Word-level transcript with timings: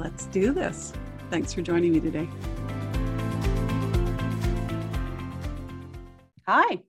Let's 0.00 0.24
do 0.28 0.54
this. 0.54 0.94
Thanks 1.28 1.52
for 1.52 1.60
joining 1.60 1.92
me 1.92 2.00
today. 2.00 2.26
Hi, 6.46 6.82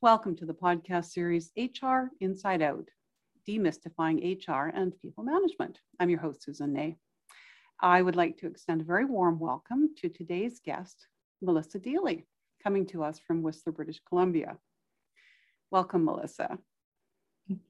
welcome 0.00 0.34
to 0.34 0.44
the 0.44 0.54
podcast 0.54 1.12
series 1.12 1.52
HR 1.56 2.10
Inside 2.20 2.60
Out 2.60 2.88
Demystifying 3.48 4.44
HR 4.44 4.72
and 4.74 4.92
People 4.98 5.22
Management. 5.22 5.78
I'm 6.00 6.10
your 6.10 6.18
host, 6.18 6.42
Susan 6.42 6.72
Ney. 6.72 6.96
I 7.80 8.02
would 8.02 8.16
like 8.16 8.36
to 8.38 8.48
extend 8.48 8.80
a 8.80 8.84
very 8.84 9.04
warm 9.04 9.38
welcome 9.38 9.90
to 9.98 10.08
today's 10.08 10.58
guest, 10.58 11.06
Melissa 11.40 11.78
Deely, 11.78 12.26
coming 12.60 12.84
to 12.86 13.04
us 13.04 13.20
from 13.24 13.40
Whistler, 13.40 13.72
British 13.72 14.00
Columbia. 14.08 14.58
Welcome, 15.70 16.04
Melissa. 16.04 16.58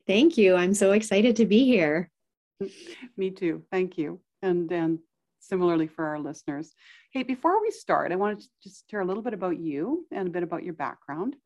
Thank 0.06 0.38
you. 0.38 0.54
I'm 0.54 0.72
so 0.72 0.92
excited 0.92 1.36
to 1.36 1.44
be 1.44 1.66
here. 1.66 2.10
Me 3.18 3.30
too. 3.30 3.64
Thank 3.70 3.98
you 3.98 4.22
and 4.42 4.68
then 4.68 5.00
similarly 5.40 5.86
for 5.86 6.06
our 6.06 6.18
listeners. 6.18 6.74
Hey, 7.12 7.22
before 7.22 7.60
we 7.60 7.70
start, 7.70 8.12
I 8.12 8.16
wanted 8.16 8.40
to 8.40 8.48
just 8.62 8.84
hear 8.88 9.00
a 9.00 9.04
little 9.04 9.22
bit 9.22 9.34
about 9.34 9.58
you 9.58 10.06
and 10.10 10.28
a 10.28 10.32
bit 10.32 10.42
about 10.42 10.64
your 10.64 10.74
background. 10.74 11.36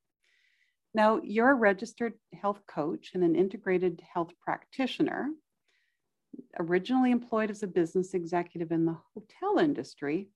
Now, 0.94 1.20
you're 1.22 1.50
a 1.50 1.54
registered 1.54 2.14
health 2.34 2.60
coach 2.66 3.12
and 3.14 3.24
an 3.24 3.34
integrated 3.34 4.02
health 4.12 4.32
practitioner, 4.44 5.30
originally 6.58 7.10
employed 7.10 7.50
as 7.50 7.62
a 7.62 7.66
business 7.66 8.14
executive 8.14 8.72
in 8.72 8.84
the 8.84 8.98
hotel 9.14 9.58
industry, 9.58 10.28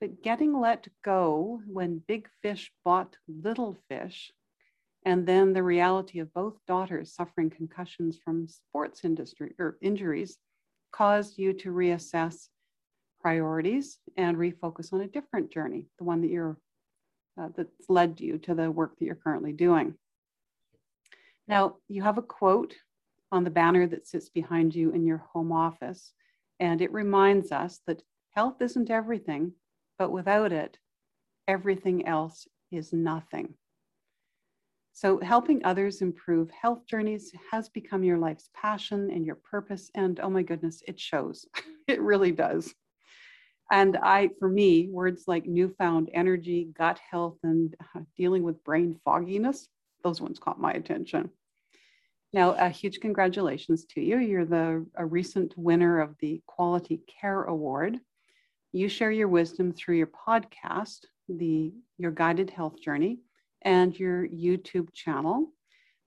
but 0.00 0.22
getting 0.22 0.58
let 0.58 0.88
go 1.02 1.60
when 1.66 2.02
big 2.06 2.28
fish 2.42 2.72
bought 2.84 3.16
little 3.26 3.76
fish, 3.88 4.32
and 5.06 5.26
then 5.26 5.52
the 5.52 5.62
reality 5.62 6.18
of 6.18 6.32
both 6.34 6.58
daughters 6.66 7.14
suffering 7.14 7.48
concussions 7.48 8.18
from 8.22 8.48
sports 8.48 9.04
industry 9.04 9.54
or 9.58 9.78
injuries 9.80 10.38
caused 10.92 11.38
you 11.38 11.52
to 11.54 11.70
reassess 11.72 12.48
priorities 13.20 13.98
and 14.16 14.36
refocus 14.36 14.92
on 14.92 15.02
a 15.02 15.06
different 15.06 15.50
journey, 15.50 15.86
the 15.98 16.04
one 16.04 16.20
that 16.22 16.30
you're 16.30 16.56
uh, 17.40 17.48
that's 17.56 17.88
led 17.88 18.20
you 18.20 18.38
to 18.38 18.54
the 18.54 18.70
work 18.70 18.98
that 18.98 19.04
you're 19.04 19.14
currently 19.14 19.52
doing. 19.52 19.94
Now, 21.46 21.76
you 21.88 22.02
have 22.02 22.18
a 22.18 22.22
quote 22.22 22.74
on 23.32 23.44
the 23.44 23.50
banner 23.50 23.86
that 23.86 24.06
sits 24.06 24.28
behind 24.28 24.74
you 24.74 24.90
in 24.90 25.06
your 25.06 25.18
home 25.32 25.52
office, 25.52 26.12
and 26.58 26.82
it 26.82 26.92
reminds 26.92 27.52
us 27.52 27.80
that 27.86 28.02
health 28.32 28.60
isn't 28.60 28.90
everything, 28.90 29.52
but 29.98 30.10
without 30.10 30.52
it, 30.52 30.78
everything 31.48 32.06
else 32.06 32.46
is 32.70 32.92
nothing. 32.92 33.54
So, 35.00 35.18
helping 35.20 35.64
others 35.64 36.02
improve 36.02 36.50
health 36.50 36.84
journeys 36.86 37.32
has 37.50 37.70
become 37.70 38.04
your 38.04 38.18
life's 38.18 38.50
passion 38.52 39.10
and 39.10 39.24
your 39.24 39.36
purpose. 39.36 39.90
And 39.94 40.20
oh 40.20 40.28
my 40.28 40.42
goodness, 40.42 40.82
it 40.86 41.00
shows. 41.00 41.46
it 41.88 42.02
really 42.02 42.32
does. 42.32 42.74
And 43.72 43.96
I, 43.96 44.28
for 44.38 44.46
me, 44.46 44.90
words 44.90 45.24
like 45.26 45.46
newfound 45.46 46.10
energy, 46.12 46.68
gut 46.76 47.00
health, 47.10 47.38
and 47.42 47.74
uh, 47.96 48.00
dealing 48.14 48.42
with 48.42 48.62
brain 48.62 49.00
fogginess, 49.02 49.68
those 50.04 50.20
ones 50.20 50.38
caught 50.38 50.60
my 50.60 50.72
attention. 50.72 51.30
Now, 52.34 52.50
a 52.50 52.68
huge 52.68 53.00
congratulations 53.00 53.86
to 53.94 54.02
you. 54.02 54.18
You're 54.18 54.44
the 54.44 54.84
a 54.96 55.06
recent 55.06 55.56
winner 55.56 56.02
of 56.02 56.14
the 56.20 56.42
Quality 56.46 57.00
Care 57.06 57.44
Award. 57.44 57.98
You 58.72 58.90
share 58.90 59.12
your 59.12 59.28
wisdom 59.28 59.72
through 59.72 59.96
your 59.96 60.08
podcast, 60.28 61.06
the 61.26 61.72
Your 61.96 62.10
Guided 62.10 62.50
Health 62.50 62.78
Journey, 62.82 63.20
and 63.62 63.98
your 63.98 64.26
YouTube 64.28 64.92
channel, 64.92 65.52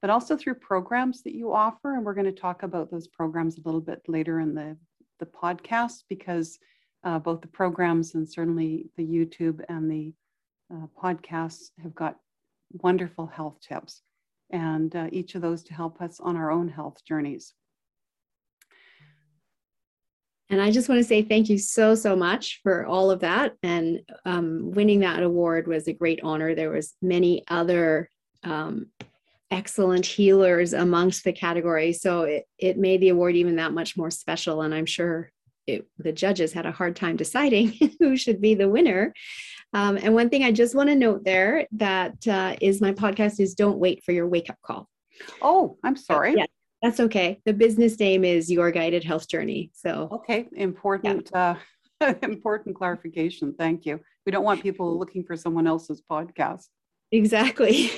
but 0.02 0.10
also 0.10 0.36
through 0.36 0.56
programs 0.56 1.22
that 1.24 1.36
you 1.36 1.54
offer. 1.54 1.96
And 1.96 2.06
we're 2.06 2.14
going 2.14 2.26
to 2.26 2.32
talk 2.32 2.64
about 2.64 2.92
those 2.92 3.08
programs 3.08 3.58
a 3.58 3.62
little 3.66 3.82
bit 3.82 4.02
later 4.08 4.40
in 4.40 4.54
the, 4.54 4.78
the 5.20 5.26
podcast 5.26 6.04
because 6.10 6.58
uh, 7.04 7.20
both 7.20 7.42
the 7.42 7.48
programs 7.48 8.16
and 8.16 8.28
certainly 8.28 8.90
the 8.98 9.06
YouTube 9.06 9.64
and 9.70 9.90
the 9.90 10.14
uh, 10.74 10.88
podcasts 11.02 11.72
have 11.82 11.94
got 11.94 12.18
wonderful 12.72 13.28
health 13.28 13.60
tips, 13.62 14.02
and 14.52 14.96
uh, 14.96 15.08
each 15.12 15.36
of 15.36 15.42
those 15.42 15.64
to 15.64 15.74
help 15.74 16.02
us 16.02 16.20
on 16.20 16.36
our 16.36 16.52
own 16.52 16.68
health 16.68 17.04
journeys. 17.06 17.54
And 20.50 20.62
I 20.62 20.72
just 20.72 20.90
want 20.90 21.00
to 21.00 21.08
say 21.08 21.24
thank 21.24 21.50
you 21.50 21.58
so, 21.58 21.96
so 21.96 22.16
much 22.16 22.60
for 22.64 22.86
all 22.86 23.10
of 23.10 23.22
that. 23.22 23.54
And 23.64 24.02
um, 24.26 24.72
winning 24.72 25.00
that 25.00 25.24
award 25.24 25.68
was 25.68 25.88
a 25.88 25.94
great 25.94 26.20
honor. 26.24 26.54
There 26.54 26.70
was 26.70 26.94
many 27.02 27.44
other 27.48 28.10
um, 28.44 28.88
excellent 29.50 30.06
healers 30.06 30.74
amongst 30.74 31.24
the 31.24 31.34
category. 31.34 31.94
So 31.94 32.24
it, 32.24 32.46
it 32.58 32.78
made 32.78 33.02
the 33.02 33.10
award 33.10 33.36
even 33.36 33.56
that 33.56 33.74
much 33.74 33.96
more 33.96 34.12
special. 34.12 34.62
And 34.62 34.74
I'm 34.74 34.86
sure 34.86 35.32
it, 35.66 35.88
the 35.98 36.12
judges 36.12 36.54
had 36.54 36.66
a 36.66 36.72
hard 36.72 36.96
time 36.96 37.16
deciding 37.16 37.74
who 38.00 38.18
should 38.18 38.42
be 38.42 38.56
the 38.56 38.70
winner. 38.70 39.14
Um, 39.74 39.98
and 39.98 40.14
one 40.14 40.30
thing 40.30 40.44
I 40.44 40.52
just 40.52 40.76
want 40.76 40.90
to 40.90 40.96
note 40.96 41.24
there 41.24 41.68
that 41.74 42.28
uh, 42.28 42.56
is 42.62 42.82
my 42.82 42.92
podcast 42.94 43.40
is 43.40 43.56
don't 43.56 43.80
wait 43.80 44.04
for 44.04 44.12
your 44.12 44.28
wake 44.28 44.50
up 44.50 44.58
call. 44.64 44.88
Oh, 45.42 45.78
I'm 45.84 45.96
sorry. 45.96 46.36
Yeah, 46.38 46.46
that's 46.84 47.00
okay. 47.00 47.40
The 47.46 47.54
business 47.54 47.98
name 47.98 48.26
is 48.26 48.52
Your 48.52 48.70
Guided 48.70 49.06
Health 49.06 49.30
Journey. 49.30 49.72
So 49.74 50.10
okay, 50.12 50.50
important 50.54 51.32
yeah. 51.34 51.56
uh, 52.02 52.14
important 52.24 52.76
clarification. 52.76 53.56
Thank 53.58 53.86
you. 53.86 54.02
We 54.26 54.34
don't 54.34 54.44
want 54.44 54.62
people 54.62 55.00
looking 55.00 55.24
for 55.24 55.38
someone 55.38 55.66
else's 55.66 56.02
podcast. 56.02 56.66
Exactly. 57.14 57.90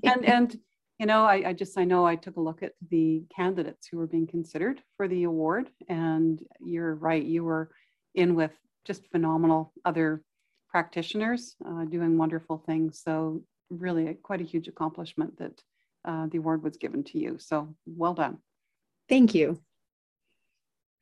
and 0.04 0.24
and 0.26 0.58
you 0.98 1.06
know, 1.06 1.24
I, 1.24 1.48
I 1.48 1.52
just 1.54 1.78
I 1.78 1.84
know 1.84 2.04
I 2.04 2.14
took 2.14 2.36
a 2.36 2.42
look 2.42 2.62
at 2.62 2.72
the 2.90 3.24
candidates 3.34 3.86
who 3.86 3.96
were 3.96 4.06
being 4.06 4.26
considered 4.26 4.82
for 4.98 5.08
the 5.08 5.22
award, 5.22 5.70
and 5.88 6.38
you're 6.60 6.94
right. 6.96 7.24
You 7.24 7.42
were 7.44 7.70
in 8.14 8.34
with 8.34 8.52
just 8.84 9.10
phenomenal 9.10 9.72
other 9.86 10.22
practitioners 10.68 11.56
uh, 11.66 11.84
doing 11.86 12.18
wonderful 12.18 12.62
things. 12.66 13.00
So 13.02 13.42
really, 13.70 14.08
a, 14.08 14.14
quite 14.14 14.42
a 14.42 14.44
huge 14.44 14.68
accomplishment 14.68 15.38
that 15.38 15.58
uh, 16.04 16.26
the 16.30 16.38
award 16.38 16.62
was 16.62 16.76
given 16.76 17.04
to 17.04 17.18
you. 17.18 17.36
So 17.38 17.74
well 17.86 18.14
done. 18.14 18.38
Thank 19.08 19.34
you. 19.34 19.60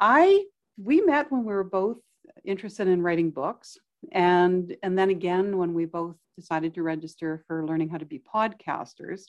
I 0.01 0.45
we 0.77 1.01
met 1.01 1.31
when 1.31 1.45
we 1.45 1.53
were 1.53 1.65
both 1.65 1.99
interested 2.45 2.89
in 2.89 3.03
writing 3.03 3.31
books, 3.31 3.77
and 4.13 4.77
and 4.83 4.99
then 4.99 5.11
again 5.11 5.59
when 5.59 5.75
we 5.75 5.85
both 5.85 6.17
decided 6.37 6.73
to 6.75 6.83
register 6.83 7.43
for 7.47 7.67
learning 7.67 7.89
how 7.89 7.99
to 7.99 8.05
be 8.05 8.21
podcasters. 8.35 9.23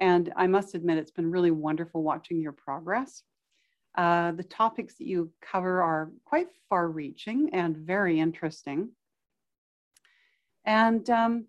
And 0.00 0.32
I 0.36 0.46
must 0.46 0.74
admit, 0.74 0.98
it's 0.98 1.10
been 1.10 1.30
really 1.30 1.50
wonderful 1.50 2.02
watching 2.02 2.40
your 2.40 2.52
progress. 2.52 3.22
Uh, 3.96 4.32
the 4.32 4.42
topics 4.42 4.96
that 4.96 5.06
you 5.06 5.30
cover 5.40 5.82
are 5.82 6.10
quite 6.24 6.48
far 6.68 6.88
reaching 6.88 7.50
and 7.52 7.76
very 7.76 8.18
interesting. 8.18 8.90
And 10.64 11.08
um, 11.10 11.46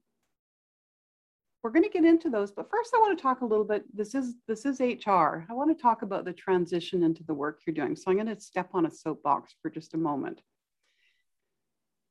we're 1.66 1.72
going 1.72 1.82
to 1.82 1.90
get 1.90 2.06
into 2.06 2.30
those, 2.30 2.52
but 2.52 2.70
first 2.70 2.92
I 2.94 3.00
want 3.00 3.18
to 3.18 3.22
talk 3.24 3.42
a 3.42 3.46
little 3.46 3.66
bit. 3.66 3.86
This 3.92 4.14
is 4.14 4.36
this 4.48 4.68
is 4.68 4.80
HR. 4.80 5.48
I 5.50 5.54
want 5.54 5.76
to 5.76 5.82
talk 5.82 6.04
about 6.04 6.24
the 6.24 6.32
transition 6.32 7.02
into 7.02 7.24
the 7.24 7.34
work 7.34 7.62
you're 7.66 7.74
doing. 7.74 7.96
So 7.96 8.12
I'm 8.12 8.18
going 8.18 8.28
to 8.28 8.40
step 8.40 8.70
on 8.76 8.86
a 8.86 8.92
soapbox 8.92 9.56
for 9.64 9.72
just 9.72 9.96
a 9.96 9.98
moment. 9.98 10.44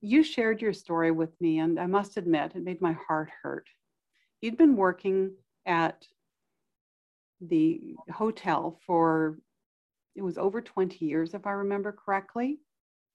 You 0.00 0.24
shared 0.24 0.60
your 0.60 0.72
story 0.72 1.12
with 1.12 1.40
me, 1.40 1.60
and 1.60 1.78
I 1.78 1.86
must 1.86 2.16
admit, 2.16 2.56
it 2.56 2.64
made 2.64 2.80
my 2.80 2.96
heart 3.06 3.30
hurt. 3.44 3.68
You'd 4.40 4.58
been 4.58 4.74
working 4.74 5.36
at 5.66 6.04
the 7.40 7.94
hotel 8.12 8.80
for 8.84 9.38
it 10.16 10.22
was 10.22 10.36
over 10.36 10.62
20 10.62 11.04
years, 11.04 11.32
if 11.32 11.46
I 11.46 11.52
remember 11.52 11.92
correctly. 11.92 12.58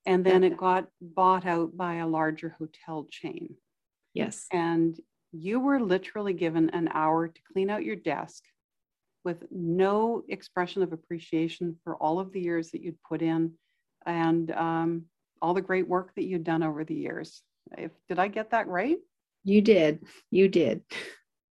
And 0.06 0.26
then 0.26 0.46
it 0.46 0.56
got 0.56 0.88
bought 1.02 1.46
out 1.46 1.76
by 1.76 1.96
a 1.96 2.08
larger 2.08 2.56
hotel 2.58 3.08
chain. 3.12 3.56
Yes. 4.14 4.48
And 4.54 4.98
you 5.32 5.60
were 5.60 5.80
literally 5.80 6.34
given 6.34 6.70
an 6.72 6.90
hour 6.94 7.28
to 7.28 7.42
clean 7.54 7.70
out 7.70 7.84
your 7.84 7.96
desk 7.96 8.44
with 9.24 9.44
no 9.52 10.24
expression 10.30 10.82
of 10.82 10.94
appreciation 10.94 11.76
for 11.84 11.96
all 11.98 12.20
of 12.20 12.32
the 12.32 12.42
years 12.42 12.72
that 12.72 12.82
you'd 12.82 13.02
put 13.04 13.22
in 13.22 13.52
and 14.06 14.52
um, 14.52 15.06
all 15.42 15.54
the 15.54 15.62
great 15.62 15.88
work 15.88 16.14
that 16.16 16.26
you'd 16.26 16.44
done 16.44 16.64
over 16.64 16.84
the 16.84 16.96
years. 16.96 17.42
If, 17.78 17.92
did 18.08 18.18
I 18.18 18.28
get 18.28 18.52
that 18.52 18.68
right? 18.68 18.98
You 19.44 19.62
did. 19.62 20.04
You 20.32 20.48
did. 20.48 20.82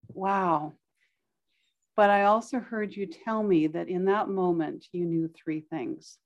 Wow. 0.09 0.73
But 1.97 2.11
I 2.11 2.25
also 2.25 2.59
heard 2.61 2.95
you 2.95 3.07
tell 3.07 3.43
me 3.43 3.67
that 3.69 3.89
in 3.89 4.05
that 4.07 4.29
moment, 4.29 4.87
you 4.93 5.05
knew 5.05 5.29
three 5.29 5.61
things. 5.61 6.19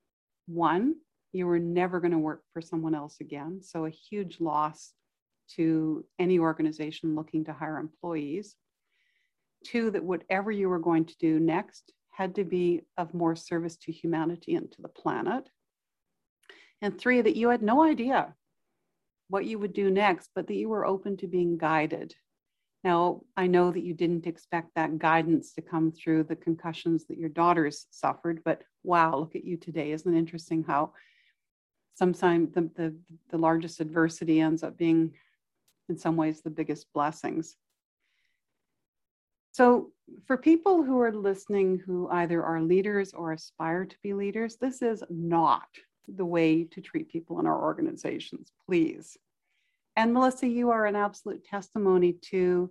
One, 0.47 0.97
you 1.33 1.47
were 1.47 1.59
never 1.59 1.99
going 1.99 2.13
to 2.13 2.19
work 2.19 2.43
for 2.53 2.61
someone 2.61 2.95
else 2.95 3.17
again. 3.21 3.61
So, 3.63 3.87
a 3.87 3.91
huge 3.91 4.39
loss 4.39 4.93
to 5.57 6.05
any 6.19 6.39
organization 6.39 7.15
looking 7.15 7.45
to 7.45 7.53
hire 7.53 7.79
employees. 7.79 8.57
Two, 9.65 9.91
that 9.91 10.05
whatever 10.05 10.51
you 10.51 10.69
were 10.69 10.79
going 10.79 11.05
to 11.05 11.19
do 11.19 11.39
next 11.39 11.93
had 12.11 12.35
to 12.35 12.45
be 12.45 12.83
of 12.97 13.15
more 13.15 13.37
service 13.37 13.77
to 13.77 13.93
humanity 13.93 14.55
and 14.55 14.71
to 14.73 14.83
the 14.83 14.89
planet. 14.89 15.49
And 16.81 16.99
three, 16.99 17.23
that 17.23 17.37
you 17.37 17.49
had 17.49 17.63
no 17.63 17.83
idea 17.83 18.35
what 19.29 19.47
you 19.47 19.59
would 19.59 19.73
do 19.73 19.91
next, 19.91 20.31
but 20.35 20.47
that 20.49 20.57
you 20.57 20.69
were 20.69 20.85
open 20.85 21.17
to 21.19 21.27
being 21.27 21.57
guided. 21.57 22.15
Now, 22.85 23.23
I 23.37 23.47
know 23.47 23.71
that 23.71 23.85
you 23.85 23.95
didn't 23.95 24.27
expect 24.27 24.71
that 24.75 24.99
guidance 24.99 25.53
to 25.53 25.63
come 25.63 25.93
through 25.93 26.25
the 26.25 26.37
concussions 26.37 27.07
that 27.07 27.19
your 27.19 27.29
daughters 27.29 27.87
suffered, 27.91 28.43
but 28.45 28.63
wow, 28.83 29.17
look 29.17 29.37
at 29.37 29.45
you 29.45 29.57
today. 29.57 29.93
Isn't 29.93 30.15
it 30.15 30.19
interesting 30.19 30.65
how 30.65 30.93
sometimes 31.95 32.53
the, 32.53 32.69
the, 32.75 32.97
the 33.31 33.39
largest 33.39 33.81
adversity 33.81 34.41
ends 34.41 34.65
up 34.65 34.77
being, 34.77 35.13
in 35.93 35.99
some 35.99 36.17
ways, 36.17 36.41
the 36.41 36.51
biggest 36.51 36.87
blessings? 36.95 37.57
So, 39.53 39.93
for 40.27 40.39
people 40.39 40.83
who 40.83 40.99
are 41.01 41.13
listening 41.13 41.79
who 41.85 42.09
either 42.09 42.43
are 42.43 42.63
leaders 42.63 43.13
or 43.13 43.33
aspire 43.33 43.85
to 43.85 43.97
be 44.03 44.15
leaders, 44.15 44.57
this 44.57 44.81
is 44.81 45.05
not 45.11 45.69
the 46.09 46.25
way 46.25 46.65
to 46.65 46.81
treat 46.81 47.11
people 47.11 47.39
in 47.39 47.47
our 47.47 47.63
organizations, 47.63 48.53
please. 48.67 49.19
And 49.97 50.15
Melissa, 50.15 50.49
you 50.49 50.71
are 50.71 50.87
an 50.87 50.97
absolute 50.97 51.45
testimony 51.45 52.15
to 52.31 52.71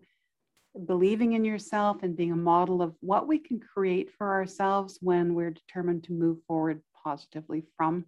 believing 0.88 1.34
in 1.34 1.46
yourself 1.46 2.02
and 2.02 2.18
being 2.18 2.32
a 2.32 2.36
model 2.36 2.82
of 2.82 2.96
what 3.02 3.28
we 3.28 3.38
can 3.38 3.60
create 3.60 4.10
for 4.18 4.32
ourselves 4.32 4.98
when 5.02 5.36
we're 5.36 5.52
determined 5.52 6.04
to 6.06 6.14
move 6.14 6.40
forward 6.48 6.82
positively 7.04 7.64
from 7.78 8.06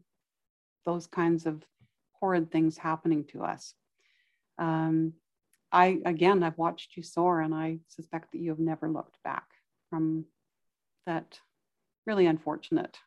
those 0.85 1.05
kinds 1.05 1.45
of 1.45 1.63
horrid 2.19 2.51
things 2.51 2.75
happening 2.77 3.23
to 3.25 3.43
us. 3.43 3.75
Um, 4.57 5.13
I, 5.71 5.99
again, 6.05 6.43
I've 6.43 6.57
watched 6.57 6.95
you 6.95 7.03
soar, 7.03 7.41
and 7.41 7.53
I 7.53 7.79
suspect 7.87 8.31
that 8.31 8.39
you 8.39 8.51
have 8.51 8.59
never 8.59 8.89
looked 8.89 9.17
back 9.23 9.45
from 9.89 10.25
that 11.05 11.39
really 12.05 12.25
unfortunate 12.25 12.97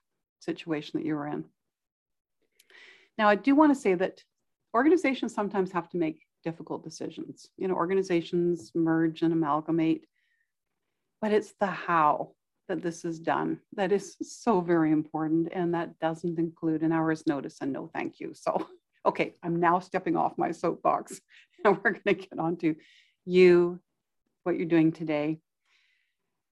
situation 0.41 0.99
that 0.99 1.07
you 1.07 1.15
were 1.15 1.29
in. 1.29 1.45
Now, 3.19 3.29
I 3.29 3.35
do 3.35 3.55
want 3.55 3.75
to 3.75 3.81
say 3.81 3.95
that 3.95 4.23
organizations 4.75 5.35
sometimes 5.35 5.73
have 5.73 5.89
to 5.91 5.97
make 5.97 6.23
difficult 6.45 6.85
decisions. 6.85 7.49
You 7.57 7.69
know, 7.69 7.75
organizations 7.75 8.73
merge 8.75 9.23
and 9.23 9.33
amalgamate, 9.33 10.07
but 11.21 11.33
it's 11.33 11.55
the 11.59 11.67
how 11.67 12.33
that 12.69 12.83
this 12.83 13.05
is 13.05 13.19
done 13.21 13.61
that 13.75 13.93
is 13.93 14.17
so 14.23 14.61
very 14.61 14.93
important. 14.93 15.49
And 15.53 15.75
that 15.75 15.99
doesn't 15.99 16.39
include 16.39 16.83
an 16.83 16.93
hour's 16.93 17.27
notice 17.27 17.59
and 17.61 17.73
no 17.73 17.89
thank 17.95 18.21
you. 18.21 18.33
So 18.35 18.67
okay, 19.07 19.35
I'm 19.43 19.61
now 19.61 19.79
stepping 19.79 20.17
off 20.17 20.37
my 20.37 20.51
soapbox 20.51 21.21
and 21.65 21.79
we're 21.83 21.93
going 21.93 22.03
to 22.07 22.15
get 22.15 22.39
on 22.39 22.57
to 22.59 22.75
you, 23.25 23.81
what 24.43 24.57
you're 24.57 24.67
doing 24.67 24.93
today. 24.93 25.39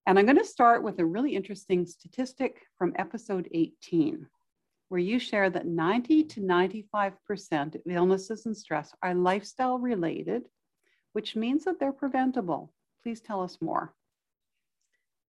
And 0.07 0.19
I'm 0.19 0.27
going 0.27 0.39
to 0.39 0.45
start 0.45 0.83
with 0.83 0.99
a 0.99 1.05
really 1.05 1.35
interesting 1.35 1.87
statistic 1.87 2.61
from 2.77 2.93
episode 2.97 3.49
18, 3.53 4.27
where 4.89 5.01
you 5.01 5.19
share 5.19 5.49
that 5.51 5.67
90 5.67 6.25
to 6.25 6.41
95% 6.41 7.75
of 7.75 7.81
illnesses 7.87 8.45
and 8.45 8.57
stress 8.57 8.93
are 9.03 9.15
lifestyle 9.15 9.79
related, 9.79 10.43
which 11.15 11.37
means 11.37 11.65
that 11.65 11.81
they're 11.81 11.93
preventable. 11.93 12.73
Please 13.03 13.21
tell 13.21 13.43
us 13.43 13.59
more. 13.63 13.95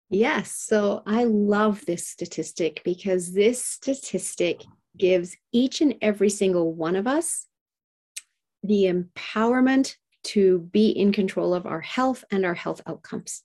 Yes. 0.10 0.56
So 0.56 1.04
I 1.06 1.24
love 1.24 1.86
this 1.86 2.08
statistic 2.08 2.82
because 2.84 3.34
this 3.34 3.64
statistic 3.64 4.64
gives 4.98 5.36
each 5.52 5.82
and 5.82 5.96
every 6.02 6.30
single 6.30 6.74
one 6.74 6.96
of 6.96 7.08
us 7.08 7.48
the 8.64 8.86
empowerment 8.86 9.96
to 10.24 10.60
be 10.72 10.90
in 10.90 11.12
control 11.12 11.54
of 11.54 11.66
our 11.66 11.82
health 11.82 12.24
and 12.32 12.46
our 12.46 12.54
health 12.54 12.82
outcomes. 12.88 13.44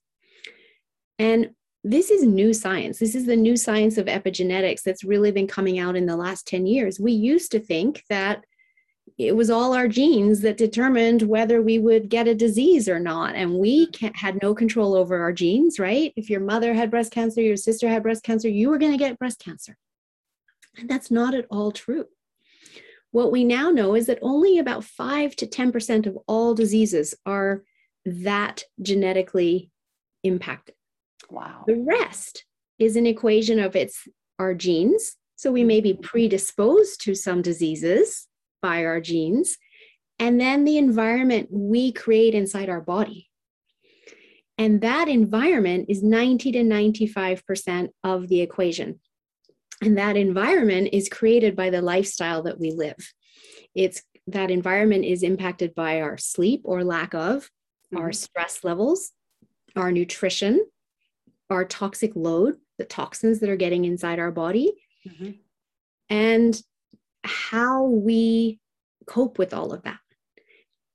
And 1.18 1.50
this 1.82 2.10
is 2.10 2.22
new 2.22 2.52
science. 2.52 2.98
This 2.98 3.14
is 3.14 3.26
the 3.26 3.36
new 3.36 3.56
science 3.56 3.98
of 3.98 4.06
epigenetics 4.06 4.82
that's 4.82 5.04
really 5.04 5.30
been 5.32 5.46
coming 5.46 5.78
out 5.78 5.96
in 5.96 6.06
the 6.06 6.16
last 6.16 6.46
10 6.46 6.66
years. 6.66 7.00
We 7.00 7.12
used 7.12 7.50
to 7.52 7.60
think 7.60 8.04
that 8.08 8.44
it 9.16 9.34
was 9.34 9.50
all 9.50 9.74
our 9.74 9.88
genes 9.88 10.42
that 10.42 10.56
determined 10.56 11.22
whether 11.22 11.62
we 11.62 11.78
would 11.78 12.08
get 12.08 12.28
a 12.28 12.34
disease 12.34 12.88
or 12.88 13.00
not. 13.00 13.34
And 13.34 13.58
we 13.58 13.88
had 14.14 14.40
no 14.42 14.54
control 14.54 14.94
over 14.94 15.18
our 15.20 15.32
genes, 15.32 15.78
right? 15.78 16.12
If 16.14 16.30
your 16.30 16.40
mother 16.40 16.74
had 16.74 16.90
breast 16.90 17.10
cancer, 17.10 17.40
your 17.40 17.56
sister 17.56 17.88
had 17.88 18.02
breast 18.02 18.22
cancer, 18.22 18.48
you 18.48 18.68
were 18.68 18.78
going 18.78 18.92
to 18.92 18.98
get 18.98 19.18
breast 19.18 19.40
cancer. 19.40 19.76
And 20.78 20.88
that's 20.88 21.10
not 21.10 21.34
at 21.34 21.46
all 21.50 21.72
true. 21.72 22.06
What 23.10 23.32
we 23.32 23.44
now 23.44 23.70
know 23.70 23.94
is 23.94 24.06
that 24.06 24.18
only 24.22 24.58
about 24.58 24.84
5 24.84 25.34
to 25.36 25.46
10% 25.46 26.06
of 26.06 26.18
all 26.26 26.54
diseases 26.54 27.14
are 27.24 27.64
that 28.04 28.62
genetically 28.80 29.70
impacted. 30.22 30.74
Wow. 31.30 31.64
The 31.66 31.84
rest 31.86 32.44
is 32.78 32.96
an 32.96 33.06
equation 33.06 33.58
of 33.58 33.74
it's 33.76 34.06
our 34.38 34.54
genes. 34.54 35.16
So 35.36 35.52
we 35.52 35.64
may 35.64 35.80
be 35.80 35.92
mm-hmm. 35.92 36.02
predisposed 36.02 37.00
to 37.02 37.14
some 37.14 37.42
diseases 37.42 38.26
by 38.60 38.84
our 38.84 39.00
genes, 39.00 39.56
and 40.18 40.40
then 40.40 40.64
the 40.64 40.78
environment 40.78 41.48
we 41.50 41.92
create 41.92 42.34
inside 42.34 42.68
our 42.68 42.80
body. 42.80 43.28
And 44.58 44.80
that 44.80 45.06
environment 45.06 45.86
is 45.88 46.02
90 46.02 46.50
to 46.52 46.58
95% 46.58 47.90
of 48.02 48.26
the 48.26 48.40
equation. 48.40 48.98
And 49.82 49.96
that 49.98 50.16
environment 50.16 50.90
is 50.92 51.08
created 51.08 51.54
by 51.54 51.70
the 51.70 51.82
lifestyle 51.82 52.42
that 52.42 52.58
we 52.58 52.72
live. 52.72 52.96
It's 53.74 54.02
that 54.26 54.50
environment 54.50 55.04
is 55.04 55.22
impacted 55.22 55.74
by 55.74 56.00
our 56.00 56.18
sleep 56.18 56.62
or 56.64 56.84
lack 56.84 57.14
of, 57.14 57.44
mm-hmm. 57.44 57.98
our 57.98 58.12
stress 58.12 58.64
levels, 58.64 59.12
our 59.76 59.92
nutrition, 59.92 60.66
our 61.50 61.64
toxic 61.64 62.12
load, 62.14 62.56
the 62.78 62.84
toxins 62.84 63.40
that 63.40 63.48
are 63.48 63.56
getting 63.56 63.84
inside 63.84 64.18
our 64.18 64.30
body, 64.30 64.72
mm-hmm. 65.06 65.30
and 66.10 66.60
how 67.24 67.84
we 67.84 68.58
cope 69.06 69.38
with 69.38 69.54
all 69.54 69.72
of 69.72 69.82
that. 69.82 69.98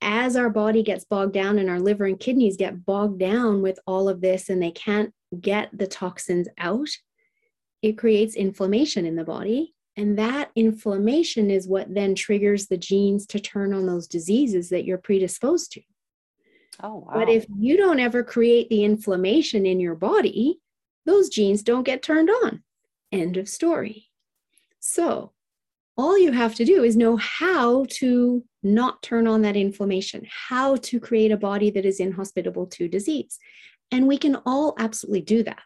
As 0.02 0.36
our 0.36 0.50
body 0.50 0.84
gets 0.84 1.06
bogged 1.06 1.34
down 1.34 1.58
and 1.58 1.70
our 1.70 1.80
liver 1.80 2.06
and 2.06 2.20
kidneys 2.20 2.58
get 2.58 2.86
bogged 2.86 3.20
down 3.20 3.62
with 3.62 3.80
all 3.88 4.10
of 4.10 4.22
this 4.22 4.50
and 4.50 4.62
they 4.62 4.72
can't 4.72 5.14
get 5.40 5.70
the 5.76 5.88
toxins 5.88 6.48
out, 6.58 6.90
it 7.84 7.98
creates 7.98 8.36
inflammation 8.36 9.06
in 9.06 9.16
the 9.16 9.26
body. 9.26 9.76
And 9.96 10.18
that 10.18 10.50
inflammation 10.56 11.52
is 11.52 11.68
what 11.68 11.94
then 11.94 12.16
triggers 12.16 12.66
the 12.66 12.78
genes 12.78 13.28
to 13.28 13.40
turn 13.40 13.74
on 13.74 13.86
those 13.86 14.08
diseases 14.08 14.70
that 14.70 14.86
you're 14.86 14.98
predisposed 14.98 15.74
to. 15.74 15.82
Oh, 16.82 17.06
wow. 17.06 17.12
But 17.14 17.30
if 17.30 17.46
you 17.56 17.78
don't 17.78 18.00
ever 18.00 18.24
create 18.24 18.70
the 18.70 18.84
inflammation 18.84 19.68
in 19.68 19.80
your 19.80 19.94
body, 19.94 20.60
those 21.06 21.30
genes 21.30 21.62
don't 21.62 21.84
get 21.84 22.02
turned 22.02 22.30
on. 22.30 22.64
End 23.12 23.38
of 23.38 23.48
story. 23.48 24.08
So, 24.80 25.34
all 25.96 26.18
you 26.18 26.32
have 26.32 26.56
to 26.56 26.66
do 26.66 26.84
is 26.84 26.98
know 26.98 27.18
how 27.18 27.86
to 27.88 28.44
not 28.64 29.04
turn 29.04 29.28
on 29.28 29.44
that 29.44 29.56
inflammation, 29.56 30.26
how 30.28 30.78
to 30.78 31.00
create 31.00 31.32
a 31.32 31.38
body 31.38 31.70
that 31.70 31.86
is 31.86 32.00
inhospitable 32.00 32.66
to 32.72 32.88
disease. 32.88 33.38
And 33.92 34.08
we 34.08 34.18
can 34.18 34.38
all 34.46 34.74
absolutely 34.80 35.22
do 35.22 35.44
that. 35.44 35.62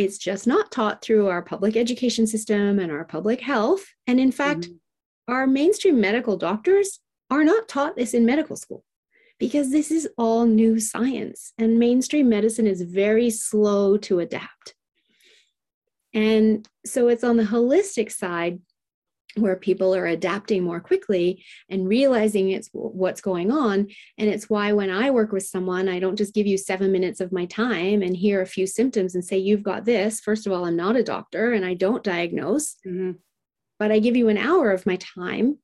It's 0.00 0.16
just 0.16 0.46
not 0.46 0.72
taught 0.72 1.02
through 1.02 1.28
our 1.28 1.42
public 1.42 1.76
education 1.76 2.26
system 2.26 2.78
and 2.78 2.90
our 2.90 3.04
public 3.04 3.42
health. 3.42 3.84
And 4.06 4.18
in 4.18 4.32
fact, 4.32 4.60
mm-hmm. 4.60 5.32
our 5.34 5.46
mainstream 5.46 6.00
medical 6.00 6.38
doctors 6.38 7.00
are 7.30 7.44
not 7.44 7.68
taught 7.68 7.96
this 7.96 8.14
in 8.14 8.24
medical 8.24 8.56
school 8.56 8.82
because 9.38 9.70
this 9.70 9.90
is 9.90 10.08
all 10.16 10.46
new 10.46 10.80
science 10.80 11.52
and 11.58 11.78
mainstream 11.78 12.30
medicine 12.30 12.66
is 12.66 12.80
very 12.80 13.28
slow 13.28 13.98
to 13.98 14.20
adapt. 14.20 14.74
And 16.14 16.66
so 16.86 17.08
it's 17.08 17.22
on 17.22 17.36
the 17.36 17.44
holistic 17.44 18.10
side 18.10 18.58
where 19.36 19.56
people 19.56 19.94
are 19.94 20.06
adapting 20.06 20.62
more 20.62 20.80
quickly 20.80 21.44
and 21.68 21.88
realizing 21.88 22.50
it's 22.50 22.68
what's 22.72 23.20
going 23.20 23.50
on 23.50 23.86
and 24.18 24.28
it's 24.28 24.50
why 24.50 24.72
when 24.72 24.90
i 24.90 25.10
work 25.10 25.32
with 25.32 25.44
someone 25.44 25.88
i 25.88 25.98
don't 25.98 26.16
just 26.16 26.34
give 26.34 26.46
you 26.46 26.58
7 26.58 26.90
minutes 26.90 27.20
of 27.20 27.32
my 27.32 27.46
time 27.46 28.02
and 28.02 28.16
hear 28.16 28.40
a 28.40 28.46
few 28.46 28.66
symptoms 28.66 29.14
and 29.14 29.24
say 29.24 29.38
you've 29.38 29.62
got 29.62 29.84
this 29.84 30.20
first 30.20 30.46
of 30.46 30.52
all 30.52 30.64
i'm 30.64 30.76
not 30.76 30.96
a 30.96 31.04
doctor 31.04 31.52
and 31.52 31.64
i 31.64 31.74
don't 31.74 32.04
diagnose 32.04 32.76
mm-hmm. 32.86 33.12
but 33.78 33.92
i 33.92 33.98
give 33.98 34.16
you 34.16 34.28
an 34.28 34.38
hour 34.38 34.72
of 34.72 34.86
my 34.86 34.96
time 34.96 35.58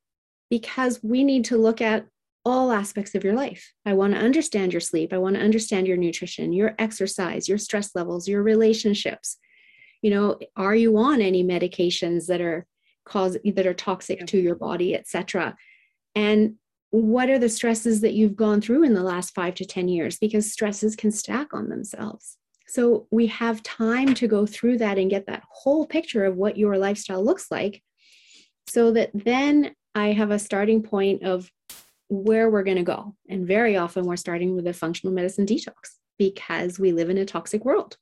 because 0.49 1.03
we 1.03 1.23
need 1.23 1.45
to 1.45 1.57
look 1.57 1.81
at 1.81 2.05
all 2.47 2.71
aspects 2.71 3.13
of 3.13 3.25
your 3.25 3.33
life. 3.33 3.73
I 3.85 3.91
want 3.91 4.13
to 4.13 4.21
understand 4.21 4.71
your 4.71 4.79
sleep. 4.79 5.11
I 5.11 5.17
want 5.17 5.35
to 5.35 5.41
understand 5.41 5.85
your 5.85 5.97
nutrition, 5.97 6.53
your 6.53 6.75
exercise, 6.79 7.49
your 7.49 7.57
stress 7.57 7.93
levels, 7.93 8.25
your 8.25 8.41
relationships. 8.41 9.35
You 10.01 10.11
know, 10.11 10.39
are 10.55 10.73
you 10.73 10.97
on 10.97 11.19
any 11.21 11.43
medications 11.43 12.27
that 12.27 12.39
are 12.39 12.65
cause 13.07 13.37
that 13.43 13.67
are 13.67 13.73
toxic 13.73 14.19
yeah. 14.19 14.25
to 14.25 14.39
your 14.39 14.55
body, 14.55 14.95
etc. 14.95 15.55
And 16.15 16.55
what 16.91 17.29
are 17.29 17.39
the 17.39 17.49
stresses 17.49 18.01
that 18.01 18.13
you've 18.13 18.35
gone 18.35 18.61
through 18.61 18.83
in 18.83 18.93
the 18.93 19.03
last 19.03 19.33
5 19.35 19.55
to 19.55 19.65
10 19.65 19.87
years 19.87 20.17
because 20.17 20.51
stresses 20.51 20.95
can 20.95 21.11
stack 21.11 21.53
on 21.53 21.69
themselves. 21.69 22.37
So 22.67 23.07
we 23.11 23.27
have 23.27 23.63
time 23.63 24.13
to 24.15 24.27
go 24.27 24.45
through 24.45 24.77
that 24.79 24.97
and 24.97 25.09
get 25.09 25.27
that 25.27 25.43
whole 25.49 25.85
picture 25.85 26.25
of 26.25 26.35
what 26.35 26.57
your 26.57 26.77
lifestyle 26.77 27.23
looks 27.23 27.49
like 27.49 27.81
so 28.67 28.91
that 28.91 29.11
then 29.13 29.73
I 29.95 30.11
have 30.11 30.31
a 30.31 30.39
starting 30.39 30.83
point 30.83 31.23
of 31.23 31.49
where 32.09 32.49
we're 32.49 32.63
going 32.63 32.77
to 32.77 32.83
go. 32.83 33.15
And 33.29 33.47
very 33.47 33.77
often 33.77 34.05
we're 34.05 34.17
starting 34.17 34.55
with 34.55 34.67
a 34.67 34.73
functional 34.73 35.13
medicine 35.13 35.45
detox 35.45 35.73
because 36.17 36.79
we 36.79 36.91
live 36.91 37.09
in 37.09 37.17
a 37.17 37.25
toxic 37.25 37.63
world. 37.63 37.97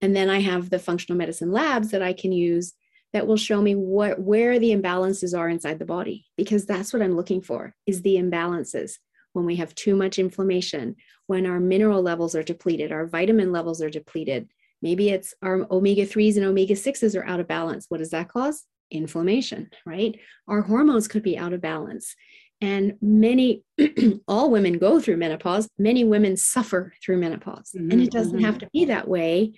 And 0.00 0.14
then 0.14 0.30
I 0.30 0.40
have 0.40 0.70
the 0.70 0.78
functional 0.78 1.18
medicine 1.18 1.50
labs 1.50 1.90
that 1.90 2.02
I 2.02 2.12
can 2.12 2.32
use 2.32 2.74
that 3.16 3.26
will 3.26 3.38
show 3.38 3.62
me 3.62 3.74
what 3.74 4.20
where 4.20 4.58
the 4.58 4.72
imbalances 4.72 5.36
are 5.36 5.48
inside 5.48 5.78
the 5.78 5.86
body 5.86 6.26
because 6.36 6.66
that's 6.66 6.92
what 6.92 7.00
I'm 7.00 7.16
looking 7.16 7.40
for 7.40 7.74
is 7.86 8.02
the 8.02 8.16
imbalances 8.16 8.98
when 9.32 9.46
we 9.46 9.56
have 9.56 9.74
too 9.74 9.96
much 9.96 10.18
inflammation, 10.18 10.96
when 11.26 11.46
our 11.46 11.58
mineral 11.58 12.02
levels 12.02 12.34
are 12.34 12.42
depleted, 12.42 12.92
our 12.92 13.06
vitamin 13.06 13.52
levels 13.52 13.80
are 13.80 13.88
depleted. 13.88 14.48
Maybe 14.82 15.08
it's 15.08 15.32
our 15.42 15.66
omega 15.70 16.06
3s 16.06 16.36
and 16.36 16.44
omega 16.44 16.74
6s 16.74 17.18
are 17.18 17.26
out 17.26 17.40
of 17.40 17.48
balance. 17.48 17.86
What 17.88 17.98
does 17.98 18.10
that 18.10 18.28
cause? 18.28 18.64
Inflammation, 18.90 19.70
right? 19.86 20.18
Our 20.46 20.60
hormones 20.60 21.08
could 21.08 21.22
be 21.22 21.38
out 21.38 21.54
of 21.54 21.62
balance. 21.62 22.14
And 22.60 22.98
many, 23.02 23.62
all 24.28 24.50
women 24.50 24.78
go 24.78 25.00
through 25.00 25.16
menopause. 25.16 25.68
Many 25.78 26.04
women 26.04 26.36
suffer 26.36 26.92
through 27.02 27.18
menopause. 27.18 27.72
Mm-hmm, 27.76 27.90
and 27.92 28.00
it 28.02 28.10
doesn't 28.10 28.36
mm-hmm. 28.36 28.44
have 28.44 28.58
to 28.58 28.70
be 28.72 28.86
that 28.86 29.08
way. 29.08 29.52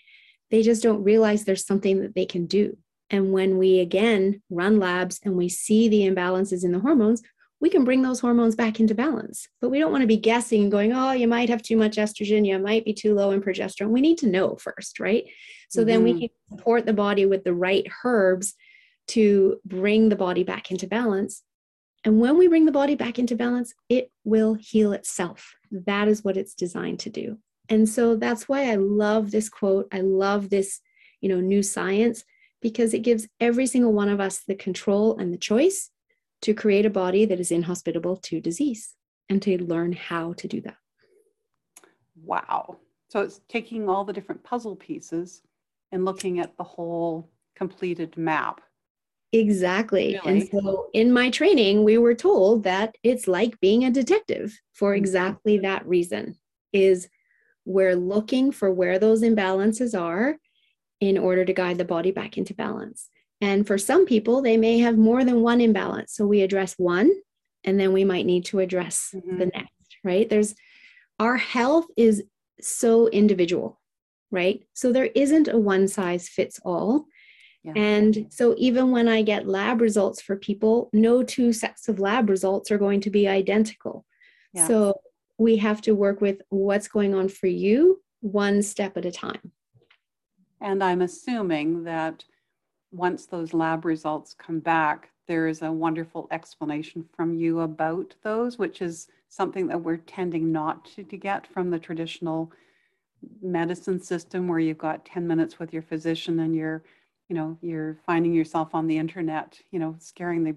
They 0.50 0.62
just 0.62 0.82
don't 0.82 1.04
realize 1.04 1.44
there's 1.44 1.66
something 1.66 2.00
that 2.02 2.14
they 2.14 2.26
can 2.26 2.46
do. 2.46 2.76
And 3.10 3.32
when 3.32 3.58
we 3.58 3.80
again 3.80 4.42
run 4.50 4.78
labs 4.78 5.20
and 5.24 5.34
we 5.36 5.48
see 5.48 5.88
the 5.88 6.02
imbalances 6.02 6.64
in 6.64 6.72
the 6.72 6.80
hormones, 6.80 7.22
we 7.60 7.70
can 7.70 7.84
bring 7.84 8.02
those 8.02 8.20
hormones 8.20 8.54
back 8.54 8.78
into 8.78 8.94
balance. 8.94 9.48
But 9.60 9.70
we 9.70 9.78
don't 9.78 9.90
want 9.90 10.02
to 10.02 10.08
be 10.08 10.16
guessing 10.16 10.62
and 10.62 10.70
going, 10.70 10.92
oh, 10.92 11.12
you 11.12 11.26
might 11.26 11.48
have 11.48 11.62
too 11.62 11.76
much 11.76 11.96
estrogen, 11.96 12.46
you 12.46 12.58
might 12.58 12.84
be 12.84 12.92
too 12.92 13.14
low 13.14 13.32
in 13.32 13.42
progesterone. 13.42 13.88
We 13.88 14.00
need 14.00 14.18
to 14.18 14.28
know 14.28 14.56
first, 14.56 15.00
right? 15.00 15.24
So 15.68 15.80
mm-hmm. 15.80 15.88
then 15.88 16.04
we 16.04 16.10
mm-hmm. 16.10 16.20
can 16.20 16.28
support 16.50 16.86
the 16.86 16.92
body 16.92 17.26
with 17.26 17.44
the 17.44 17.54
right 17.54 17.86
herbs 18.04 18.54
to 19.08 19.58
bring 19.64 20.08
the 20.08 20.16
body 20.16 20.44
back 20.44 20.70
into 20.70 20.86
balance. 20.86 21.42
And 22.04 22.20
when 22.20 22.38
we 22.38 22.46
bring 22.46 22.66
the 22.66 22.72
body 22.72 22.94
back 22.94 23.18
into 23.18 23.34
balance, 23.34 23.74
it 23.88 24.12
will 24.24 24.54
heal 24.54 24.92
itself. 24.92 25.54
That 25.72 26.06
is 26.06 26.22
what 26.22 26.36
it's 26.36 26.54
designed 26.54 27.00
to 27.00 27.10
do. 27.10 27.38
And 27.68 27.88
so 27.88 28.16
that's 28.16 28.48
why 28.48 28.70
I 28.70 28.76
love 28.76 29.30
this 29.30 29.48
quote. 29.48 29.88
I 29.92 30.00
love 30.00 30.48
this, 30.48 30.80
you 31.20 31.28
know, 31.28 31.40
new 31.40 31.62
science 31.62 32.24
because 32.60 32.94
it 32.94 33.00
gives 33.00 33.28
every 33.40 33.66
single 33.66 33.92
one 33.92 34.08
of 34.08 34.20
us 34.20 34.40
the 34.40 34.54
control 34.54 35.18
and 35.18 35.32
the 35.32 35.38
choice 35.38 35.90
to 36.42 36.54
create 36.54 36.86
a 36.86 36.90
body 36.90 37.24
that 37.24 37.40
is 37.40 37.50
inhospitable 37.50 38.16
to 38.16 38.40
disease 38.40 38.94
and 39.28 39.42
to 39.42 39.62
learn 39.62 39.92
how 39.92 40.32
to 40.34 40.48
do 40.48 40.60
that. 40.60 40.76
Wow. 42.24 42.78
So 43.08 43.20
it's 43.20 43.40
taking 43.48 43.88
all 43.88 44.04
the 44.04 44.12
different 44.12 44.42
puzzle 44.44 44.76
pieces 44.76 45.42
and 45.92 46.04
looking 46.04 46.40
at 46.40 46.56
the 46.56 46.64
whole 46.64 47.30
completed 47.56 48.16
map. 48.16 48.60
Exactly. 49.32 50.18
Really? 50.24 50.40
And 50.40 50.48
so 50.48 50.88
in 50.94 51.12
my 51.12 51.30
training, 51.30 51.84
we 51.84 51.98
were 51.98 52.14
told 52.14 52.64
that 52.64 52.96
it's 53.02 53.28
like 53.28 53.60
being 53.60 53.84
a 53.84 53.90
detective 53.90 54.58
for 54.72 54.92
mm-hmm. 54.92 54.98
exactly 54.98 55.58
that 55.58 55.86
reason 55.86 56.36
is 56.72 57.08
we're 57.64 57.96
looking 57.96 58.50
for 58.52 58.72
where 58.72 58.98
those 58.98 59.22
imbalances 59.22 59.98
are 59.98 60.36
in 61.00 61.16
order 61.16 61.44
to 61.44 61.52
guide 61.52 61.78
the 61.78 61.84
body 61.84 62.10
back 62.10 62.36
into 62.36 62.54
balance. 62.54 63.08
And 63.40 63.66
for 63.66 63.78
some 63.78 64.04
people, 64.04 64.42
they 64.42 64.56
may 64.56 64.78
have 64.78 64.98
more 64.98 65.24
than 65.24 65.42
one 65.42 65.60
imbalance. 65.60 66.14
So 66.14 66.26
we 66.26 66.42
address 66.42 66.74
one, 66.76 67.10
and 67.64 67.78
then 67.78 67.92
we 67.92 68.04
might 68.04 68.26
need 68.26 68.44
to 68.46 68.58
address 68.58 69.10
mm-hmm. 69.14 69.38
the 69.38 69.46
next, 69.46 69.96
right? 70.02 70.28
There's 70.28 70.54
our 71.18 71.36
health 71.36 71.86
is 71.96 72.24
so 72.60 73.08
individual, 73.08 73.80
right? 74.30 74.64
So 74.74 74.92
there 74.92 75.10
isn't 75.14 75.48
a 75.48 75.58
one 75.58 75.88
size 75.88 76.28
fits 76.28 76.60
all. 76.64 77.06
Yeah. 77.64 77.72
And 77.76 78.26
so 78.30 78.54
even 78.56 78.90
when 78.90 79.08
I 79.08 79.22
get 79.22 79.46
lab 79.46 79.80
results 79.80 80.20
for 80.20 80.36
people, 80.36 80.90
no 80.92 81.22
two 81.22 81.52
sets 81.52 81.88
of 81.88 81.98
lab 81.98 82.30
results 82.30 82.70
are 82.70 82.78
going 82.78 83.00
to 83.02 83.10
be 83.10 83.28
identical. 83.28 84.04
Yeah. 84.52 84.66
So 84.66 85.00
we 85.38 85.56
have 85.56 85.80
to 85.82 85.92
work 85.92 86.20
with 86.20 86.40
what's 86.48 86.88
going 86.88 87.14
on 87.14 87.28
for 87.28 87.46
you 87.46 88.00
one 88.20 88.62
step 88.62 88.96
at 88.96 89.04
a 89.04 89.12
time. 89.12 89.52
And 90.60 90.82
I'm 90.82 91.02
assuming 91.02 91.84
that 91.84 92.24
once 92.90 93.26
those 93.26 93.54
lab 93.54 93.84
results 93.84 94.34
come 94.34 94.60
back, 94.60 95.10
there 95.26 95.46
is 95.46 95.62
a 95.62 95.70
wonderful 95.70 96.26
explanation 96.30 97.04
from 97.14 97.34
you 97.34 97.60
about 97.60 98.14
those, 98.22 98.58
which 98.58 98.80
is 98.80 99.08
something 99.28 99.66
that 99.68 99.82
we're 99.82 99.98
tending 99.98 100.50
not 100.50 100.84
to, 100.86 101.04
to 101.04 101.16
get 101.16 101.46
from 101.46 101.70
the 101.70 101.78
traditional 101.78 102.50
medicine 103.42 104.00
system 104.00 104.48
where 104.48 104.58
you've 104.58 104.78
got 104.78 105.04
10 105.04 105.26
minutes 105.26 105.58
with 105.58 105.72
your 105.72 105.82
physician 105.82 106.40
and 106.40 106.54
you're, 106.56 106.82
you 107.28 107.36
know, 107.36 107.58
you're 107.60 107.98
finding 108.06 108.32
yourself 108.32 108.74
on 108.74 108.86
the 108.86 108.96
internet, 108.96 109.58
you 109.70 109.78
know, 109.78 109.96
scaring 109.98 110.44
the, 110.44 110.54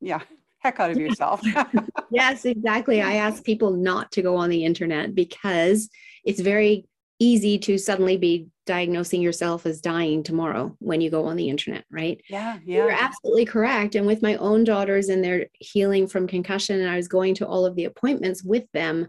yeah, 0.00 0.20
heck 0.58 0.80
out 0.80 0.90
of 0.90 0.96
yourself. 0.96 1.42
yes, 2.10 2.46
exactly. 2.46 3.02
I 3.02 3.16
ask 3.16 3.44
people 3.44 3.72
not 3.72 4.10
to 4.12 4.22
go 4.22 4.36
on 4.36 4.48
the 4.48 4.64
internet 4.64 5.14
because 5.14 5.90
it's 6.24 6.40
very 6.40 6.86
easy 7.18 7.58
to 7.58 7.76
suddenly 7.76 8.16
be 8.16 8.48
diagnosing 8.66 9.22
yourself 9.22 9.64
as 9.64 9.80
dying 9.80 10.22
tomorrow 10.22 10.76
when 10.80 11.00
you 11.00 11.10
go 11.10 11.24
on 11.24 11.36
the 11.36 11.48
internet, 11.48 11.84
right? 11.90 12.20
Yeah, 12.28 12.58
yeah. 12.64 12.76
You're 12.76 12.90
absolutely 12.90 13.46
correct. 13.46 13.94
And 13.94 14.06
with 14.06 14.22
my 14.22 14.36
own 14.36 14.64
daughters 14.64 15.08
and 15.08 15.24
their 15.24 15.46
healing 15.54 16.06
from 16.06 16.26
concussion, 16.26 16.80
and 16.80 16.90
I 16.90 16.96
was 16.96 17.08
going 17.08 17.34
to 17.36 17.46
all 17.46 17.64
of 17.64 17.76
the 17.76 17.84
appointments 17.84 18.44
with 18.44 18.64
them, 18.72 19.08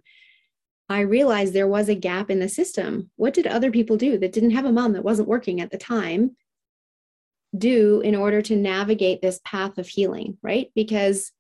I 0.90 1.02
realized 1.02 1.54
there 1.54 1.68
was 1.68 1.90
a 1.90 1.96
gap 1.96 2.30
in 2.30 2.40
the 2.40 2.48
system. 2.48 3.10
What 3.18 3.34
did 3.34 3.48
other 3.48 3.72
people 3.72 3.98
do 3.98 4.18
that 4.20 4.32
didn't 4.32 4.52
have 4.52 4.66
a 4.66 4.72
mom 4.72 4.94
that 4.94 5.04
wasn't 5.04 5.28
working 5.28 5.60
at 5.60 5.72
the 5.72 5.78
time 5.78 6.38
do 7.58 8.02
in 8.02 8.16
order 8.16 8.42
to 8.44 8.56
navigate 8.56 9.22
this 9.22 9.42
path 9.44 9.78
of 9.78 9.88
healing, 9.88 10.38
right? 10.42 10.70
Because 10.76 11.32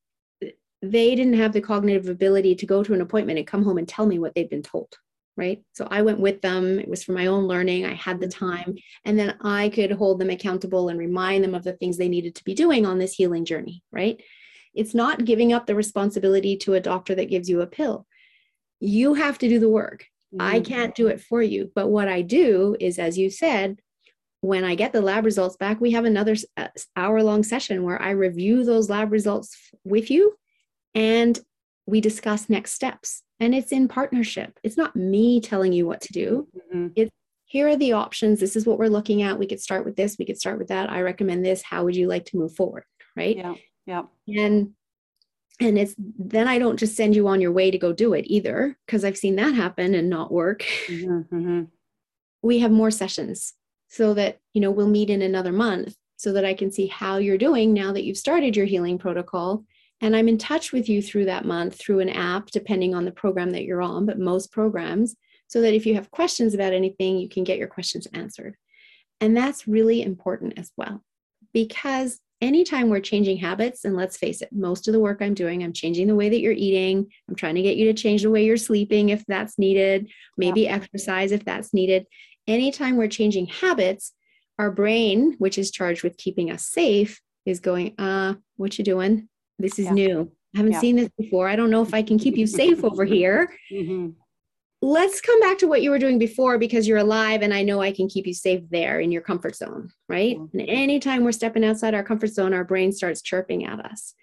they 0.81 1.15
didn't 1.15 1.33
have 1.33 1.53
the 1.53 1.61
cognitive 1.61 2.09
ability 2.09 2.55
to 2.55 2.65
go 2.65 2.83
to 2.83 2.93
an 2.93 3.01
appointment 3.01 3.39
and 3.39 3.47
come 3.47 3.63
home 3.63 3.77
and 3.77 3.87
tell 3.87 4.05
me 4.05 4.19
what 4.19 4.33
they'd 4.35 4.49
been 4.49 4.63
told 4.63 4.97
right? 5.37 5.61
So 5.73 5.87
I 5.89 6.01
went 6.01 6.19
with 6.19 6.41
them. 6.41 6.79
It 6.79 6.89
was 6.89 7.03
for 7.03 7.13
my 7.13 7.27
own 7.27 7.45
learning. 7.45 7.85
I 7.85 7.93
had 7.93 8.19
the 8.19 8.27
time. 8.27 8.75
And 9.05 9.17
then 9.17 9.37
I 9.41 9.69
could 9.69 9.91
hold 9.91 10.19
them 10.19 10.31
accountable 10.31 10.89
and 10.89 10.99
remind 10.99 11.43
them 11.43 11.53
of 11.53 11.63
the 11.63 11.73
things 11.73 11.97
they 11.97 12.09
needed 12.09 12.35
to 12.35 12.43
be 12.43 12.55
doing 12.55 12.85
on 12.85 12.97
this 12.97 13.13
healing 13.13 13.45
journey, 13.45 13.83
right? 13.91 14.21
It's 14.73 14.95
not 14.95 15.25
giving 15.25 15.53
up 15.53 15.67
the 15.67 15.75
responsibility 15.75 16.57
to 16.57 16.73
a 16.73 16.79
doctor 16.79 17.15
that 17.15 17.29
gives 17.29 17.49
you 17.49 17.61
a 17.61 17.67
pill. 17.67 18.07
You 18.79 19.13
have 19.13 19.37
to 19.39 19.47
do 19.47 19.59
the 19.59 19.69
work. 19.69 20.05
Mm-hmm. 20.33 20.41
I 20.41 20.59
can't 20.59 20.95
do 20.95 21.07
it 21.07 21.21
for 21.21 21.41
you. 21.41 21.71
But 21.73 21.87
what 21.87 22.07
I 22.07 22.23
do 22.23 22.75
is, 22.79 22.99
as 22.99 23.17
you 23.17 23.29
said, 23.29 23.79
when 24.41 24.63
I 24.63 24.75
get 24.75 24.91
the 24.91 25.01
lab 25.01 25.25
results 25.25 25.57
back, 25.57 25.79
we 25.79 25.91
have 25.91 26.05
another 26.05 26.35
uh, 26.57 26.67
hour 26.95 27.23
long 27.23 27.43
session 27.43 27.83
where 27.83 28.01
I 28.01 28.11
review 28.11 28.63
those 28.63 28.89
lab 28.89 29.11
results 29.11 29.57
with 29.83 30.11
you 30.11 30.35
and 30.93 31.39
we 31.87 32.01
discuss 32.01 32.49
next 32.49 32.73
steps. 32.73 33.23
And 33.39 33.55
it's 33.55 33.71
in 33.71 33.87
partnership. 33.87 34.59
It's 34.63 34.77
not 34.77 34.95
me 34.95 35.41
telling 35.41 35.73
you 35.73 35.87
what 35.87 36.01
to 36.01 36.13
do. 36.13 36.47
Mm-hmm. 36.55 36.87
it's 36.95 37.11
here 37.45 37.69
are 37.69 37.77
the 37.77 37.93
options. 37.93 38.41
This 38.41 38.57
is 38.57 38.65
what 38.65 38.77
we're 38.77 38.89
looking 38.89 39.21
at. 39.21 39.39
We 39.39 39.47
could 39.47 39.61
start 39.61 39.85
with 39.85 39.95
this. 39.95 40.17
We 40.19 40.25
could 40.25 40.37
start 40.37 40.59
with 40.59 40.67
that. 40.67 40.89
I 40.89 41.01
recommend 41.01 41.45
this. 41.45 41.63
How 41.63 41.85
would 41.85 41.95
you 41.95 42.07
like 42.07 42.25
to 42.25 42.37
move 42.37 42.53
forward? 42.53 42.83
Right? 43.15 43.37
Yeah. 43.37 43.53
Yeah. 43.85 44.03
And 44.27 44.73
and 45.59 45.77
it's 45.77 45.95
then 45.97 46.47
i 46.47 46.59
don't 46.59 46.77
just 46.77 46.95
send 46.95 47.15
you 47.15 47.27
on 47.27 47.41
your 47.41 47.51
way 47.51 47.71
to 47.71 47.77
go 47.77 47.91
do 47.91 48.13
it 48.13 48.25
either 48.27 48.77
because 48.85 49.03
i've 49.03 49.17
seen 49.17 49.35
that 49.35 49.55
happen 49.55 49.95
and 49.95 50.09
not 50.09 50.31
work. 50.31 50.63
Mm-hmm, 50.87 51.35
mm-hmm. 51.35 51.63
we 52.41 52.59
have 52.59 52.71
more 52.71 52.91
sessions 52.91 53.53
so 53.89 54.13
that 54.13 54.39
you 54.53 54.61
know 54.61 54.71
we'll 54.71 54.87
meet 54.87 55.09
in 55.09 55.21
another 55.21 55.51
month 55.51 55.95
so 56.15 56.31
that 56.33 56.45
i 56.45 56.53
can 56.53 56.71
see 56.71 56.87
how 56.87 57.17
you're 57.17 57.37
doing 57.37 57.73
now 57.73 57.91
that 57.91 58.03
you've 58.03 58.17
started 58.17 58.55
your 58.55 58.65
healing 58.65 58.97
protocol 58.97 59.63
and 60.01 60.15
I'm 60.15 60.27
in 60.27 60.37
touch 60.37 60.71
with 60.71 60.87
you 60.89 61.01
through 61.01 61.25
that 61.25 61.45
month 61.45 61.79
through 61.79 61.99
an 61.99 62.09
app, 62.09 62.47
depending 62.51 62.93
on 62.93 63.05
the 63.05 63.11
program 63.11 63.51
that 63.51 63.63
you're 63.63 63.81
on, 63.81 64.05
but 64.05 64.19
most 64.19 64.51
programs, 64.51 65.15
so 65.47 65.61
that 65.61 65.73
if 65.73 65.85
you 65.85 65.95
have 65.95 66.11
questions 66.11 66.53
about 66.53 66.73
anything, 66.73 67.17
you 67.17 67.29
can 67.29 67.43
get 67.43 67.57
your 67.57 67.67
questions 67.67 68.07
answered. 68.13 68.55
And 69.19 69.35
that's 69.35 69.67
really 69.67 70.03
important 70.03 70.59
as 70.59 70.71
well, 70.77 71.03
because 71.53 72.19
anytime 72.39 72.89
we're 72.89 72.99
changing 72.99 73.37
habits, 73.37 73.83
and 73.83 73.95
let's 73.95 74.17
face 74.17 74.43
it, 74.43 74.49
most 74.51 74.87
of 74.87 74.93
the 74.93 74.99
work 74.99 75.19
I'm 75.21 75.33
doing, 75.33 75.63
I'm 75.63 75.73
changing 75.73 76.05
the 76.05 76.15
way 76.15 76.29
that 76.29 76.39
you're 76.39 76.51
eating. 76.51 77.07
I'm 77.27 77.35
trying 77.35 77.55
to 77.55 77.63
get 77.63 77.77
you 77.77 77.85
to 77.85 77.99
change 77.99 78.21
the 78.21 78.29
way 78.29 78.45
you're 78.45 78.57
sleeping 78.57 79.09
if 79.09 79.25
that's 79.25 79.57
needed, 79.57 80.09
maybe 80.37 80.61
yeah. 80.61 80.75
exercise 80.75 81.31
if 81.31 81.43
that's 81.45 81.73
needed. 81.73 82.05
Anytime 82.45 82.95
we're 82.95 83.07
changing 83.07 83.47
habits, 83.47 84.13
our 84.59 84.69
brain, 84.69 85.35
which 85.39 85.57
is 85.57 85.71
charged 85.71 86.03
with 86.03 86.17
keeping 86.17 86.51
us 86.51 86.67
safe, 86.67 87.19
is 87.45 87.59
going, 87.59 87.95
uh, 87.97 88.35
what 88.57 88.77
you 88.77 88.83
doing? 88.83 89.29
This 89.59 89.79
is 89.79 89.85
Yeah. 89.85 89.93
new. 89.93 90.31
I 90.53 90.57
haven't 90.57 90.73
Yeah. 90.73 90.79
seen 90.81 90.95
this 90.95 91.09
before. 91.17 91.47
I 91.47 91.55
don't 91.55 91.69
know 91.69 91.81
if 91.81 91.93
I 91.93 92.01
can 92.01 92.17
keep 92.17 92.37
you 92.37 92.47
safe 92.47 92.83
over 92.83 93.05
here. 93.05 93.53
Mhm. 93.71 94.15
Let's 94.81 95.21
come 95.21 95.39
back 95.39 95.57
to 95.59 95.67
what 95.67 95.81
you 95.81 95.89
were 95.89 95.97
doing 95.99 96.19
before 96.19 96.57
because 96.59 96.87
you're 96.87 96.99
alive 96.99 97.41
and 97.41 97.53
I 97.53 97.63
know 97.63 97.81
I 97.81 97.91
can 97.91 98.07
keep 98.07 98.27
you 98.27 98.33
safe 98.33 98.61
there 98.69 98.99
in 98.99 99.11
your 99.11 99.23
comfort 99.23 99.55
zone, 99.55 99.89
right? 100.07 100.37
Mhm. 100.37 100.49
And 100.53 100.69
anytime 100.69 101.23
we're 101.23 101.31
stepping 101.31 101.65
outside 101.65 101.95
our 101.95 102.03
comfort 102.03 102.27
zone, 102.27 102.53
our 102.53 102.63
brain 102.63 102.91
starts 102.91 103.21
chirping 103.21 103.65
at 103.65 103.83
us. 103.83 104.13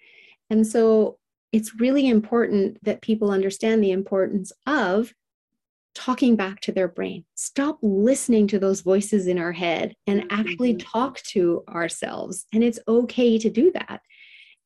And 0.49 0.65
so 0.65 1.19
it's 1.51 1.79
really 1.79 2.07
important 2.07 2.77
that 2.83 3.01
people 3.01 3.31
understand 3.31 3.83
the 3.83 3.91
importance 3.91 4.53
of 4.65 5.13
talking 5.93 6.35
back 6.35 6.59
to 6.61 6.71
their 6.71 6.87
brain. 6.89 7.25
Stop 7.35 7.77
listening 7.81 8.47
to 8.47 8.59
those 8.59 8.81
voices 8.81 9.27
in 9.27 9.37
our 9.37 9.53
head 9.53 9.95
and 10.07 10.25
actually 10.29 10.73
Mhm. 10.75 10.79
talk 10.91 11.21
to 11.23 11.63
ourselves. 11.69 12.45
And 12.53 12.63
it's 12.63 12.79
okay 12.87 13.37
to 13.37 13.49
do 13.49 13.71
that. 13.71 14.01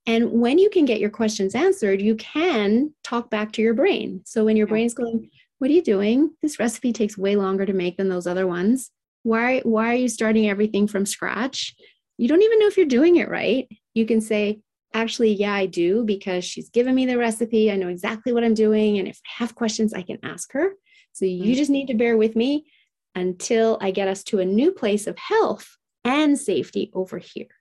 And 0.09 0.31
when 0.31 0.57
you 0.57 0.71
can 0.71 0.85
get 0.85 0.99
your 0.99 1.11
questions 1.11 1.53
answered, 1.53 2.01
you 2.01 2.15
can 2.15 2.95
talk 3.03 3.29
back 3.29 3.51
to 3.53 3.61
your 3.61 3.75
brain. 3.75 4.21
So 4.25 4.43
when 4.43 4.57
your 4.57 4.65
brain's 4.65 4.95
going, 4.95 5.29
What 5.59 5.69
are 5.69 5.73
you 5.73 5.83
doing? 5.83 6.31
This 6.41 6.57
recipe 6.57 6.91
takes 6.91 7.15
way 7.15 7.35
longer 7.35 7.63
to 7.63 7.73
make 7.73 7.97
than 7.97 8.09
those 8.09 8.25
other 8.25 8.47
ones. 8.47 8.89
Why, 9.21 9.59
why 9.59 9.91
are 9.91 10.01
you 10.03 10.09
starting 10.09 10.49
everything 10.49 10.87
from 10.87 11.05
scratch? 11.05 11.75
You 12.17 12.27
don't 12.27 12.41
even 12.41 12.57
know 12.59 12.65
if 12.65 12.75
you're 12.75 12.87
doing 12.87 13.17
it 13.17 13.29
right. 13.29 13.67
You 13.93 14.07
can 14.07 14.19
say, 14.19 14.61
Actually, 14.95 15.33
yeah, 15.33 15.53
I 15.53 15.67
do, 15.67 16.03
because 16.03 16.43
she's 16.43 16.71
given 16.71 16.95
me 16.95 17.05
the 17.05 17.19
recipe. 17.19 17.71
I 17.71 17.75
know 17.75 17.89
exactly 17.89 18.33
what 18.33 18.43
I'm 18.43 18.55
doing. 18.55 18.97
And 18.97 19.07
if 19.07 19.19
I 19.27 19.43
have 19.43 19.53
questions, 19.53 19.93
I 19.93 20.01
can 20.01 20.17
ask 20.23 20.51
her. 20.53 20.71
So 21.13 21.25
you 21.25 21.53
Mhm. 21.53 21.55
just 21.57 21.69
need 21.69 21.87
to 21.89 21.93
bear 21.93 22.17
with 22.17 22.35
me 22.35 22.65
until 23.13 23.77
I 23.79 23.91
get 23.91 24.07
us 24.07 24.23
to 24.23 24.39
a 24.39 24.45
new 24.45 24.71
place 24.71 25.05
of 25.05 25.19
health 25.19 25.77
and 26.03 26.39
safety 26.39 26.89
over 26.95 27.19
here. 27.19 27.58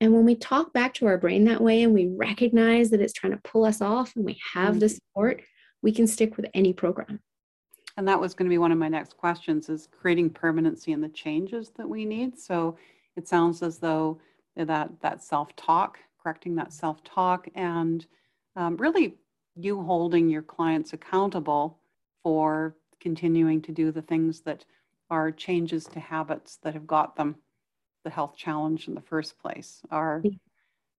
And 0.00 0.12
when 0.12 0.24
we 0.24 0.34
talk 0.34 0.72
back 0.72 0.92
to 0.94 1.06
our 1.06 1.18
brain 1.18 1.44
that 1.44 1.60
way 1.60 1.82
and 1.82 1.94
we 1.94 2.08
recognize 2.08 2.90
that 2.90 3.00
it's 3.00 3.12
trying 3.12 3.32
to 3.32 3.40
pull 3.44 3.64
us 3.64 3.80
off 3.80 4.14
and 4.16 4.24
we 4.24 4.38
have 4.52 4.80
the 4.80 4.88
support, 4.88 5.42
we 5.82 5.92
can 5.92 6.06
stick 6.06 6.36
with 6.36 6.46
any 6.54 6.72
program. 6.72 7.20
And 7.96 8.08
that 8.08 8.20
was 8.20 8.34
going 8.34 8.46
to 8.46 8.52
be 8.52 8.58
one 8.58 8.72
of 8.72 8.78
my 8.78 8.88
next 8.88 9.16
questions 9.16 9.68
is 9.68 9.88
creating 9.90 10.30
permanency 10.30 10.92
in 10.92 11.00
the 11.00 11.08
changes 11.08 11.70
that 11.76 11.88
we 11.88 12.04
need. 12.04 12.38
So 12.38 12.76
it 13.16 13.28
sounds 13.28 13.62
as 13.62 13.78
though 13.78 14.20
that 14.56 14.90
that 15.00 15.22
self-talk, 15.22 15.98
correcting 16.20 16.56
that 16.56 16.72
self-talk 16.72 17.48
and 17.54 18.04
um, 18.56 18.76
really 18.76 19.16
you 19.56 19.82
holding 19.82 20.28
your 20.28 20.42
clients 20.42 20.92
accountable 20.92 21.78
for 22.22 22.76
continuing 23.00 23.60
to 23.62 23.72
do 23.72 23.92
the 23.92 24.02
things 24.02 24.40
that 24.40 24.64
are 25.10 25.30
changes 25.30 25.84
to 25.84 26.00
habits 26.00 26.58
that 26.62 26.74
have 26.74 26.86
got 26.86 27.14
them 27.14 27.36
the 28.04 28.10
health 28.10 28.36
challenge 28.36 28.86
in 28.88 28.94
the 28.94 29.00
first 29.00 29.38
place. 29.40 29.82
Are 29.90 30.22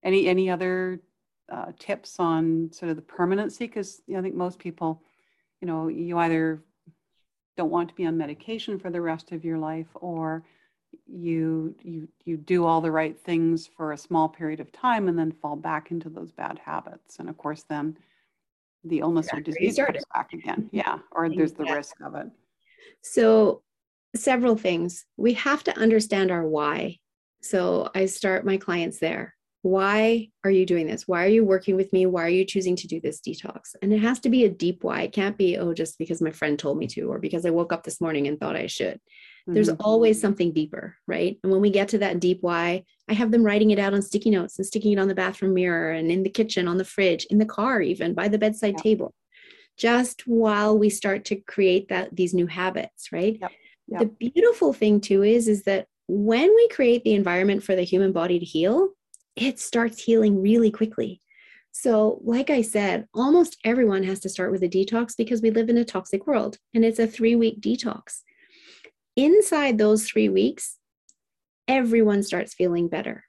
any 0.04 0.28
any 0.28 0.50
other 0.50 1.00
uh, 1.52 1.72
tips 1.80 2.20
on 2.20 2.72
sort 2.72 2.90
of 2.90 2.96
the 2.96 3.02
permanency? 3.02 3.68
Because 3.68 4.02
you 4.08 4.14
know, 4.14 4.20
I 4.20 4.24
think 4.24 4.36
most 4.36 4.60
people, 4.60 5.02
you 5.62 5.68
know, 5.68 5.88
you 5.88 6.18
either 6.18 6.62
don't 7.58 7.72
want 7.72 7.90
to 7.90 7.96
be 7.96 8.06
on 8.06 8.18
medication 8.18 8.78
for 8.80 8.90
the 8.90 9.02
rest 9.02 9.32
of 9.32 9.46
your 9.46 9.58
life 9.58 9.88
or 9.96 10.44
you 11.08 11.76
you 11.82 12.08
you 12.24 12.38
do 12.38 12.66
all 12.66 12.82
the 12.82 12.92
right 12.92 13.20
things 13.20 13.68
for 13.68 13.92
a 13.92 13.98
small 13.98 14.28
period 14.28 14.60
of 14.60 14.72
time 14.72 15.08
and 15.08 15.18
then 15.18 15.32
fall 15.32 15.56
back 15.56 15.92
into 15.92 16.10
those 16.10 16.32
bad 16.32 16.60
habits. 16.60 17.20
And 17.20 17.30
of 17.30 17.38
course 17.38 17.64
then 17.64 17.98
the 18.84 19.00
illness 19.00 19.28
or 19.28 19.38
where 19.38 19.40
you 19.40 19.44
disease 19.44 19.78
comes 19.78 20.04
back 20.14 20.34
again. 20.34 20.70
Yeah. 20.72 21.00
Or 21.12 21.30
there's 21.30 21.54
the 21.54 21.64
Exactly. 21.64 21.76
risk 21.76 21.96
of 22.04 22.16
it. 22.16 22.28
So, 23.02 23.62
several 24.16 24.56
things. 24.56 25.06
We 25.18 25.34
have 25.34 25.64
to 25.66 25.78
understand 25.78 26.32
our 26.32 26.48
why. 26.48 26.98
So, 27.42 27.90
I 27.94 28.08
start 28.08 28.46
my 28.46 28.58
clients 28.58 29.00
there. 29.00 29.36
Why 29.62 30.30
are 30.44 30.52
you 30.52 30.66
doing 30.66 30.86
this? 30.88 31.08
Why 31.08 31.26
are 31.26 31.30
you 31.30 31.44
working 31.44 31.76
with 31.76 31.92
me? 31.92 32.06
Why 32.06 32.24
are 32.26 32.30
you 32.30 32.46
choosing 32.46 32.76
to 32.78 32.88
do 32.88 33.02
this 33.02 33.20
detox? 33.20 33.76
And 33.82 33.92
it 33.92 34.00
has 34.00 34.20
to 34.22 34.30
be 34.30 34.46
a 34.46 34.50
deep 34.50 34.84
why. 34.84 35.02
It 35.04 35.12
can't 35.12 35.38
be, 35.38 35.58
oh, 35.58 35.74
just 35.74 35.98
because 35.98 36.22
my 36.22 36.32
friend 36.32 36.58
told 36.58 36.78
me 36.78 36.88
to, 36.88 37.01
or 37.12 37.20
because 37.20 37.46
I 37.46 37.50
woke 37.50 37.74
up 37.74 37.84
this 37.84 38.00
morning 38.00 38.28
and 38.28 38.40
thought 38.40 38.56
I 38.56 38.68
should. 38.68 39.00
There's 39.48 39.70
Mhm. 39.70 39.78
always 39.80 40.20
something 40.22 40.51
deeper, 40.54 40.96
right? 41.08 41.40
And 41.44 41.51
when 41.51 41.62
we 41.62 41.70
get 41.70 41.88
to 41.90 41.98
that 42.00 42.20
deep 42.20 42.40
why, 42.42 42.84
I 43.08 43.14
have 43.14 43.32
them 43.32 43.44
writing 43.44 43.72
it 43.72 43.80
out 43.80 43.94
on 43.94 44.01
sticky 44.01 44.32
notes 44.32 44.58
and 44.58 44.66
sticking 44.66 44.92
it 44.94 45.00
on 45.00 45.08
the 45.08 45.16
bathroom 45.16 45.54
mirror 45.54 45.92
and 45.92 46.12
in 46.12 46.24
the 46.24 46.30
kitchen, 46.30 46.68
on 46.68 46.78
the 46.78 46.86
fridge, 46.86 47.25
in 47.30 47.38
the 47.38 47.46
car, 47.46 47.82
even 47.82 48.14
by 48.14 48.28
the 48.28 48.38
bedside 48.40 48.75
Yep. 48.75 48.84
table, 48.84 49.14
just 49.78 50.28
while 50.28 50.78
we 50.78 50.90
start 50.90 51.25
to 51.25 51.36
create 51.36 51.90
that 51.90 52.16
these 52.16 52.34
new 52.34 52.48
habits, 52.48 53.12
right? 53.12 53.38
Yep. 53.40 53.51
The 53.88 54.06
beautiful 54.06 54.74
thing 54.74 55.00
too 55.02 55.24
is 55.24 55.48
is 55.48 55.64
that 55.64 55.88
when 56.08 56.54
we 56.56 56.68
create 56.70 57.04
the 57.04 57.14
environment 57.14 57.64
for 57.64 57.76
the 57.76 57.84
human 57.84 58.12
body 58.12 58.40
to 58.40 58.46
heal, 58.46 58.90
it 59.36 59.60
starts 59.60 60.04
healing 60.04 60.42
really 60.42 60.72
quickly. 60.72 61.22
So, 61.72 62.20
like 62.24 62.50
I 62.50 62.62
said, 62.62 63.06
almost 63.14 63.58
everyone 63.66 64.04
has 64.04 64.20
to 64.22 64.30
start 64.30 64.52
with 64.52 64.64
a 64.64 64.70
detox 64.70 65.16
because 65.18 65.42
we 65.42 65.52
live 65.52 65.70
in 65.70 65.78
a 65.78 65.86
toxic 65.86 66.26
world 66.26 66.58
and 66.74 66.86
it's 66.86 67.00
a 67.00 67.08
three 67.08 67.36
week 67.36 67.60
detox 67.62 68.22
inside 69.16 69.78
those 69.78 70.06
three 70.06 70.30
weeks, 70.30 70.78
everyone 71.68 72.24
starts 72.24 72.54
feeling 72.54 72.88
better. 72.88 73.24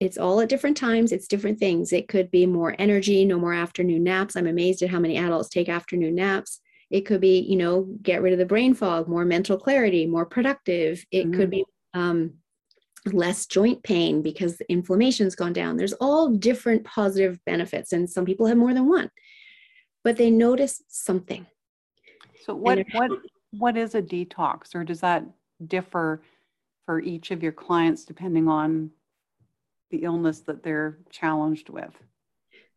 It's 0.00 0.18
all 0.18 0.40
at 0.40 0.48
different 0.48 0.76
times, 0.76 1.10
it's 1.10 1.26
different 1.26 1.58
things. 1.58 1.92
It 1.92 2.08
could 2.08 2.30
be 2.30 2.46
more 2.46 2.76
energy, 2.78 3.24
no 3.24 3.38
more 3.38 3.54
afternoon 3.54 4.04
naps. 4.04 4.36
I'm 4.36 4.46
amazed 4.46 4.82
at 4.82 4.90
how 4.90 5.00
many 5.00 5.16
adults 5.16 5.48
take 5.48 5.68
afternoon 5.68 6.14
naps. 6.14 6.60
It 6.90 7.02
could 7.02 7.20
be, 7.20 7.40
you 7.40 7.56
know, 7.56 7.82
get 8.02 8.22
rid 8.22 8.32
of 8.32 8.38
the 8.38 8.46
brain 8.46 8.74
fog, 8.74 9.08
more 9.08 9.24
mental 9.24 9.58
clarity, 9.58 10.06
more 10.06 10.24
productive. 10.24 11.04
It 11.10 11.32
could 11.32 11.50
be 11.50 11.64
um, 11.92 12.34
less 13.04 13.46
joint 13.46 13.82
pain 13.82 14.22
because 14.22 14.60
inflammation's 14.68 15.34
gone 15.34 15.52
down. 15.52 15.76
There's 15.76 15.92
all 15.94 16.30
different 16.30 16.84
positive 16.84 17.38
benefits, 17.44 17.92
and 17.92 18.08
some 18.08 18.24
people 18.24 18.46
have 18.46 18.56
more 18.56 18.72
than 18.72 18.88
one, 18.88 19.10
but 20.02 20.16
they 20.16 20.30
notice 20.30 20.82
something. 20.88 21.46
so 22.44 22.54
what 22.54 22.78
what 22.92 23.10
what 23.50 23.76
is 23.76 23.94
a 23.94 24.02
detox 24.02 24.74
or 24.74 24.84
does 24.84 25.00
that 25.00 25.24
differ 25.66 26.22
for 26.86 27.00
each 27.00 27.30
of 27.30 27.42
your 27.42 27.52
clients 27.52 28.04
depending 28.04 28.48
on 28.48 28.90
the 29.90 29.98
illness 29.98 30.40
that 30.40 30.62
they're 30.62 30.98
challenged 31.10 31.68
with 31.68 31.94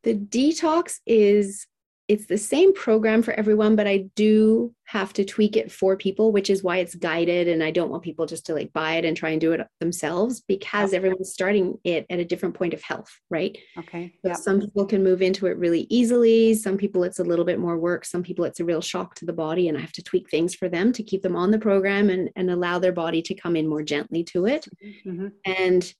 The 0.03 0.15
detox 0.15 0.99
is 1.05 1.67
it's 2.11 2.25
the 2.25 2.37
same 2.37 2.73
program 2.73 3.21
for 3.21 3.31
everyone, 3.35 3.77
but 3.77 3.87
I 3.87 4.09
do 4.17 4.75
have 4.83 5.13
to 5.13 5.23
tweak 5.23 5.55
it 5.55 5.71
for 5.71 5.95
people, 5.95 6.33
which 6.33 6.49
is 6.49 6.61
why 6.61 6.79
it's 6.79 6.93
guided. 6.93 7.47
And 7.47 7.63
I 7.63 7.71
don't 7.71 7.89
want 7.89 8.03
people 8.03 8.25
just 8.25 8.45
to 8.47 8.53
like 8.53 8.73
buy 8.73 8.95
it 8.95 9.05
and 9.05 9.15
try 9.15 9.29
and 9.29 9.39
do 9.39 9.53
it 9.53 9.65
themselves 9.79 10.41
because 10.45 10.91
everyone's 10.91 11.31
starting 11.31 11.77
it 11.85 12.05
at 12.09 12.19
a 12.19 12.25
different 12.25 12.55
point 12.55 12.73
of 12.73 12.81
health, 12.81 13.09
right? 13.29 13.57
okay 13.77 14.11
So 14.21 14.27
yeah 14.27 14.33
some 14.33 14.59
people 14.59 14.85
can 14.85 15.01
move 15.01 15.21
into 15.21 15.45
it 15.45 15.55
really 15.57 15.87
easily. 15.89 16.53
Some 16.53 16.75
people 16.75 17.05
it's 17.05 17.19
a 17.19 17.23
little 17.23 17.45
bit 17.45 17.59
more 17.59 17.77
work. 17.77 18.03
Some 18.03 18.23
people 18.23 18.43
it's 18.43 18.59
a 18.59 18.65
real 18.65 18.81
shock 18.81 19.15
to 19.15 19.25
the 19.25 19.31
body, 19.31 19.69
and 19.69 19.77
I 19.77 19.81
have 19.81 19.93
to 19.93 20.03
tweak 20.03 20.29
things 20.29 20.53
for 20.53 20.67
them 20.67 20.91
to 20.91 21.03
keep 21.03 21.21
them 21.21 21.37
on 21.37 21.51
the 21.51 21.59
program 21.59 22.09
and, 22.09 22.29
and 22.35 22.51
allow 22.51 22.77
their 22.77 22.91
body 22.91 23.21
to 23.21 23.33
come 23.35 23.55
in 23.55 23.69
more 23.69 23.83
gently 23.83 24.25
to 24.25 24.47
it. 24.47 24.67
Mhm. 25.07 25.31
And 25.45 25.93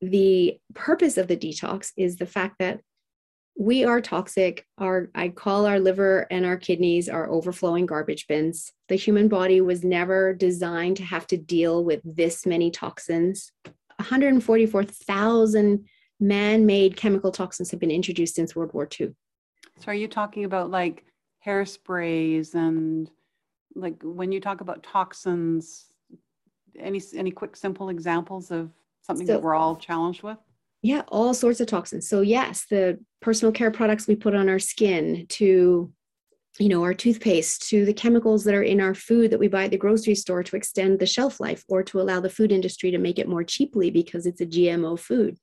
the 0.00 0.58
purpose 0.74 1.16
of 1.16 1.28
the 1.28 1.36
detox 1.36 1.92
is 1.96 2.16
the 2.16 2.26
fact 2.26 2.56
that 2.58 2.80
we 3.56 3.84
are 3.84 4.00
toxic. 4.00 4.66
Our 4.78 5.10
I 5.14 5.28
call 5.28 5.66
our 5.66 5.78
liver 5.78 6.26
and 6.30 6.44
our 6.44 6.56
kidneys 6.56 7.08
our 7.08 7.30
overflowing 7.30 7.86
garbage 7.86 8.26
bins. 8.26 8.72
The 8.88 8.96
human 8.96 9.28
body 9.28 9.60
was 9.60 9.84
never 9.84 10.34
designed 10.34 10.96
to 10.98 11.04
have 11.04 11.26
to 11.28 11.36
deal 11.36 11.84
with 11.84 12.00
this 12.04 12.46
many 12.46 12.70
toxins. 12.70 13.52
144,000 13.98 15.86
man-made 16.20 16.96
chemical 16.96 17.30
toxins 17.30 17.70
have 17.70 17.80
been 17.80 17.90
introduced 17.90 18.34
since 18.34 18.56
World 18.56 18.72
War 18.72 18.88
II. 19.00 19.14
So 19.78 19.88
are 19.88 19.94
you 19.94 20.08
talking 20.08 20.44
about 20.44 20.70
like 20.70 21.04
hairsprays 21.46 22.54
and 22.54 23.10
like 23.74 24.00
when 24.02 24.32
you 24.32 24.40
talk 24.40 24.60
about 24.60 24.82
toxins, 24.82 25.86
any 26.78 27.00
any 27.14 27.30
quick 27.30 27.54
simple 27.56 27.88
examples 27.88 28.50
of 28.50 28.70
something 29.02 29.26
So- 29.26 29.34
that 29.34 29.42
we're 29.42 29.54
all 29.54 29.76
challenged 29.76 30.22
with? 30.22 30.38
Yeah, 30.84 31.00
all 31.08 31.32
sorts 31.32 31.60
of 31.60 31.66
toxins. 31.66 32.06
So 32.06 32.20
yes, 32.20 32.66
the 32.68 32.98
personal 33.22 33.52
care 33.52 33.70
products 33.70 34.06
we 34.06 34.16
put 34.16 34.34
on 34.34 34.50
our 34.50 34.58
skin 34.58 35.24
to 35.30 35.90
you 36.60 36.68
know, 36.68 36.84
our 36.84 36.94
toothpaste 36.94 37.68
to 37.68 37.84
the 37.84 37.92
chemicals 37.92 38.44
that 38.44 38.54
are 38.54 38.62
in 38.62 38.80
our 38.80 38.94
food 38.94 39.30
that 39.30 39.40
we 39.40 39.48
buy 39.48 39.64
at 39.64 39.70
the 39.70 39.78
grocery 39.78 40.14
store 40.14 40.42
to 40.44 40.54
extend 40.54 41.00
the 41.00 41.06
shelf 41.06 41.40
life 41.40 41.64
or 41.68 41.82
to 41.82 42.00
allow 42.00 42.20
the 42.20 42.30
food 42.30 42.52
industry 42.52 42.92
to 42.92 42.98
make 42.98 43.18
it 43.18 43.26
more 43.26 43.42
cheaply 43.42 43.90
because 43.90 44.24
it's 44.24 44.40
a 44.40 44.46
GMO 44.46 44.96
food. 44.96 45.36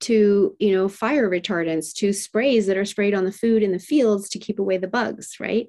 To, 0.00 0.56
you 0.58 0.72
know, 0.72 0.88
fire 0.88 1.28
retardants, 1.28 1.92
to 1.96 2.14
sprays 2.14 2.66
that 2.68 2.78
are 2.78 2.86
sprayed 2.86 3.12
on 3.12 3.26
the 3.26 3.32
food 3.32 3.62
in 3.62 3.72
the 3.72 3.78
fields 3.78 4.30
to 4.30 4.38
keep 4.38 4.58
away 4.58 4.78
the 4.78 4.88
bugs, 4.88 5.34
right? 5.40 5.66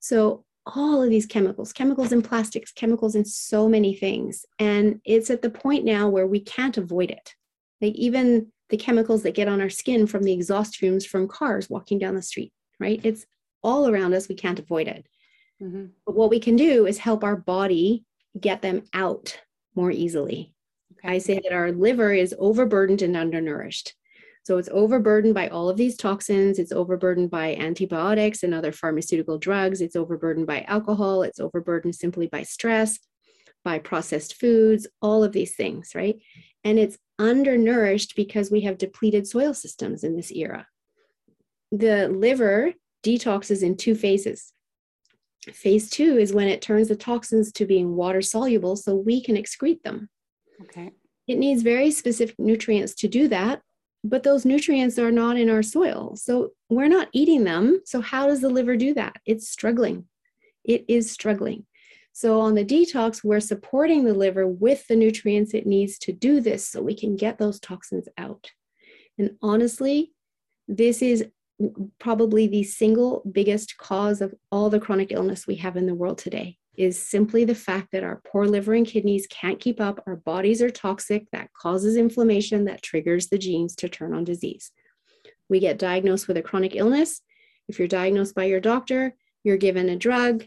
So 0.00 0.44
all 0.66 1.00
of 1.00 1.10
these 1.10 1.26
chemicals, 1.26 1.72
chemicals 1.72 2.10
in 2.10 2.22
plastics, 2.22 2.72
chemicals 2.72 3.14
in 3.14 3.24
so 3.24 3.68
many 3.68 3.94
things. 3.94 4.44
And 4.58 5.00
it's 5.04 5.30
at 5.30 5.42
the 5.42 5.50
point 5.50 5.84
now 5.84 6.08
where 6.08 6.26
we 6.26 6.40
can't 6.40 6.76
avoid 6.76 7.12
it. 7.12 7.34
Like 7.80 7.94
even 7.94 8.52
the 8.70 8.76
chemicals 8.76 9.22
that 9.22 9.34
get 9.34 9.48
on 9.48 9.60
our 9.60 9.70
skin 9.70 10.06
from 10.06 10.22
the 10.22 10.32
exhaust 10.32 10.76
fumes 10.76 11.06
from 11.06 11.28
cars 11.28 11.70
walking 11.70 11.98
down 11.98 12.14
the 12.14 12.22
street, 12.22 12.52
right? 12.78 13.00
It's 13.02 13.26
all 13.62 13.88
around 13.88 14.14
us. 14.14 14.28
We 14.28 14.34
can't 14.34 14.58
avoid 14.58 14.88
it. 14.88 15.06
Mhm. 15.62 15.90
But 16.06 16.14
what 16.14 16.30
we 16.30 16.40
can 16.40 16.56
do 16.56 16.86
is 16.86 16.98
help 16.98 17.24
our 17.24 17.36
body 17.36 18.04
get 18.38 18.62
them 18.62 18.82
out 18.92 19.40
more 19.74 19.90
easily. 19.90 20.54
Okay. 20.92 21.14
I 21.14 21.18
say 21.18 21.40
that 21.42 21.52
our 21.52 21.72
liver 21.72 22.12
is 22.12 22.34
overburdened 22.38 23.02
and 23.02 23.16
undernourished. 23.16 23.94
So 24.44 24.56
it's 24.56 24.68
overburdened 24.70 25.34
by 25.34 25.48
all 25.48 25.68
of 25.68 25.76
these 25.76 25.96
toxins. 25.96 26.58
It's 26.58 26.72
overburdened 26.72 27.30
by 27.30 27.54
antibiotics 27.56 28.42
and 28.42 28.54
other 28.54 28.72
pharmaceutical 28.72 29.38
drugs. 29.38 29.80
It's 29.80 29.96
overburdened 29.96 30.46
by 30.46 30.62
alcohol. 30.62 31.22
It's 31.22 31.40
overburdened 31.40 31.94
simply 31.94 32.28
by 32.28 32.44
stress, 32.44 32.98
by 33.62 33.78
processed 33.78 34.34
foods, 34.34 34.86
all 35.02 35.22
of 35.22 35.32
these 35.32 35.54
things, 35.54 35.92
right? 35.94 36.16
And 36.64 36.78
it's 36.78 36.98
undernourished 37.18 38.14
because 38.16 38.50
we 38.50 38.62
have 38.62 38.78
depleted 38.78 39.26
soil 39.26 39.54
systems 39.54 40.04
in 40.04 40.16
this 40.16 40.30
era. 40.30 40.66
The 41.72 42.08
liver 42.08 42.74
detoxes 43.04 43.62
in 43.62 43.76
two 43.76 43.94
phases. 43.94 44.52
Phase 45.52 45.88
two 45.88 46.18
is 46.18 46.32
when 46.32 46.48
it 46.48 46.60
turns 46.60 46.88
the 46.88 46.96
toxins 46.96 47.52
to 47.52 47.64
being 47.64 47.94
water 47.96 48.20
soluble 48.20 48.76
so 48.76 48.94
we 48.94 49.22
can 49.22 49.36
excrete 49.36 49.82
them. 49.82 50.08
Okay. 50.62 50.90
It 51.26 51.38
needs 51.38 51.62
very 51.62 51.90
specific 51.90 52.36
nutrients 52.38 52.94
to 52.96 53.08
do 53.08 53.28
that 53.28 53.62
but 54.04 54.22
those 54.22 54.44
nutrients 54.44 54.98
are 54.98 55.10
not 55.10 55.36
in 55.36 55.50
our 55.50 55.62
soil. 55.62 56.16
So 56.16 56.52
we're 56.68 56.88
not 56.88 57.08
eating 57.12 57.44
them. 57.44 57.80
So, 57.84 58.00
how 58.00 58.26
does 58.26 58.40
the 58.40 58.48
liver 58.48 58.76
do 58.76 58.94
that? 58.94 59.16
It's 59.26 59.48
struggling. 59.48 60.06
It 60.64 60.84
is 60.88 61.10
struggling. 61.10 61.66
So, 62.18 62.40
on 62.40 62.56
the 62.56 62.64
detox, 62.64 63.22
we're 63.22 63.38
supporting 63.38 64.02
the 64.02 64.12
liver 64.12 64.44
with 64.44 64.84
the 64.88 64.96
nutrients 64.96 65.54
it 65.54 65.68
needs 65.68 66.00
to 66.00 66.12
do 66.12 66.40
this 66.40 66.66
so 66.66 66.82
we 66.82 66.96
can 66.96 67.14
get 67.14 67.38
those 67.38 67.60
toxins 67.60 68.08
out. 68.18 68.50
And 69.18 69.36
honestly, 69.40 70.12
this 70.66 71.00
is 71.00 71.26
probably 72.00 72.48
the 72.48 72.64
single 72.64 73.22
biggest 73.30 73.76
cause 73.76 74.20
of 74.20 74.34
all 74.50 74.68
the 74.68 74.80
chronic 74.80 75.12
illness 75.12 75.46
we 75.46 75.54
have 75.58 75.76
in 75.76 75.86
the 75.86 75.94
world 75.94 76.18
today 76.18 76.58
is 76.76 77.00
simply 77.00 77.44
the 77.44 77.54
fact 77.54 77.90
that 77.92 78.02
our 78.02 78.20
poor 78.26 78.46
liver 78.46 78.74
and 78.74 78.84
kidneys 78.84 79.28
can't 79.30 79.60
keep 79.60 79.80
up. 79.80 80.02
Our 80.04 80.16
bodies 80.16 80.60
are 80.60 80.70
toxic. 80.70 81.30
That 81.30 81.52
causes 81.52 81.96
inflammation 81.96 82.64
that 82.64 82.82
triggers 82.82 83.28
the 83.28 83.38
genes 83.38 83.76
to 83.76 83.88
turn 83.88 84.12
on 84.12 84.24
disease. 84.24 84.72
We 85.48 85.60
get 85.60 85.78
diagnosed 85.78 86.26
with 86.26 86.36
a 86.36 86.42
chronic 86.42 86.74
illness. 86.74 87.20
If 87.68 87.78
you're 87.78 87.86
diagnosed 87.86 88.34
by 88.34 88.46
your 88.46 88.60
doctor, 88.60 89.14
you're 89.44 89.56
given 89.56 89.88
a 89.88 89.94
drug 89.94 90.44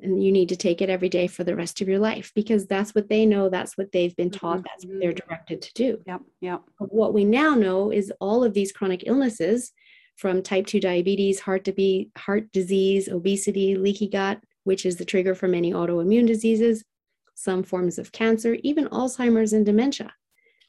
and 0.00 0.22
you 0.22 0.32
need 0.32 0.48
to 0.48 0.56
take 0.56 0.80
it 0.80 0.88
every 0.88 1.08
day 1.08 1.26
for 1.26 1.44
the 1.44 1.54
rest 1.54 1.80
of 1.80 1.88
your 1.88 1.98
life 1.98 2.32
because 2.34 2.66
that's 2.66 2.94
what 2.94 3.08
they 3.08 3.26
know. 3.26 3.48
That's 3.48 3.76
what 3.76 3.92
they've 3.92 4.16
been 4.16 4.30
taught. 4.30 4.58
Mm-hmm. 4.58 4.66
That's 4.68 4.86
what 4.86 5.00
they're 5.00 5.12
directed 5.12 5.62
to 5.62 5.72
do. 5.74 6.02
Yep. 6.06 6.20
Yep. 6.40 6.62
What 6.78 7.14
we 7.14 7.24
now 7.24 7.54
know 7.54 7.90
is 7.90 8.12
all 8.20 8.42
of 8.42 8.54
these 8.54 8.72
chronic 8.72 9.04
illnesses 9.06 9.72
from 10.16 10.42
type 10.42 10.66
2 10.66 10.80
diabetes, 10.80 11.40
heart, 11.40 11.64
to 11.64 11.72
be, 11.72 12.10
heart 12.16 12.52
disease, 12.52 13.08
obesity, 13.08 13.76
leaky 13.76 14.08
gut, 14.08 14.40
which 14.64 14.86
is 14.86 14.96
the 14.96 15.04
trigger 15.04 15.34
for 15.34 15.48
many 15.48 15.72
autoimmune 15.72 16.26
diseases, 16.26 16.84
some 17.34 17.62
forms 17.62 17.98
of 17.98 18.12
cancer, 18.12 18.56
even 18.62 18.86
Alzheimer's 18.88 19.52
and 19.52 19.66
dementia. 19.66 20.12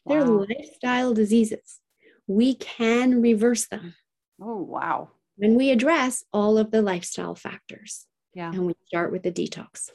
Wow. 0.05 0.15
They're 0.15 0.25
lifestyle 0.25 1.13
diseases. 1.13 1.79
We 2.27 2.55
can 2.55 3.21
reverse 3.21 3.67
them. 3.67 3.95
Oh, 4.41 4.57
wow. 4.57 5.09
When 5.36 5.55
we 5.55 5.71
address 5.71 6.23
all 6.31 6.57
of 6.57 6.71
the 6.71 6.81
lifestyle 6.81 7.36
factors. 7.36 8.05
Yeah. 8.34 8.52
And 8.52 8.65
we 8.65 8.74
start 8.88 9.12
with 9.12 9.24
the 9.24 9.32
detox. 9.32 9.91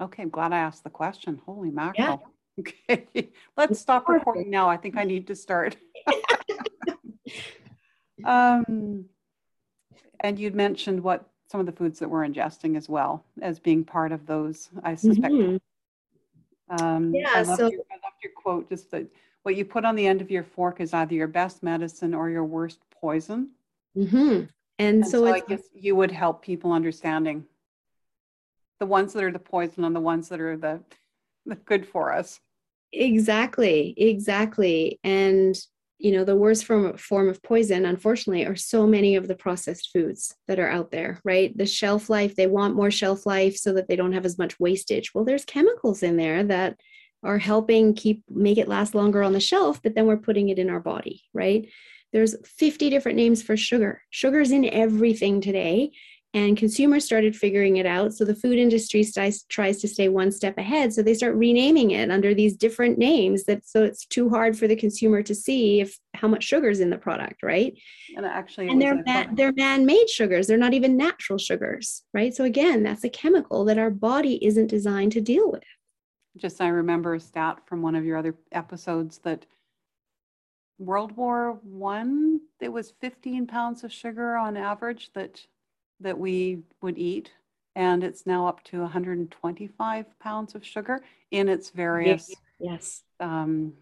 Okay, 0.00 0.22
I'm 0.22 0.30
glad 0.30 0.52
I 0.52 0.58
asked 0.58 0.84
the 0.84 0.90
question. 0.90 1.40
Holy 1.46 1.70
mackerel. 1.70 2.08
Yeah. 2.08 2.16
Okay, 2.58 3.30
let's 3.56 3.80
stop 3.80 4.06
recording 4.06 4.50
now. 4.50 4.68
I 4.68 4.76
think 4.76 4.98
I 4.98 5.04
need 5.04 5.28
to 5.28 5.34
start. 5.34 5.76
um, 8.24 9.06
and 10.18 10.38
you'd 10.38 10.54
mentioned 10.54 11.02
what 11.02 11.30
some 11.50 11.60
of 11.60 11.66
the 11.66 11.72
foods 11.72 11.98
that 11.98 12.08
we're 12.08 12.26
ingesting 12.26 12.76
as 12.76 12.88
well 12.88 13.24
as 13.40 13.58
being 13.58 13.84
part 13.84 14.12
of 14.12 14.26
those, 14.26 14.68
I 14.82 14.94
suspect. 14.94 15.32
Mm-hmm. 15.32 16.84
Um, 16.84 17.14
yeah, 17.14 17.32
I 17.34 17.42
loved, 17.42 17.58
so, 17.58 17.70
your, 17.70 17.80
I 17.90 17.94
loved 17.94 18.16
your 18.22 18.32
quote, 18.36 18.68
just 18.68 18.90
that 18.90 19.06
what 19.42 19.56
you 19.56 19.64
put 19.64 19.84
on 19.84 19.96
the 19.96 20.06
end 20.06 20.20
of 20.20 20.30
your 20.30 20.44
fork 20.44 20.80
is 20.80 20.92
either 20.92 21.14
your 21.14 21.28
best 21.28 21.62
medicine 21.62 22.14
or 22.14 22.30
your 22.30 22.44
worst 22.44 22.78
poison. 23.00 23.50
Mm-hmm. 23.96 24.16
And, 24.18 24.48
and, 24.78 25.06
so, 25.06 25.24
so 25.24 25.32
I 25.32 25.40
guess 25.40 25.62
you 25.74 25.96
would 25.96 26.10
help 26.10 26.42
people 26.42 26.72
understanding 26.72 27.46
the 28.80 28.86
ones 28.86 29.12
that 29.12 29.22
are 29.22 29.30
the 29.30 29.38
poison 29.38 29.84
and 29.84 29.94
the 29.94 30.00
ones 30.00 30.28
that 30.30 30.40
are 30.40 30.56
the, 30.56 30.80
the 31.46 31.54
good 31.54 31.86
for 31.86 32.12
us. 32.12 32.40
Exactly, 32.92 33.94
exactly. 33.96 34.98
And 35.04 35.56
you 36.00 36.12
know 36.12 36.24
the 36.24 36.34
worst 36.34 36.64
form, 36.64 36.96
form 36.96 37.28
of 37.28 37.42
poison 37.42 37.84
unfortunately 37.84 38.46
are 38.46 38.56
so 38.56 38.86
many 38.86 39.16
of 39.16 39.28
the 39.28 39.34
processed 39.34 39.90
foods 39.92 40.34
that 40.48 40.58
are 40.58 40.70
out 40.70 40.90
there 40.90 41.20
right? 41.24 41.56
The 41.56 41.66
shelf 41.66 42.08
life 42.08 42.34
they 42.34 42.46
want 42.46 42.74
more 42.74 42.90
shelf 42.90 43.26
life 43.26 43.56
so 43.56 43.74
that 43.74 43.86
they 43.86 43.96
don't 43.96 44.14
have 44.14 44.24
as 44.24 44.38
much 44.38 44.58
wastage. 44.58 45.12
Well 45.14 45.24
there's 45.24 45.44
chemicals 45.44 46.02
in 46.02 46.16
there 46.16 46.42
that 46.44 46.80
are 47.22 47.38
helping 47.38 47.94
keep 47.94 48.24
make 48.30 48.56
it 48.56 48.66
last 48.66 48.94
longer 48.94 49.22
on 49.22 49.34
the 49.34 49.40
shelf 49.40 49.82
but 49.82 49.94
then 49.94 50.06
we're 50.06 50.16
putting 50.16 50.48
it 50.48 50.58
in 50.58 50.70
our 50.70 50.80
body 50.80 51.22
right? 51.34 51.68
There's 52.12 52.34
50 52.44 52.90
different 52.90 53.16
names 53.16 53.42
for 53.42 53.56
sugar. 53.56 54.02
Sugar's 54.08 54.50
in 54.50 54.64
everything 54.64 55.40
today 55.40 55.92
and 56.32 56.56
consumers 56.56 57.04
started 57.04 57.34
figuring 57.34 57.78
it 57.78 57.86
out. 57.86 58.14
So 58.14 58.24
the 58.24 58.36
food 58.36 58.56
industry 58.56 59.02
st- 59.02 59.34
tries 59.48 59.80
to 59.80 59.88
stay 59.88 60.08
one 60.08 60.30
step 60.30 60.58
ahead. 60.58 60.92
So 60.92 61.02
they 61.02 61.14
start 61.14 61.34
renaming 61.34 61.90
it 61.90 62.10
under 62.10 62.34
these 62.34 62.56
different 62.56 62.98
names 62.98 63.44
that 63.44 63.66
so 63.66 63.82
it's 63.82 64.06
too 64.06 64.28
hard 64.30 64.56
for 64.56 64.68
the 64.68 64.76
consumer 64.76 65.22
to 65.22 65.34
see 65.34 65.80
if 65.80 65.98
how 66.14 66.28
much 66.28 66.44
sugar 66.44 66.68
is 66.68 66.80
in 66.80 66.90
the 66.90 66.98
product 66.98 67.42
right? 67.42 67.76
And 68.16 68.24
actually 68.24 68.68
and 68.68 68.80
they're 68.80 69.02
man, 69.04 69.34
they're 69.34 69.52
man-made 69.52 70.08
sugars. 70.08 70.46
They're 70.46 70.56
not 70.56 70.74
even 70.74 70.96
natural 70.96 71.38
sugars 71.38 72.02
right? 72.14 72.34
So 72.34 72.44
again 72.44 72.84
that's 72.84 73.04
a 73.04 73.08
chemical 73.08 73.64
that 73.64 73.78
our 73.78 73.90
body 73.90 74.44
isn't 74.44 74.68
designed 74.68 75.12
to 75.12 75.20
deal 75.20 75.50
with. 75.50 75.64
Just 76.36 76.60
i 76.60 76.68
remember 76.68 77.14
a 77.14 77.20
stat 77.20 77.58
from 77.66 77.82
one 77.82 77.96
of 77.96 78.04
your 78.04 78.16
other 78.16 78.36
episodes 78.52 79.18
that 79.18 79.46
world 80.78 81.16
war 81.16 81.58
one 81.62 82.40
it 82.60 82.68
was 82.68 82.94
15 83.00 83.46
pounds 83.46 83.84
of 83.84 83.92
sugar 83.92 84.36
on 84.36 84.56
average 84.56 85.12
that 85.12 85.44
that 86.00 86.18
we 86.18 86.62
would 86.82 86.98
eat, 86.98 87.30
and 87.76 88.02
it's 88.02 88.26
now 88.26 88.46
up 88.46 88.62
to 88.64 88.80
125 88.80 90.18
pounds 90.18 90.54
of 90.54 90.64
sugar 90.64 91.02
in 91.30 91.48
its 91.48 91.70
various 91.70 92.34
yes, 92.58 93.02
um, 93.20 93.72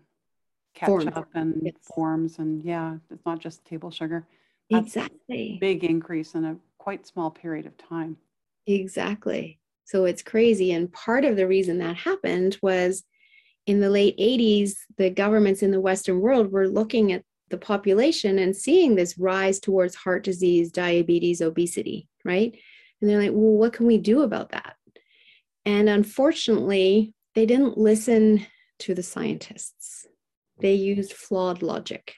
ketchup 0.74 1.14
Form. 1.14 1.26
and 1.34 1.60
yes. 1.62 1.74
forms, 1.94 2.38
and 2.38 2.62
yeah, 2.62 2.96
it's 3.10 3.24
not 3.24 3.40
just 3.40 3.64
table 3.64 3.90
sugar. 3.90 4.26
That's 4.70 4.96
exactly, 4.96 5.58
big 5.60 5.84
increase 5.84 6.34
in 6.34 6.44
a 6.44 6.56
quite 6.78 7.06
small 7.06 7.30
period 7.30 7.66
of 7.66 7.76
time. 7.78 8.16
Exactly. 8.66 9.58
So 9.84 10.04
it's 10.04 10.22
crazy, 10.22 10.72
and 10.72 10.92
part 10.92 11.24
of 11.24 11.36
the 11.36 11.46
reason 11.46 11.78
that 11.78 11.96
happened 11.96 12.58
was 12.62 13.04
in 13.66 13.80
the 13.80 13.90
late 13.90 14.16
80s, 14.18 14.72
the 14.96 15.10
governments 15.10 15.62
in 15.62 15.70
the 15.70 15.80
Western 15.80 16.20
world 16.20 16.50
were 16.50 16.68
looking 16.68 17.12
at 17.12 17.22
the 17.50 17.58
population 17.58 18.38
and 18.38 18.54
seeing 18.54 18.94
this 18.94 19.18
rise 19.18 19.60
towards 19.60 19.94
heart 19.94 20.24
disease, 20.24 20.70
diabetes, 20.70 21.40
obesity, 21.40 22.08
right? 22.24 22.56
And 23.00 23.08
they're 23.08 23.20
like, 23.20 23.30
well, 23.32 23.52
what 23.52 23.72
can 23.72 23.86
we 23.86 23.98
do 23.98 24.22
about 24.22 24.50
that? 24.50 24.76
And 25.64 25.88
unfortunately, 25.88 27.14
they 27.34 27.46
didn't 27.46 27.78
listen 27.78 28.46
to 28.80 28.94
the 28.94 29.02
scientists. 29.02 30.06
They 30.60 30.74
used 30.74 31.12
flawed 31.12 31.62
logic. 31.62 32.14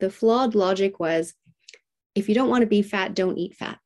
The 0.00 0.10
flawed 0.10 0.54
logic 0.54 1.00
was 1.00 1.34
if 2.14 2.28
you 2.28 2.34
don't 2.34 2.48
want 2.48 2.62
to 2.62 2.66
be 2.66 2.82
fat, 2.82 3.14
don't 3.14 3.38
eat 3.38 3.54
fat. 3.54 3.78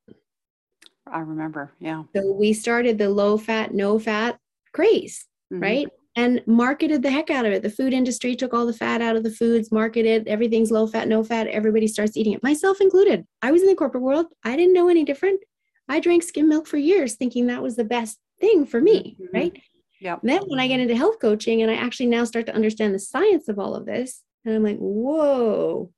I 1.06 1.18
remember, 1.18 1.72
yeah. 1.80 2.04
So 2.14 2.32
we 2.32 2.52
started 2.52 2.96
the 2.96 3.10
low 3.10 3.36
fat, 3.36 3.74
no 3.74 3.98
fat 3.98 4.38
craze, 4.72 5.26
mm-hmm. 5.52 5.62
right? 5.62 5.88
And 6.14 6.42
marketed 6.46 7.02
the 7.02 7.10
heck 7.10 7.30
out 7.30 7.46
of 7.46 7.52
it. 7.52 7.62
The 7.62 7.70
food 7.70 7.92
industry 7.92 8.36
took 8.36 8.52
all 8.52 8.66
the 8.66 8.72
fat 8.72 9.00
out 9.00 9.16
of 9.16 9.22
the 9.22 9.30
foods, 9.30 9.72
marketed 9.72 10.28
everything's 10.28 10.70
low 10.70 10.86
fat, 10.86 11.08
no 11.08 11.24
fat. 11.24 11.46
Everybody 11.46 11.86
starts 11.86 12.16
eating 12.16 12.34
it, 12.34 12.42
myself 12.42 12.80
included. 12.80 13.26
I 13.40 13.50
was 13.50 13.62
in 13.62 13.68
the 13.68 13.74
corporate 13.74 14.02
world. 14.02 14.26
I 14.44 14.56
didn't 14.56 14.74
know 14.74 14.88
any 14.88 15.04
different. 15.04 15.40
I 15.88 16.00
drank 16.00 16.22
skim 16.22 16.48
milk 16.48 16.66
for 16.66 16.76
years 16.76 17.14
thinking 17.14 17.46
that 17.46 17.62
was 17.62 17.76
the 17.76 17.84
best 17.84 18.18
thing 18.40 18.66
for 18.66 18.80
me, 18.80 19.16
mm-hmm. 19.20 19.36
right? 19.36 19.62
Yeah. 20.00 20.18
Then 20.22 20.42
when 20.46 20.60
I 20.60 20.68
get 20.68 20.80
into 20.80 20.96
health 20.96 21.18
coaching 21.20 21.62
and 21.62 21.70
I 21.70 21.74
actually 21.74 22.06
now 22.06 22.24
start 22.24 22.46
to 22.46 22.54
understand 22.54 22.94
the 22.94 22.98
science 22.98 23.48
of 23.48 23.58
all 23.58 23.74
of 23.74 23.86
this, 23.86 24.22
and 24.44 24.54
I'm 24.54 24.64
like, 24.64 24.78
whoa. 24.78 25.92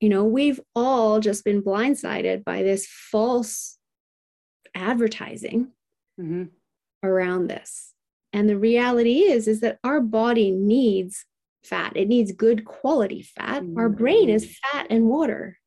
You 0.00 0.08
know, 0.08 0.24
we've 0.24 0.60
all 0.74 1.20
just 1.20 1.44
been 1.44 1.62
blindsided 1.62 2.44
by 2.44 2.62
this 2.62 2.86
false 2.86 3.76
advertising 4.74 5.72
mm-hmm. 6.18 6.44
around 7.02 7.48
this 7.48 7.94
and 8.32 8.48
the 8.48 8.58
reality 8.58 9.20
is 9.20 9.48
is 9.48 9.60
that 9.60 9.78
our 9.84 10.00
body 10.00 10.50
needs 10.50 11.24
fat. 11.64 11.96
It 11.96 12.08
needs 12.08 12.32
good 12.32 12.64
quality 12.64 13.22
fat. 13.22 13.62
Mm-hmm. 13.62 13.78
our 13.78 13.88
brain 13.88 14.28
is 14.28 14.58
fat 14.62 14.86
and 14.90 15.06
water. 15.06 15.58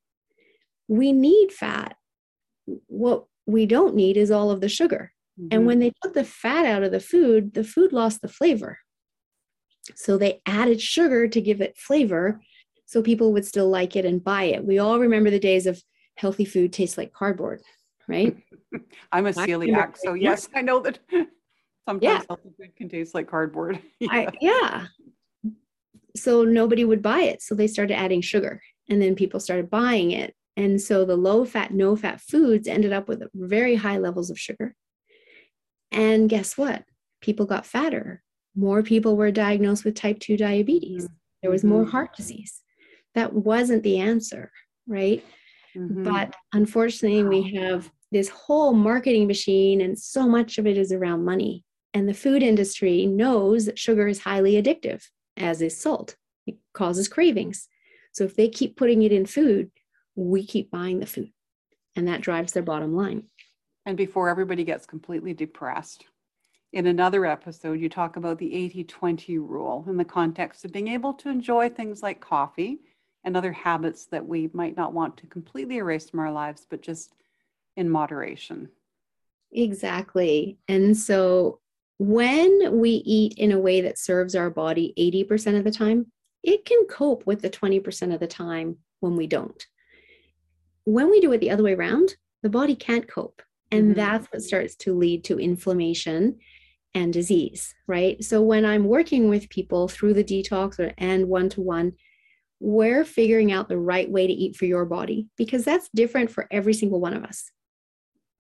We 0.88 1.12
need 1.12 1.52
fat. 1.52 1.96
What 2.88 3.26
we 3.46 3.66
don't 3.66 3.96
need 3.96 4.18
is 4.18 4.32
all 4.32 4.52
of 4.52 4.62
the 4.62 4.70
sugar. 4.70 5.12
Mm-hmm. 5.40 5.48
and 5.52 5.66
when 5.66 5.80
they 5.80 5.94
took 6.04 6.14
the 6.14 6.26
fat 6.26 6.66
out 6.66 6.84
of 6.84 6.92
the 6.92 7.00
food 7.00 7.54
the 7.54 7.64
food 7.64 7.94
lost 7.94 8.22
the 8.22 8.28
flavor. 8.28 8.80
So 9.96 10.18
they 10.18 10.42
added 10.46 10.82
sugar 10.82 11.28
to 11.28 11.42
give 11.42 11.62
it 11.62 11.78
flavor 11.78 12.42
so 12.86 13.02
people 13.02 13.32
would 13.32 13.46
still 13.46 13.70
like 13.70 13.96
it 13.96 14.04
and 14.04 14.22
buy 14.22 14.44
it. 14.44 14.66
We 14.66 14.80
all 14.80 15.00
remember 15.00 15.30
the 15.30 15.40
days 15.40 15.66
of 15.68 15.82
healthy 16.16 16.44
food 16.44 16.74
tastes 16.74 16.98
like 16.98 17.14
cardboard 17.14 17.62
right? 18.12 18.38
I'm 19.12 19.26
a 19.26 19.32
celiac 19.32 19.98
so 19.98 20.14
yes 20.14 20.48
i 20.56 20.62
know 20.62 20.80
that 20.82 21.00
Sometimes 21.88 22.04
yeah. 22.04 22.22
healthy 22.28 22.50
food 22.58 22.76
can 22.76 22.90
taste 22.90 23.16
like 23.16 23.28
cardboard. 23.28 23.80
yeah. 24.00 24.12
I, 24.12 24.28
yeah. 24.40 24.86
so 26.16 26.44
nobody 26.44 26.86
would 26.86 27.02
buy 27.02 27.22
it. 27.22 27.42
So 27.42 27.56
they 27.56 27.68
started 27.68 27.98
adding 27.98 28.22
sugar 28.22 28.62
and 28.90 29.02
then 29.02 29.16
people 29.16 29.40
started 29.40 29.70
buying 29.70 30.12
it. 30.12 30.36
And 30.58 30.80
so 30.80 31.06
the 31.06 31.16
low 31.16 31.46
fat, 31.46 31.74
no 31.74 31.96
fat 31.96 32.22
foods 32.22 32.68
ended 32.68 32.94
up 32.94 33.08
with 33.08 33.24
very 33.34 33.76
high 33.76 33.98
levels 33.98 34.30
of 34.30 34.40
sugar. 34.40 34.76
And 35.92 36.30
guess 36.30 36.58
what? 36.58 36.84
People 37.22 37.46
got 37.46 37.66
fatter. 37.66 38.22
More 38.56 38.84
people 38.84 39.16
were 39.16 39.32
diagnosed 39.32 39.86
with 39.86 39.96
type 39.96 40.20
2 40.20 40.38
diabetes. 40.38 41.06
Mm-hmm. 41.06 41.14
There 41.42 41.52
was 41.52 41.64
more 41.64 41.82
mm-hmm. 41.82 41.92
heart 41.92 42.16
disease. 42.16 42.62
That 43.16 43.34
wasn't 43.34 43.84
the 43.84 44.00
answer, 44.00 44.52
right? 44.88 45.24
Mm-hmm. 45.76 46.04
But 46.04 46.36
unfortunately, 46.54 47.24
we 47.24 47.56
have 47.56 47.90
this 48.12 48.30
whole 48.30 48.74
marketing 48.74 49.28
machine, 49.28 49.82
and 49.82 49.98
so 49.98 50.28
much 50.28 50.58
of 50.58 50.68
it 50.68 50.78
is 50.78 50.92
around 50.92 51.26
money. 51.26 51.64
And 51.94 52.08
the 52.08 52.14
food 52.14 52.42
industry 52.42 53.06
knows 53.06 53.66
that 53.66 53.80
sugar 53.80 54.08
is 54.08 54.20
highly 54.20 54.62
addictive, 54.62 55.04
as 55.38 55.62
is 55.62 55.78
salt. 55.78 56.16
It 56.48 56.56
causes 56.74 57.08
cravings. 57.08 57.68
So 58.14 58.24
if 58.24 58.36
they 58.36 58.50
keep 58.50 58.78
putting 58.78 59.02
it 59.02 59.12
in 59.12 59.26
food, 59.26 59.72
we 60.16 60.46
keep 60.46 60.72
buying 60.72 61.00
the 61.00 61.06
food. 61.06 61.32
And 61.96 62.08
that 62.08 62.22
drives 62.22 62.54
their 62.54 62.64
bottom 62.64 62.96
line. 62.96 63.24
And 63.86 63.98
before 63.98 64.30
everybody 64.30 64.64
gets 64.64 64.86
completely 64.86 65.34
depressed, 65.34 66.06
in 66.74 66.88
another 66.88 67.26
episode, 67.26 67.80
you 67.80 67.90
talk 67.90 68.16
about 68.16 68.38
the 68.38 68.54
80 68.54 68.86
20 68.86 69.38
rule 69.40 69.86
in 69.90 69.98
the 69.98 70.06
context 70.06 70.64
of 70.64 70.72
being 70.72 70.88
able 70.88 71.14
to 71.16 71.30
enjoy 71.30 71.70
things 71.70 72.02
like 72.02 72.22
coffee 72.22 72.80
and 73.24 73.36
other 73.36 73.52
habits 73.52 74.06
that 74.06 74.26
we 74.26 74.50
might 74.54 74.78
not 74.78 74.94
want 74.94 75.18
to 75.18 75.28
completely 75.28 75.78
erase 75.78 76.10
from 76.10 76.22
our 76.22 76.32
lives, 76.32 76.66
but 76.70 76.82
just 76.82 77.14
in 77.76 77.90
moderation. 77.90 78.70
Exactly. 79.52 80.58
And 80.70 80.96
so 80.96 81.60
when 82.02 82.80
we 82.80 82.90
eat 83.06 83.36
in 83.38 83.52
a 83.52 83.60
way 83.60 83.80
that 83.82 84.00
serves 84.00 84.34
our 84.34 84.50
body 84.50 84.92
80% 84.98 85.56
of 85.56 85.64
the 85.64 85.70
time, 85.70 86.08
it 86.42 86.66
can 86.66 86.88
cope 86.88 87.28
with 87.28 87.44
the 87.44 87.50
20% 87.50 88.12
of 88.12 88.20
the 88.20 88.26
time 88.26 88.78
when 89.02 89.16
we 89.16 89.28
don't. 89.28 89.64
When 90.86 91.12
we 91.12 91.22
do 91.22 91.32
it 91.32 91.38
the 91.38 91.52
other 91.52 91.62
way 91.62 91.76
around, 91.76 92.16
the 92.42 92.50
body 92.50 92.76
can't 92.76 93.08
cope. 93.08 93.44
And 93.70 93.90
mm-hmm. 93.90 93.94
that's 93.94 94.26
what 94.34 94.42
starts 94.42 94.76
to 94.78 94.98
lead 94.98 95.24
to 95.26 95.40
inflammation 95.40 96.40
and 96.96 97.14
disease, 97.14 97.72
right? 97.86 98.24
So 98.24 98.42
when 98.42 98.66
I'm 98.66 98.86
working 98.86 99.30
with 99.30 99.48
people 99.50 99.88
through 99.88 100.16
the 100.16 100.24
detox 100.24 100.80
or 100.80 100.96
and 100.98 101.28
one 101.28 101.50
to 101.50 101.62
one, 101.62 101.94
we're 102.60 103.06
figuring 103.06 103.52
out 103.52 103.70
the 103.70 103.78
right 103.78 104.10
way 104.10 104.26
to 104.26 104.34
eat 104.34 104.56
for 104.56 104.66
your 104.66 104.86
body 104.86 105.28
because 105.38 105.64
that's 105.64 105.88
different 105.94 106.32
for 106.32 106.48
every 106.50 106.74
single 106.74 107.00
one 107.00 107.14
of 107.14 107.24
us. 107.24 107.52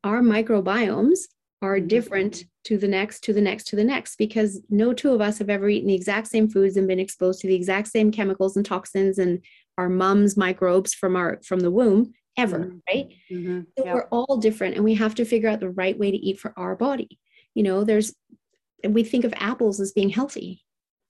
Our 0.04 0.22
microbiomes 0.22 1.20
are 1.62 1.80
different 1.80 2.46
to 2.66 2.78
the 2.78 2.88
next, 2.88 3.24
to 3.24 3.34
the 3.34 3.42
next, 3.42 3.68
to 3.68 3.76
the 3.76 3.84
next, 3.84 4.16
because 4.16 4.62
no 4.70 4.94
two 4.94 5.14
of 5.14 5.22
us 5.22 5.38
have 5.38 5.50
ever 5.50 5.70
eaten 5.70 5.88
the 5.88 5.96
exact 5.96 6.28
same 6.28 6.50
foods 6.50 6.78
and 6.78 6.88
been 6.88 7.00
exposed 7.00 7.40
to 7.42 7.48
the 7.48 7.56
exact 7.56 7.88
same 7.88 8.12
chemicals 8.12 8.58
and 8.58 8.66
toxins 8.66 9.20
and 9.20 9.42
our 9.78 9.90
mom's 9.90 10.38
microbes 10.38 10.94
from 10.94 11.16
our 11.16 11.40
from 11.44 11.60
the 11.60 11.72
womb 11.72 12.14
ever, 12.38 12.60
mm-hmm. 12.60 12.78
right? 12.90 13.10
Mm-hmm. 13.32 13.62
So 13.78 13.86
yep. 13.86 13.96
we're 13.96 14.08
all 14.08 14.38
different 14.38 14.76
and 14.76 14.84
we 14.84 14.96
have 14.96 15.16
to 15.16 15.26
figure 15.26 15.50
out 15.50 15.60
the 15.60 15.70
right 15.70 15.98
way 15.98 16.12
to 16.12 16.18
eat 16.18 16.40
for 16.40 16.54
our 16.58 16.76
body. 16.76 17.20
You 17.54 17.64
know, 17.64 17.84
there's 17.84 18.14
we 18.88 19.04
think 19.04 19.26
of 19.26 19.34
apples 19.38 19.80
as 19.80 19.92
being 19.92 20.10
healthy, 20.10 20.64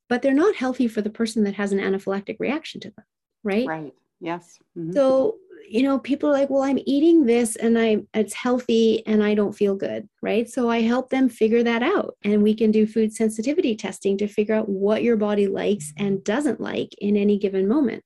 but 0.09 0.21
they're 0.21 0.33
not 0.33 0.55
healthy 0.55 0.87
for 0.87 1.01
the 1.01 1.09
person 1.09 1.43
that 1.45 1.55
has 1.55 1.71
an 1.71 1.79
anaphylactic 1.79 2.37
reaction 2.39 2.81
to 2.81 2.89
them, 2.89 3.05
right? 3.43 3.67
Right. 3.67 3.93
Yes. 4.19 4.57
Mm-hmm. 4.77 4.91
So, 4.91 5.37
you 5.67 5.83
know, 5.83 5.99
people 5.99 6.29
are 6.29 6.33
like, 6.33 6.49
well, 6.49 6.63
I'm 6.63 6.79
eating 6.85 7.25
this 7.25 7.55
and 7.55 7.77
I 7.77 8.03
it's 8.13 8.33
healthy 8.33 9.05
and 9.05 9.23
I 9.23 9.33
don't 9.33 9.55
feel 9.55 9.75
good, 9.75 10.07
right? 10.21 10.49
So 10.49 10.69
I 10.69 10.81
help 10.81 11.09
them 11.09 11.29
figure 11.29 11.63
that 11.63 11.83
out. 11.83 12.15
And 12.23 12.43
we 12.43 12.53
can 12.53 12.71
do 12.71 12.85
food 12.85 13.13
sensitivity 13.13 13.75
testing 13.75 14.17
to 14.17 14.27
figure 14.27 14.55
out 14.55 14.69
what 14.69 15.03
your 15.03 15.17
body 15.17 15.47
likes 15.47 15.93
and 15.97 16.23
doesn't 16.23 16.59
like 16.59 16.89
in 16.99 17.15
any 17.15 17.37
given 17.37 17.67
moment. 17.67 18.03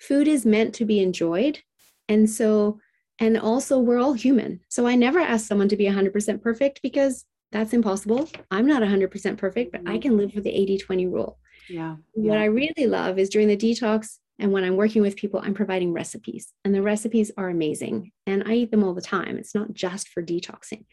Food 0.00 0.28
is 0.28 0.44
meant 0.44 0.74
to 0.76 0.84
be 0.84 1.00
enjoyed. 1.00 1.60
And 2.08 2.28
so, 2.28 2.78
and 3.18 3.38
also 3.38 3.78
we're 3.78 4.00
all 4.00 4.14
human. 4.14 4.60
So 4.68 4.86
I 4.86 4.96
never 4.96 5.20
ask 5.20 5.46
someone 5.46 5.68
to 5.68 5.76
be 5.76 5.84
100% 5.84 6.42
perfect 6.42 6.80
because 6.82 7.24
that's 7.52 7.72
impossible. 7.72 8.28
I'm 8.50 8.66
not 8.66 8.82
100% 8.82 9.36
perfect, 9.36 9.72
but 9.72 9.82
I 9.82 9.84
mm-hmm. 9.84 10.00
can 10.00 10.16
live 10.16 10.34
with 10.34 10.44
the 10.44 10.50
80 10.50 10.78
20 10.78 11.06
rule. 11.06 11.38
Yeah. 11.68 11.96
What 12.12 12.38
I 12.38 12.46
really 12.46 12.86
love 12.86 13.18
is 13.18 13.28
during 13.28 13.48
the 13.48 13.56
detox 13.56 14.18
and 14.42 14.50
when 14.50 14.64
I'm 14.64 14.76
working 14.76 15.02
with 15.02 15.14
people, 15.14 15.40
I'm 15.40 15.54
providing 15.54 15.92
recipes, 15.92 16.52
and 16.64 16.74
the 16.74 16.82
recipes 16.82 17.30
are 17.38 17.48
amazing. 17.48 18.10
And 18.26 18.42
I 18.44 18.54
eat 18.54 18.72
them 18.72 18.82
all 18.82 18.92
the 18.92 19.00
time. 19.00 19.38
It's 19.38 19.54
not 19.54 19.72
just 19.72 20.08
for 20.08 20.20
detoxing. 20.20 20.84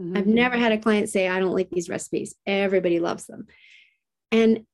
Mm-hmm. 0.00 0.16
I've 0.16 0.28
never 0.28 0.56
had 0.56 0.70
a 0.70 0.78
client 0.78 1.08
say, 1.08 1.26
I 1.26 1.40
don't 1.40 1.54
like 1.54 1.70
these 1.70 1.88
recipes. 1.88 2.36
Everybody 2.46 3.00
loves 3.00 3.26
them. 3.26 3.48
And 4.30 4.64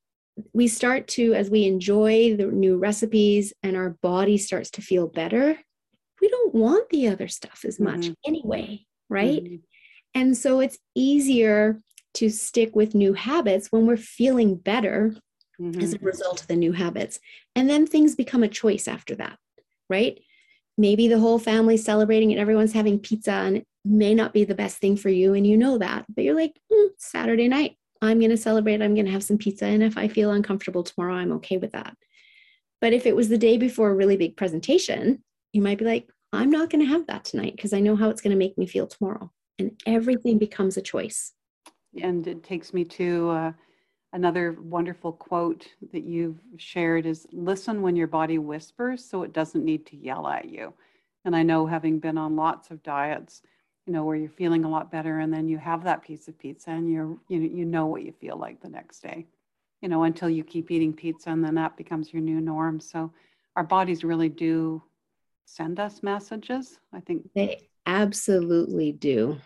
we 0.53 0.69
start 0.69 1.09
to, 1.09 1.33
as 1.33 1.49
we 1.49 1.65
enjoy 1.65 2.37
the 2.37 2.47
new 2.47 2.77
recipes 2.77 3.55
and 3.63 3.75
our 3.75 3.97
body 4.03 4.37
starts 4.37 4.71
to 4.73 4.83
feel 4.83 5.07
better, 5.07 5.59
we 6.21 6.29
don't 6.29 6.55
want 6.55 6.91
the 6.91 7.09
other 7.09 7.27
stuff 7.27 7.65
as 7.67 7.81
much 7.81 8.01
mm-hmm. 8.01 8.13
anyway, 8.27 8.85
right? 9.09 9.45
Mm-hmm. 9.45 9.57
And 10.15 10.37
so 10.37 10.61
it's 10.61 10.79
easier 10.95 11.81
to 12.15 12.29
stick 12.29 12.77
with 12.77 12.95
new 12.95 13.15
habits 13.15 13.69
when 13.73 13.87
we're 13.87 13.97
feeling 13.97 14.57
better 14.57 15.17
mm-hmm. 15.61 15.81
as 15.81 15.95
a 15.95 15.99
result 15.99 16.41
of 16.41 16.47
the 16.47 16.57
new 16.57 16.73
habits. 16.73 17.21
And 17.55 17.69
then 17.69 17.87
things 17.87 18.15
become 18.15 18.43
a 18.43 18.49
choice 18.49 18.89
after 18.89 19.15
that, 19.17 19.39
right? 19.89 20.21
Maybe 20.79 21.09
the 21.09 21.19
whole 21.19 21.39
family's 21.39 21.85
celebrating 21.85 22.31
and 22.31 22.41
everyone's 22.41 22.73
having 22.73 22.99
pizza 22.99 23.33
and 23.33 23.59
it 23.59 23.67
may 23.85 24.15
not 24.15 24.33
be 24.33 24.45
the 24.45 24.55
best 24.55 24.79
thing 24.79 24.97
for 24.97 25.09
you. 25.09 25.35
And 25.35 25.47
you 25.47 25.57
know 25.57 25.79
that, 25.79 26.07
but 26.15 26.25
you're 26.25 26.35
like, 26.35 26.59
mm, 26.73 26.89
Saturday 26.97 27.49
night, 27.49 27.77
I'm 28.03 28.19
going 28.19 28.31
to 28.31 28.37
celebrate. 28.37 28.81
I'm 28.81 28.95
going 28.95 29.07
to 29.07 29.13
have 29.13 29.25
some 29.25 29.39
pizza. 29.39 29.67
And 29.67 29.83
if 29.83 29.99
I 29.99 30.09
feel 30.09 30.33
uncomfortable 30.33 30.83
tomorrow, 30.83 31.15
I'm 31.15 31.33
okay 31.33 31.59
with 31.59 31.73
that. 31.73 31.97
But 32.81 32.95
if 32.95 33.05
it 33.05 33.15
was 33.15 33.29
the 33.29 33.39
day 33.39 33.59
before 33.59 33.91
a 33.91 33.95
really 33.95 34.17
big 34.17 34.37
presentation, 34.37 35.23
you 35.53 35.61
might 35.61 35.79
be 35.79 35.85
like, 35.85 36.09
I'm 36.33 36.51
not 36.51 36.71
going 36.71 36.85
to 36.85 36.91
have 36.91 37.07
that 37.09 37.25
tonight 37.25 37.57
because 37.57 37.73
I 37.73 37.81
know 37.81 37.97
how 37.97 38.09
it's 38.09 38.23
going 38.23 38.31
to 38.31 38.39
make 38.39 38.57
me 38.57 38.67
feel 38.67 38.87
tomorrow 38.87 39.31
and 39.59 39.79
everything 39.87 40.39
becomes 40.39 40.77
a 40.77 40.83
choice. 40.83 41.33
And 42.01 42.27
it 42.27 42.43
takes 42.43 42.73
me 42.73 42.85
to 42.85 43.31
uh, 43.31 43.53
another 44.13 44.57
wonderful 44.61 45.13
quote 45.13 45.67
that 45.93 46.05
you've 46.05 46.41
shared 46.57 47.07
is 47.07 47.27
listen 47.33 47.83
when 47.83 47.97
your 47.97 48.07
body 48.07 48.39
whispers 48.39 49.05
so 49.05 49.23
it 49.23 49.33
doesn't 49.33 49.65
need 49.65 49.87
to 49.87 49.97
yell 49.97 50.27
at 50.27 50.49
you. 50.49 50.73
And 51.25 51.37
I 51.37 51.43
know 51.43 51.67
having 51.67 51.99
been 51.99 52.19
on 52.19 52.37
lots 52.37 52.71
of 52.71 52.83
diets, 52.83 53.43
you 53.87 53.93
know, 53.93 54.05
where 54.05 54.17
you're 54.17 54.29
feeling 54.29 54.65
a 54.65 54.71
lot 54.71 54.91
better 54.91 55.21
and 55.21 55.33
then 55.33 55.49
you 55.49 55.59
have 55.59 55.85
that 55.85 56.03
piece 56.03 56.29
of 56.29 56.39
pizza 56.39 56.71
and 56.71 56.91
you're, 56.91 57.17
you, 57.29 57.41
you 57.41 57.65
know 57.65 57.87
what 57.87 58.03
you 58.03 58.13
feel 58.13 58.37
like 58.37 58.61
the 58.61 58.69
next 58.69 59.01
day, 59.01 59.27
you 59.81 59.89
know, 59.89 60.05
until 60.05 60.29
you 60.31 60.45
keep 60.45 60.71
eating 60.71 60.93
pizza 60.93 61.31
and 61.31 61.45
then 61.45 61.55
that 61.55 61.77
becomes 61.77 62.13
your 62.13 62.23
new 62.23 62.41
norm. 62.41 62.81
So 62.81 63.13
our 63.57 63.65
bodies 63.65 64.03
really 64.05 64.29
do 64.29 64.83
send 65.45 65.79
us 65.79 66.03
messages. 66.03 66.79
I 66.93 67.01
think 67.01 67.29
they 67.35 67.69
absolutely 67.87 68.93
do 68.93 69.39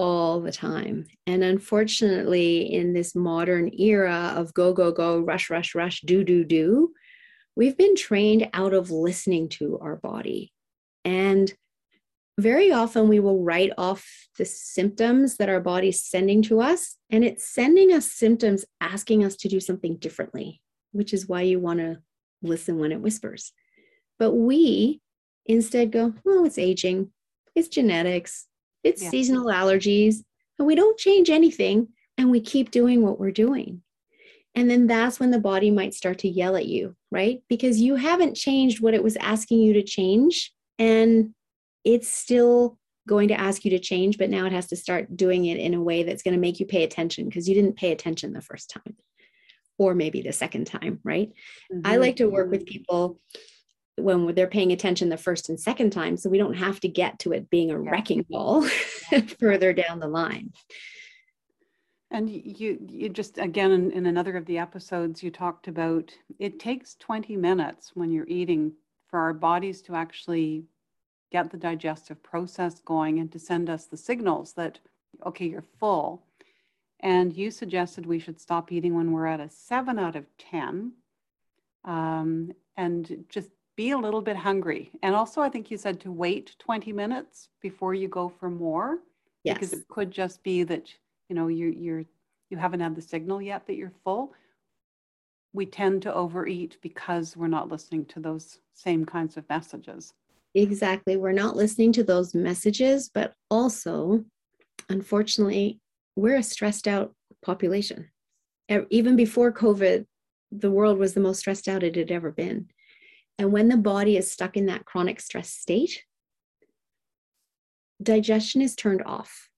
all 0.00 0.40
the 0.40 0.50
time. 0.50 1.04
And 1.26 1.44
unfortunately, 1.44 2.72
in 2.72 2.94
this 2.94 3.14
modern 3.14 3.70
era 3.78 4.32
of 4.34 4.54
go, 4.54 4.72
go, 4.72 4.90
go, 4.92 5.18
rush, 5.18 5.50
rush, 5.50 5.74
rush, 5.74 6.00
do, 6.00 6.24
do, 6.24 6.42
do, 6.42 6.92
we've 7.54 7.76
been 7.76 7.94
trained 7.94 8.48
out 8.54 8.72
of 8.72 8.90
listening 8.90 9.50
to 9.50 9.78
our 9.82 9.96
body. 9.96 10.54
And 11.04 11.52
very 12.38 12.72
often 12.72 13.08
we 13.08 13.20
will 13.20 13.44
write 13.44 13.72
off 13.76 14.08
the 14.38 14.46
symptoms 14.46 15.36
that 15.36 15.50
our 15.50 15.60
body's 15.60 16.02
sending 16.02 16.40
to 16.44 16.62
us, 16.62 16.96
and 17.10 17.22
it's 17.22 17.46
sending 17.46 17.92
us 17.92 18.10
symptoms 18.10 18.64
asking 18.80 19.22
us 19.22 19.36
to 19.36 19.48
do 19.48 19.60
something 19.60 19.98
differently, 19.98 20.62
which 20.92 21.12
is 21.12 21.28
why 21.28 21.42
you 21.42 21.60
want 21.60 21.80
to 21.80 21.98
listen 22.40 22.78
when 22.78 22.92
it 22.92 23.02
whispers. 23.02 23.52
But 24.18 24.32
we 24.32 25.02
instead 25.44 25.92
go, 25.92 26.14
well, 26.24 26.46
it's 26.46 26.56
aging, 26.56 27.10
it's 27.54 27.68
genetics, 27.68 28.46
it's 28.84 29.02
yeah. 29.02 29.10
seasonal 29.10 29.46
allergies, 29.46 30.16
and 30.58 30.66
we 30.66 30.74
don't 30.74 30.98
change 30.98 31.30
anything 31.30 31.88
and 32.18 32.30
we 32.30 32.40
keep 32.40 32.70
doing 32.70 33.02
what 33.02 33.18
we're 33.18 33.30
doing. 33.30 33.82
And 34.54 34.68
then 34.68 34.86
that's 34.86 35.20
when 35.20 35.30
the 35.30 35.38
body 35.38 35.70
might 35.70 35.94
start 35.94 36.18
to 36.18 36.28
yell 36.28 36.56
at 36.56 36.66
you, 36.66 36.96
right? 37.10 37.40
Because 37.48 37.80
you 37.80 37.94
haven't 37.96 38.34
changed 38.34 38.80
what 38.80 38.94
it 38.94 39.02
was 39.02 39.16
asking 39.16 39.60
you 39.60 39.72
to 39.74 39.82
change. 39.82 40.52
And 40.78 41.30
it's 41.84 42.12
still 42.12 42.78
going 43.08 43.28
to 43.28 43.40
ask 43.40 43.64
you 43.64 43.70
to 43.70 43.78
change, 43.78 44.18
but 44.18 44.28
now 44.28 44.44
it 44.44 44.52
has 44.52 44.66
to 44.68 44.76
start 44.76 45.16
doing 45.16 45.46
it 45.46 45.58
in 45.58 45.74
a 45.74 45.82
way 45.82 46.02
that's 46.02 46.22
going 46.22 46.34
to 46.34 46.40
make 46.40 46.60
you 46.60 46.66
pay 46.66 46.82
attention 46.82 47.26
because 47.26 47.48
you 47.48 47.54
didn't 47.54 47.76
pay 47.76 47.92
attention 47.92 48.32
the 48.32 48.42
first 48.42 48.70
time 48.70 48.96
or 49.78 49.94
maybe 49.94 50.20
the 50.20 50.32
second 50.32 50.66
time, 50.66 51.00
right? 51.04 51.32
Mm-hmm. 51.72 51.86
I 51.86 51.96
like 51.96 52.16
to 52.16 52.28
work 52.28 52.50
with 52.50 52.66
people 52.66 53.18
when 54.02 54.34
they're 54.34 54.46
paying 54.46 54.72
attention 54.72 55.08
the 55.08 55.16
first 55.16 55.48
and 55.48 55.58
second 55.58 55.90
time 55.90 56.16
so 56.16 56.30
we 56.30 56.38
don't 56.38 56.54
have 56.54 56.80
to 56.80 56.88
get 56.88 57.18
to 57.20 57.32
it 57.32 57.50
being 57.50 57.70
a 57.70 57.78
wrecking 57.78 58.24
ball 58.28 58.62
further 59.40 59.72
down 59.72 59.98
the 60.00 60.08
line. 60.08 60.52
And 62.10 62.28
you 62.28 62.78
you 62.88 63.08
just 63.08 63.38
again 63.38 63.70
in, 63.70 63.90
in 63.92 64.06
another 64.06 64.36
of 64.36 64.46
the 64.46 64.58
episodes 64.58 65.22
you 65.22 65.30
talked 65.30 65.68
about 65.68 66.12
it 66.40 66.58
takes 66.58 66.96
20 66.96 67.36
minutes 67.36 67.92
when 67.94 68.10
you're 68.10 68.26
eating 68.26 68.72
for 69.06 69.20
our 69.20 69.32
bodies 69.32 69.80
to 69.82 69.94
actually 69.94 70.64
get 71.30 71.50
the 71.50 71.56
digestive 71.56 72.20
process 72.22 72.80
going 72.80 73.20
and 73.20 73.30
to 73.30 73.38
send 73.38 73.70
us 73.70 73.86
the 73.86 73.96
signals 73.96 74.52
that 74.54 74.80
okay 75.24 75.46
you're 75.46 75.64
full. 75.78 76.24
And 77.00 77.32
you 77.34 77.50
suggested 77.50 78.04
we 78.04 78.18
should 78.18 78.40
stop 78.40 78.72
eating 78.72 78.94
when 78.94 79.12
we're 79.12 79.26
at 79.26 79.40
a 79.40 79.48
7 79.48 79.98
out 79.98 80.16
of 80.16 80.26
10 80.38 80.92
um, 81.84 82.52
and 82.76 83.24
just 83.28 83.50
be 83.80 83.92
a 83.92 83.96
little 83.96 84.20
bit 84.20 84.36
hungry. 84.36 84.90
And 85.02 85.14
also, 85.14 85.40
I 85.40 85.48
think 85.48 85.70
you 85.70 85.78
said 85.78 86.00
to 86.00 86.12
wait 86.12 86.54
20 86.58 86.92
minutes 86.92 87.48
before 87.62 87.94
you 87.94 88.08
go 88.08 88.28
for 88.28 88.50
more. 88.50 88.98
Yes. 89.42 89.54
Because 89.54 89.72
it 89.72 89.88
could 89.88 90.10
just 90.10 90.42
be 90.42 90.64
that, 90.64 90.92
you 91.30 91.34
know, 91.34 91.48
you, 91.48 91.68
you're, 91.84 92.04
you 92.50 92.58
haven't 92.58 92.80
had 92.80 92.94
the 92.94 93.00
signal 93.00 93.40
yet 93.40 93.66
that 93.66 93.76
you're 93.76 93.94
full. 94.04 94.34
We 95.54 95.64
tend 95.64 96.02
to 96.02 96.12
overeat 96.12 96.76
because 96.82 97.38
we're 97.38 97.46
not 97.58 97.70
listening 97.70 98.04
to 98.12 98.20
those 98.20 98.60
same 98.74 99.06
kinds 99.06 99.38
of 99.38 99.48
messages. 99.48 100.12
Exactly. 100.54 101.16
We're 101.16 101.32
not 101.32 101.56
listening 101.56 101.92
to 101.92 102.04
those 102.04 102.34
messages, 102.34 103.08
but 103.08 103.32
also, 103.50 104.26
unfortunately, 104.90 105.80
we're 106.16 106.36
a 106.36 106.42
stressed 106.42 106.86
out 106.86 107.14
population. 107.42 108.10
Even 108.90 109.16
before 109.16 109.52
COVID, 109.52 110.04
the 110.52 110.70
world 110.70 110.98
was 110.98 111.14
the 111.14 111.20
most 111.20 111.38
stressed 111.38 111.66
out 111.66 111.82
it 111.82 111.96
had 111.96 112.10
ever 112.10 112.30
been. 112.30 112.68
And 113.40 113.52
when 113.52 113.68
the 113.68 113.78
body 113.78 114.18
is 114.18 114.30
stuck 114.30 114.58
in 114.58 114.66
that 114.66 114.84
chronic 114.84 115.18
stress 115.18 115.48
state, 115.48 116.04
digestion 118.02 118.60
is 118.60 118.76
turned 118.76 119.02
off 119.06 119.48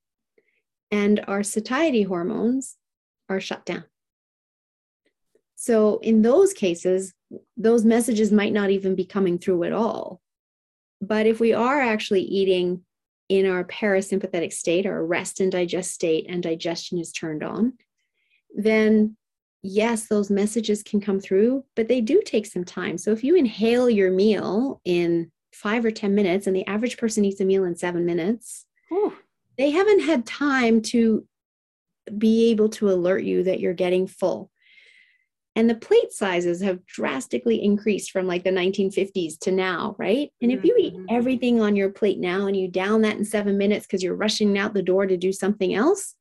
and 0.93 1.25
our 1.27 1.43
satiety 1.43 2.05
hormones 2.05 2.77
are 3.29 3.41
shut 3.41 3.67
down. 3.67 3.83
So, 5.57 5.99
in 5.99 6.23
those 6.23 6.53
cases, 6.53 7.13
those 7.57 7.85
messages 7.85 8.31
might 8.31 8.53
not 8.53 8.71
even 8.71 8.95
be 8.95 9.05
coming 9.05 9.37
through 9.37 9.65
at 9.65 9.73
all. 9.73 10.21
But 11.01 11.27
if 11.27 11.41
we 11.41 11.53
are 11.53 11.81
actually 11.81 12.23
eating 12.23 12.85
in 13.29 13.47
our 13.47 13.65
parasympathetic 13.65 14.53
state, 14.53 14.87
our 14.87 15.05
rest 15.05 15.41
and 15.41 15.51
digest 15.51 15.91
state, 15.91 16.27
and 16.29 16.41
digestion 16.41 17.01
is 17.01 17.11
turned 17.11 17.43
on, 17.43 17.73
then 18.55 19.17
yes, 19.63 20.07
those 20.07 20.31
messages 20.31 20.83
can 20.83 21.01
come 21.01 21.21
through, 21.21 21.65
but 21.77 21.89
they 21.89 22.01
do 22.01 22.21
take 22.25 22.47
some 22.47 22.65
time. 22.65 22.99
So 22.99 23.13
if 23.13 23.23
you 23.23 23.37
inhale 23.37 23.89
your 23.89 24.11
meal 24.11 24.81
in 24.85 25.31
five 25.53 25.85
or 25.85 25.91
10 25.91 26.15
minutes, 26.15 26.47
and 26.47 26.57
the 26.57 26.67
average 26.67 26.97
person 26.97 27.25
eats 27.25 27.41
a 27.41 27.45
meal 27.45 27.65
in 27.65 27.77
seven 27.77 28.05
minutes, 28.05 28.67
Ooh. 28.93 29.13
they 29.59 29.71
haven't 29.71 30.01
had 30.01 30.27
time 30.27 30.81
to 30.83 31.27
be 32.19 32.51
able 32.51 32.69
to 32.71 32.91
alert 32.91 33.23
you 33.23 33.45
that 33.45 33.61
you're 33.61 33.75
getting 33.75 34.07
full. 34.07 34.51
And 35.55 35.69
the 35.69 35.75
plate 35.75 36.13
sizes 36.13 36.63
have 36.63 36.85
drastically 36.87 37.63
increased 37.63 38.11
from 38.11 38.27
like 38.27 38.43
the 38.43 38.51
1950s 38.51 39.39
to 39.41 39.53
now, 39.53 39.95
right? 39.99 40.31
And 40.41 40.51
if 40.51 40.65
you 40.65 40.75
eat 40.79 40.95
mm-hmm. 40.95 41.05
everything 41.11 41.61
on 41.61 41.77
your 41.77 41.91
plate 41.91 42.19
now 42.19 42.47
and 42.47 42.57
you 42.57 42.69
down 42.69 43.03
that 43.03 43.19
in 43.19 43.25
seven 43.25 43.59
minutes 43.59 43.87
because 43.87 44.03
you're 44.03 44.17
rushing 44.17 44.57
out 44.57 44.73
the 44.73 44.83
door 44.83 45.07
to 45.07 45.17
do 45.19 45.31
something 45.31 45.75
else, 45.75 46.15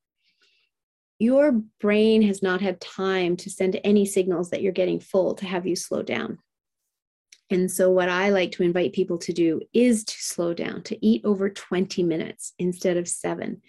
your 1.22 1.52
brain 1.80 2.20
has 2.22 2.42
not 2.42 2.60
had 2.60 2.80
time 2.80 3.36
to 3.36 3.48
send 3.48 3.78
any 3.84 4.04
signals 4.04 4.50
that 4.50 4.60
you're 4.60 4.72
getting 4.72 4.98
full 4.98 5.34
to 5.36 5.46
have 5.46 5.66
you 5.66 5.76
slow 5.76 6.02
down. 6.02 6.38
And 7.48 7.70
so, 7.70 7.90
what 7.90 8.08
I 8.08 8.30
like 8.30 8.50
to 8.52 8.64
invite 8.64 8.92
people 8.92 9.18
to 9.18 9.32
do 9.32 9.60
is 9.72 10.04
to 10.04 10.14
slow 10.18 10.52
down, 10.52 10.82
to 10.84 11.06
eat 11.06 11.24
over 11.24 11.48
20 11.48 12.02
minutes 12.02 12.54
instead 12.58 12.96
of 12.96 13.06
seven, 13.06 13.62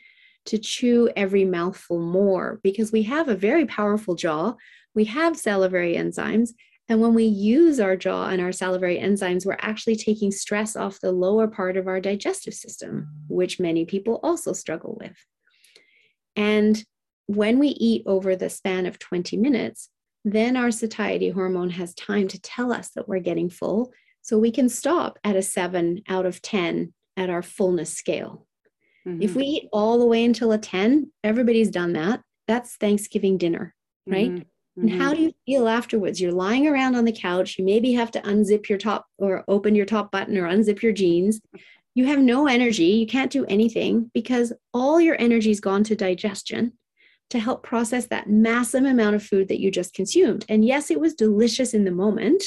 to 0.46 0.58
chew 0.58 1.12
every 1.16 1.46
mouthful 1.46 2.00
more, 2.00 2.60
because 2.64 2.92
we 2.92 3.04
have 3.04 3.28
a 3.28 3.36
very 3.36 3.66
powerful 3.68 4.16
jaw. 4.16 4.56
We 4.96 5.06
have 5.06 5.38
salivary 5.38 5.96
enzymes. 5.96 6.52
And 6.90 7.02
when 7.02 7.14
we 7.14 7.26
use 7.26 7.80
our 7.80 7.96
jaw 7.96 8.30
and 8.30 8.42
our 8.42 8.52
salivary 8.52 8.98
enzymes, 8.98 9.46
we're 9.46 9.58
actually 9.60 9.96
taking 9.96 10.32
stress 10.32 10.76
off 10.76 11.00
the 11.00 11.12
lower 11.12 11.48
part 11.48 11.78
of 11.78 11.88
our 11.88 12.00
digestive 12.00 12.54
system, 12.54 13.10
which 13.28 13.60
many 13.60 13.86
people 13.86 14.20
also 14.24 14.54
struggle 14.54 14.98
with. 15.00 15.16
And 16.36 16.84
when 17.28 17.60
we 17.60 17.70
eat 17.70 18.04
over 18.06 18.36
the 18.36 18.50
span 18.50 18.86
of 18.86 19.00
20 19.00 19.38
minutes, 19.38 19.90
then 20.26 20.56
our 20.56 20.72
satiety 20.72 21.30
hormone 21.30 21.72
has 21.72 21.94
time 21.94 22.28
to 22.30 22.42
tell 22.42 22.72
us 22.72 22.90
that 22.90 23.08
we're 23.08 23.20
getting 23.20 23.50
full. 23.50 23.92
So 24.22 24.38
we 24.38 24.52
can 24.52 24.70
stop 24.70 25.20
at 25.24 25.36
a 25.36 25.42
seven 25.42 26.02
out 26.08 26.26
of 26.26 26.42
10 26.42 26.94
at 27.18 27.30
our 27.30 27.42
fullness 27.42 27.94
scale. 27.94 28.48
Mm-hmm. 29.06 29.22
If 29.22 29.36
we 29.36 29.44
eat 29.44 29.70
all 29.74 30.00
the 30.00 30.06
way 30.06 30.24
until 30.24 30.52
a 30.54 30.58
10, 30.58 31.12
everybody's 31.24 31.70
done 31.70 31.94
that. 31.94 32.22
That's 32.48 32.76
Thanksgiving 32.76 33.38
dinner, 33.38 33.76
right? 34.08 34.32
Mm-hmm. 34.32 34.82
And 34.82 34.90
how 34.90 35.10
mm-hmm. 35.10 35.16
do 35.16 35.22
you 35.22 35.34
feel 35.46 35.68
afterwards? 35.68 36.20
You're 36.20 36.32
lying 36.32 36.68
around 36.68 36.96
on 36.96 37.06
the 37.06 37.12
couch. 37.12 37.58
You 37.60 37.66
maybe 37.66 37.94
have 37.94 38.12
to 38.12 38.22
unzip 38.22 38.70
your 38.70 38.78
top 38.78 39.06
or 39.18 39.44
open 39.48 39.76
your 39.76 39.86
top 39.86 40.12
button 40.12 40.38
or 40.38 40.48
unzip 40.48 40.82
your 40.82 40.94
jeans. 40.94 41.42
You 41.96 42.06
have 42.06 42.20
no 42.20 42.48
energy. 42.48 42.86
You 42.86 43.06
can't 43.06 43.32
do 43.32 43.46
anything 43.46 44.10
because 44.14 44.52
all 44.74 45.00
your 45.00 45.16
energy's 45.20 45.60
gone 45.60 45.84
to 45.86 45.96
digestion 45.96 46.74
to 47.30 47.40
help 47.40 47.64
process 47.64 48.08
that 48.08 48.30
massive 48.30 48.86
amount 48.86 49.16
of 49.16 49.24
food 49.24 49.48
that 49.48 49.60
you 49.60 49.72
just 49.72 49.94
consumed. 49.94 50.46
And 50.50 50.64
yes, 50.66 50.92
it 50.92 51.00
was 51.00 51.14
delicious 51.16 51.74
in 51.74 51.84
the 51.84 51.92
moment, 51.92 52.44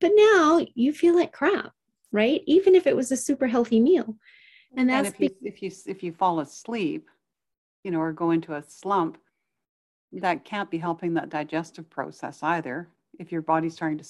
but 0.00 0.12
now 0.14 0.64
you 0.74 0.92
feel 0.92 1.14
like 1.14 1.32
crap, 1.32 1.72
right? 2.12 2.42
Even 2.46 2.74
if 2.74 2.86
it 2.86 2.96
was 2.96 3.12
a 3.12 3.16
super 3.16 3.46
healthy 3.46 3.80
meal. 3.80 4.16
And 4.76 4.88
that's 4.88 5.08
and 5.08 5.14
if, 5.14 5.20
you, 5.20 5.30
if 5.42 5.62
you 5.62 5.70
if 5.86 6.02
you 6.02 6.12
fall 6.12 6.40
asleep, 6.40 7.08
you 7.84 7.90
know, 7.90 8.00
or 8.00 8.12
go 8.12 8.30
into 8.30 8.54
a 8.54 8.62
slump, 8.62 9.18
that 10.12 10.44
can't 10.44 10.70
be 10.70 10.78
helping 10.78 11.14
that 11.14 11.28
digestive 11.28 11.88
process 11.88 12.42
either. 12.42 12.88
If 13.18 13.32
your 13.32 13.42
body's 13.42 13.74
starting 13.74 13.98
to 13.98 14.04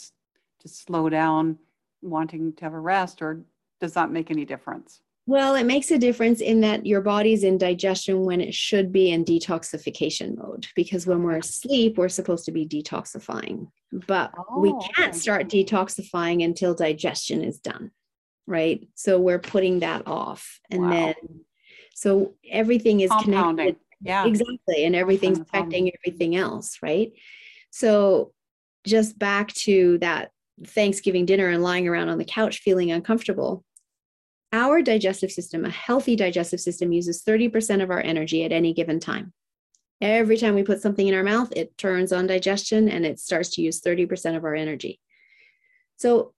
to 0.61 0.69
slow 0.69 1.09
down, 1.09 1.59
wanting 2.03 2.53
to 2.55 2.65
have 2.65 2.75
a 2.75 2.81
rest, 2.81 3.23
or 3.23 3.43
does 3.81 3.93
that 3.95 4.11
make 4.11 4.31
any 4.31 4.45
difference? 4.45 5.03
Well, 5.29 5.57
it 5.57 5.65
makes 5.65 5.91
a 5.91 5.99
difference 5.99 6.41
in 6.41 6.61
that 6.61 6.87
your 6.87 7.01
body's 7.01 7.43
in 7.43 7.59
digestion 7.59 8.25
when 8.25 8.41
it 8.41 8.55
should 8.55 8.93
be 8.93 9.11
in 9.11 9.25
detoxification 9.25 10.37
mode. 10.37 10.69
Because 10.77 11.05
when 11.05 11.25
we're 11.25 11.39
asleep, 11.39 11.99
we're 11.99 12.09
supposed 12.09 12.45
to 12.45 12.53
be 12.53 12.65
detoxifying, 12.65 13.69
but 14.07 14.33
oh, 14.39 14.61
we 14.61 14.73
can't 14.95 15.17
start 15.17 15.49
detoxifying 15.49 16.45
until 16.45 16.75
digestion 16.75 17.43
is 17.43 17.59
done. 17.59 17.91
Right. 18.47 18.89
So 18.95 19.19
we're 19.19 19.41
putting 19.41 19.81
that 19.81 20.07
off. 20.07 20.61
And 20.71 20.83
wow. 20.83 20.91
then, 20.91 21.15
so 21.95 22.35
everything 22.49 23.01
is 23.01 23.11
connected. 23.23 23.77
Yeah. 24.01 24.27
Exactly. 24.27 24.85
And 24.85 24.95
everything's 24.95 25.41
affecting 25.41 25.91
everything 25.93 26.37
else. 26.37 26.79
Right. 26.81 27.12
So 27.71 28.33
just 28.87 29.19
back 29.19 29.53
to 29.55 29.99
that 29.99 30.31
Thanksgiving 30.65 31.27
dinner 31.27 31.49
and 31.49 31.65
lying 31.65 31.89
around 31.89 32.11
on 32.11 32.19
the 32.19 32.25
couch 32.25 32.59
feeling 32.59 32.93
uncomfortable 32.93 33.65
our 34.53 34.83
digestive 34.83 35.33
system, 35.33 35.65
a 35.65 35.71
healthy 35.71 36.17
digestive 36.17 36.61
system, 36.61 36.93
uses 36.93 37.23
30% 37.23 37.83
of 37.83 37.91
our 37.91 38.01
energy 38.01 38.45
at 38.45 38.53
any 38.53 38.73
given 38.73 39.01
time. 39.01 39.33
Every 40.01 40.37
time 40.37 40.55
we 40.55 40.63
put 40.63 40.83
something 40.83 41.07
in 41.07 41.15
our 41.15 41.23
mouth, 41.23 41.53
it 41.57 41.77
turns 41.79 42.13
on 42.13 42.27
digestion 42.27 42.89
and 42.89 43.07
it 43.07 43.19
starts 43.19 43.51
to 43.51 43.63
use 43.63 43.81
30% 43.81 44.37
of 44.37 44.45
our 44.45 44.55
energy. 44.55 45.01
So, 45.97 46.33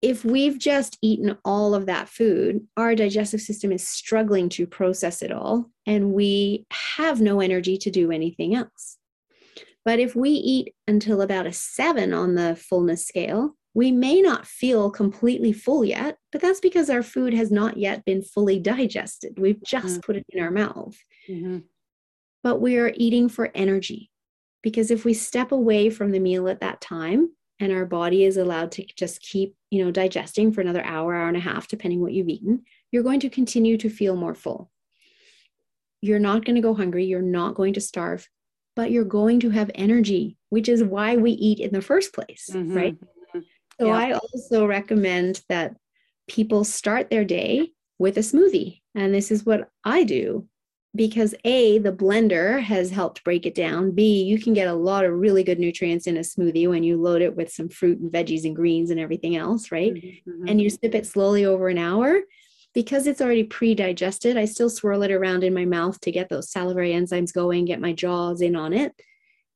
if 0.00 0.24
we've 0.24 0.58
just 0.58 0.96
eaten 1.02 1.36
all 1.44 1.74
of 1.74 1.86
that 1.86 2.08
food, 2.08 2.64
our 2.76 2.94
digestive 2.94 3.40
system 3.40 3.72
is 3.72 3.86
struggling 3.86 4.48
to 4.50 4.64
process 4.64 5.22
it 5.22 5.32
all, 5.32 5.70
and 5.86 6.12
we 6.12 6.66
have 6.70 7.20
no 7.20 7.40
energy 7.40 7.76
to 7.78 7.90
do 7.90 8.12
anything 8.12 8.54
else. 8.54 8.96
But 9.84 9.98
if 9.98 10.14
we 10.14 10.30
eat 10.30 10.74
until 10.86 11.20
about 11.20 11.46
a 11.46 11.52
seven 11.52 12.12
on 12.12 12.36
the 12.36 12.54
fullness 12.54 13.06
scale, 13.06 13.56
we 13.74 13.92
may 13.92 14.20
not 14.20 14.46
feel 14.46 14.90
completely 14.90 15.52
full 15.52 15.84
yet, 15.84 16.18
but 16.32 16.40
that's 16.40 16.60
because 16.60 16.90
our 16.90 17.02
food 17.02 17.34
has 17.34 17.50
not 17.50 17.76
yet 17.76 18.04
been 18.04 18.22
fully 18.22 18.58
digested. 18.58 19.38
We've 19.38 19.62
just 19.62 19.86
mm-hmm. 19.86 20.00
put 20.00 20.16
it 20.16 20.26
in 20.30 20.42
our 20.42 20.50
mouth. 20.50 20.96
Mm-hmm. 21.28 21.58
But 22.42 22.60
we 22.60 22.76
are 22.78 22.92
eating 22.96 23.28
for 23.28 23.50
energy 23.54 24.10
because 24.62 24.90
if 24.90 25.04
we 25.04 25.14
step 25.14 25.52
away 25.52 25.90
from 25.90 26.12
the 26.12 26.20
meal 26.20 26.48
at 26.48 26.60
that 26.60 26.80
time 26.80 27.30
and 27.60 27.72
our 27.72 27.84
body 27.84 28.24
is 28.24 28.36
allowed 28.36 28.72
to 28.72 28.86
just 28.96 29.20
keep, 29.20 29.54
you 29.70 29.84
know, 29.84 29.90
digesting 29.90 30.52
for 30.52 30.60
another 30.60 30.84
hour, 30.84 31.14
hour 31.14 31.28
and 31.28 31.36
a 31.36 31.40
half, 31.40 31.68
depending 31.68 32.00
what 32.00 32.12
you've 32.12 32.28
eaten, 32.28 32.62
you're 32.90 33.02
going 33.02 33.20
to 33.20 33.30
continue 33.30 33.76
to 33.78 33.90
feel 33.90 34.16
more 34.16 34.34
full. 34.34 34.70
You're 36.00 36.20
not 36.20 36.44
going 36.44 36.56
to 36.56 36.62
go 36.62 36.74
hungry. 36.74 37.04
You're 37.04 37.22
not 37.22 37.54
going 37.54 37.74
to 37.74 37.80
starve, 37.80 38.28
but 38.76 38.90
you're 38.90 39.04
going 39.04 39.40
to 39.40 39.50
have 39.50 39.70
energy, 39.74 40.36
which 40.50 40.68
is 40.68 40.82
why 40.82 41.16
we 41.16 41.32
eat 41.32 41.58
in 41.58 41.72
the 41.72 41.82
first 41.82 42.12
place, 42.12 42.48
mm-hmm. 42.52 42.76
right? 42.76 42.96
So 43.80 43.86
yeah. 43.86 43.94
I 43.94 44.12
also 44.12 44.66
recommend 44.66 45.42
that 45.48 45.76
people 46.28 46.64
start 46.64 47.10
their 47.10 47.24
day 47.24 47.72
with 47.98 48.16
a 48.16 48.20
smoothie. 48.20 48.80
And 48.94 49.14
this 49.14 49.30
is 49.30 49.46
what 49.46 49.70
I 49.84 50.04
do 50.04 50.48
because 50.96 51.34
A, 51.44 51.78
the 51.78 51.92
blender 51.92 52.60
has 52.60 52.90
helped 52.90 53.22
break 53.22 53.46
it 53.46 53.54
down. 53.54 53.92
B, 53.92 54.22
you 54.24 54.38
can 54.38 54.52
get 54.52 54.68
a 54.68 54.74
lot 54.74 55.04
of 55.04 55.12
really 55.12 55.44
good 55.44 55.58
nutrients 55.58 56.06
in 56.06 56.16
a 56.16 56.20
smoothie 56.20 56.68
when 56.68 56.82
you 56.82 57.00
load 57.00 57.22
it 57.22 57.36
with 57.36 57.52
some 57.52 57.68
fruit 57.68 58.00
and 58.00 58.10
veggies 58.10 58.44
and 58.44 58.56
greens 58.56 58.90
and 58.90 58.98
everything 58.98 59.36
else, 59.36 59.70
right? 59.70 59.94
Mm-hmm. 59.94 60.48
And 60.48 60.60
you 60.60 60.70
sip 60.70 60.94
it 60.94 61.06
slowly 61.06 61.44
over 61.44 61.68
an 61.68 61.78
hour. 61.78 62.20
Because 62.74 63.06
it's 63.06 63.20
already 63.20 63.44
pre 63.44 63.74
digested, 63.74 64.36
I 64.36 64.44
still 64.44 64.68
swirl 64.68 65.02
it 65.02 65.10
around 65.10 65.42
in 65.42 65.54
my 65.54 65.64
mouth 65.64 65.98
to 66.00 66.12
get 66.12 66.28
those 66.28 66.50
salivary 66.50 66.92
enzymes 66.92 67.32
going, 67.32 67.64
get 67.64 67.80
my 67.80 67.92
jaws 67.92 68.40
in 68.40 68.54
on 68.54 68.72
it 68.72 68.92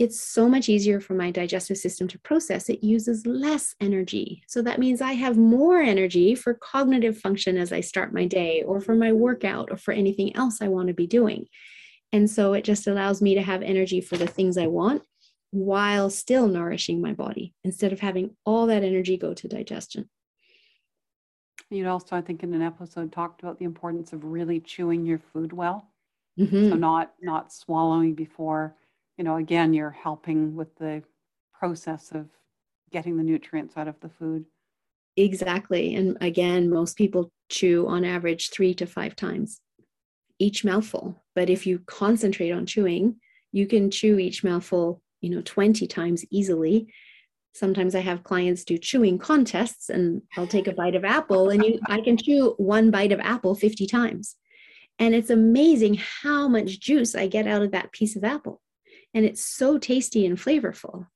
it's 0.03 0.21
so 0.21 0.49
much 0.49 0.69
easier 0.69 0.99
for 0.99 1.15
my 1.15 1.31
digestive 1.31 1.79
system 1.79 2.09
to 2.09 2.19
process. 2.19 2.69
It 2.69 2.83
uses 2.83 3.25
less 3.25 3.77
energy. 3.81 4.43
So 4.49 4.61
that 4.63 4.81
means 4.81 5.01
I 5.01 5.13
have 5.13 5.39
more 5.39 5.81
energy 5.81 6.35
for 6.35 6.55
cognitive 6.55 7.17
function 7.17 7.57
as 7.57 7.73
I 7.73 7.83
start 7.83 8.13
my 8.13 8.27
day, 8.27 8.65
or 8.67 8.81
for 8.81 8.97
my 8.97 9.13
workout, 9.13 9.71
or 9.71 9.77
for 9.77 9.93
anything 9.93 10.35
else 10.35 10.61
I 10.61 10.67
want 10.67 10.89
to 10.89 10.93
be 10.95 11.07
doing. 11.07 11.47
And 12.13 12.29
so 12.29 12.53
it 12.53 12.65
just 12.65 12.89
allows 12.89 13.23
me 13.23 13.37
to 13.37 13.43
have 13.43 13.63
energy 13.63 14.01
for 14.01 14.17
the 14.17 14.27
things 14.27 14.59
I 14.59 14.67
want 14.67 15.05
while 15.53 16.11
still 16.11 16.49
nourishing 16.49 17.01
my 17.01 17.13
body 17.13 17.55
instead 17.63 17.93
of 17.93 18.01
having 18.01 18.35
all 18.45 18.67
that 18.67 18.83
energy 18.83 19.17
go 19.17 19.35
to 19.35 19.47
digestion. 19.47 20.11
You'd 21.71 21.87
also, 21.87 22.17
I 22.17 22.23
think, 22.23 22.43
in 22.43 22.53
an 22.55 22.63
episode 22.63 23.13
talked 23.13 23.41
about 23.41 23.61
the 23.61 23.67
importance 23.67 24.13
of 24.13 24.25
really 24.25 24.59
chewing 24.59 25.07
your 25.07 25.21
food 25.21 25.53
well. 25.53 25.93
Mhm. 26.41 26.71
So 26.71 26.75
not 26.77 27.15
not 27.23 27.53
swallowing 27.53 28.15
before, 28.15 28.75
you 29.17 29.25
know, 29.25 29.37
again, 29.37 29.75
you're 29.75 29.91
helping 29.91 30.55
with 30.57 30.75
the 30.77 31.03
process 31.53 32.11
of 32.13 32.29
getting 32.91 33.17
the 33.17 33.23
nutrients 33.23 33.77
out 33.77 33.89
of 33.89 33.99
the 34.01 34.09
food. 34.09 34.45
Exactly. 35.17 35.95
And 35.95 36.17
again, 36.21 36.71
most 36.71 36.97
people 36.97 37.31
chew 37.51 37.87
on 37.87 38.05
average 38.05 38.51
three 38.51 38.75
to 38.75 38.87
five 38.87 39.15
times 39.15 39.61
each 40.39 40.65
mouthful. 40.65 41.23
But 41.37 41.51
if 41.51 41.67
you 41.67 41.81
concentrate 41.87 42.51
on 42.51 42.67
chewing, 42.67 43.17
you 43.53 43.67
can 43.67 43.91
chew 43.91 44.19
each 44.19 44.43
mouthful, 44.43 45.01
you 45.21 45.31
know, 45.31 45.43
20 45.45 45.87
times 45.87 46.25
easily. 46.31 46.93
Sometimes 47.55 47.95
I 47.95 48.01
have 48.01 48.25
clients 48.25 48.65
do 48.65 48.79
chewing 48.79 49.19
contests 49.19 49.89
and 49.91 50.23
I'll 50.37 50.47
take 50.47 50.67
a 50.67 50.73
bite 50.73 50.95
of 50.95 51.05
apple 51.05 51.51
and 51.51 51.63
you 51.63 51.79
I 51.87 52.01
can 52.01 52.17
chew 52.17 52.55
one 52.57 52.91
bite 52.91 53.13
of 53.13 53.21
apple 53.21 53.55
50 53.55 53.87
times. 53.87 54.37
And 54.99 55.15
it's 55.15 55.31
amazing 55.31 55.99
how 56.23 56.49
much 56.49 56.81
juice 56.81 57.15
I 57.15 57.27
get 57.27 57.47
out 57.47 57.63
of 57.63 57.73
that 57.73 57.93
piece 57.93 58.17
of 58.17 58.25
apple. 58.25 58.62
And 59.15 59.25
it's 59.25 59.45
so 59.45 59.79
tasty 59.79 60.25
and 60.27 60.39
flavorful 60.39 61.07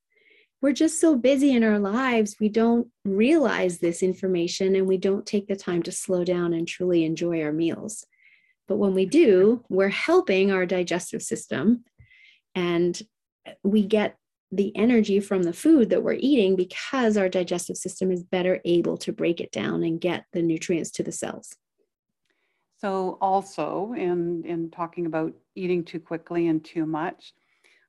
we're 0.63 0.73
just 0.73 1.01
so 1.01 1.15
busy 1.17 1.53
in 1.53 1.63
our 1.63 1.79
lives, 1.79 2.37
we 2.41 2.49
don't 2.49 2.89
realize 3.05 3.79
this 3.79 4.03
information 4.03 4.75
and 4.75 4.87
we 4.87 4.97
don't 4.97 5.27
take 5.27 5.47
the 5.49 5.57
time 5.57 5.83
to 5.83 5.93
slow 5.93 6.25
down 6.25 6.53
and 6.55 6.67
truly 6.67 7.05
enjoy 7.05 7.43
our 7.43 7.53
meals. 7.53 8.07
But 8.67 8.79
when 8.79 8.95
we 8.95 9.07
do, 9.07 9.65
we're 9.69 9.91
helping 9.91 10.51
our 10.51 10.67
digestive 10.67 11.23
system 11.23 11.85
and 12.55 13.01
we 13.63 13.83
get 13.83 14.17
the 14.51 14.75
energy 14.77 15.21
from 15.21 15.43
the 15.43 15.53
food 15.53 15.91
that 15.91 16.03
we're 16.03 16.17
eating 16.19 16.57
because 16.57 17.17
our 17.17 17.29
digestive 17.29 17.77
system 17.77 18.11
is 18.11 18.25
better 18.25 18.61
able 18.65 18.97
to 18.99 19.13
break 19.13 19.41
it 19.41 19.53
down 19.53 19.83
and 19.85 20.01
get 20.01 20.25
the 20.33 20.43
nutrients 20.43 20.91
to 20.93 21.03
the 21.03 21.13
cells. 21.13 21.55
So 22.79 23.19
also 23.21 23.95
in 23.97 24.45
in 24.45 24.71
talking 24.71 25.07
about 25.07 25.33
eating 25.55 25.85
too 25.85 26.01
quickly 26.01 26.49
and 26.49 26.65
too 26.65 26.87
much, 26.87 27.33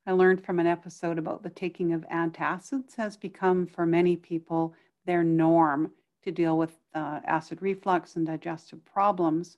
I 0.08 0.14
learned 0.14 0.44
from 0.44 0.60
an 0.60 0.68
episode 0.68 1.18
about 1.18 1.44
the 1.44 1.50
taking 1.50 1.92
of 1.92 2.08
antacids 2.08 2.96
has 2.96 3.18
become 3.18 3.68
for 3.68 3.86
many 3.86 4.16
people 4.16 4.74
their 5.06 5.22
norm 5.22 5.92
to 6.24 6.32
deal 6.32 6.58
with 6.58 6.78
uh, 6.96 7.20
acid 7.26 7.62
reflux 7.62 8.16
and 8.16 8.26
digestive 8.26 8.84
problems. 8.86 9.58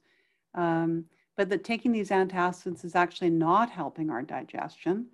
Um, 0.55 1.05
but 1.37 1.49
that 1.49 1.63
taking 1.63 1.91
these 1.91 2.09
antacids 2.09 2.83
is 2.83 2.95
actually 2.95 3.29
not 3.29 3.69
helping 3.69 4.09
our 4.09 4.23
digestion. 4.23 5.05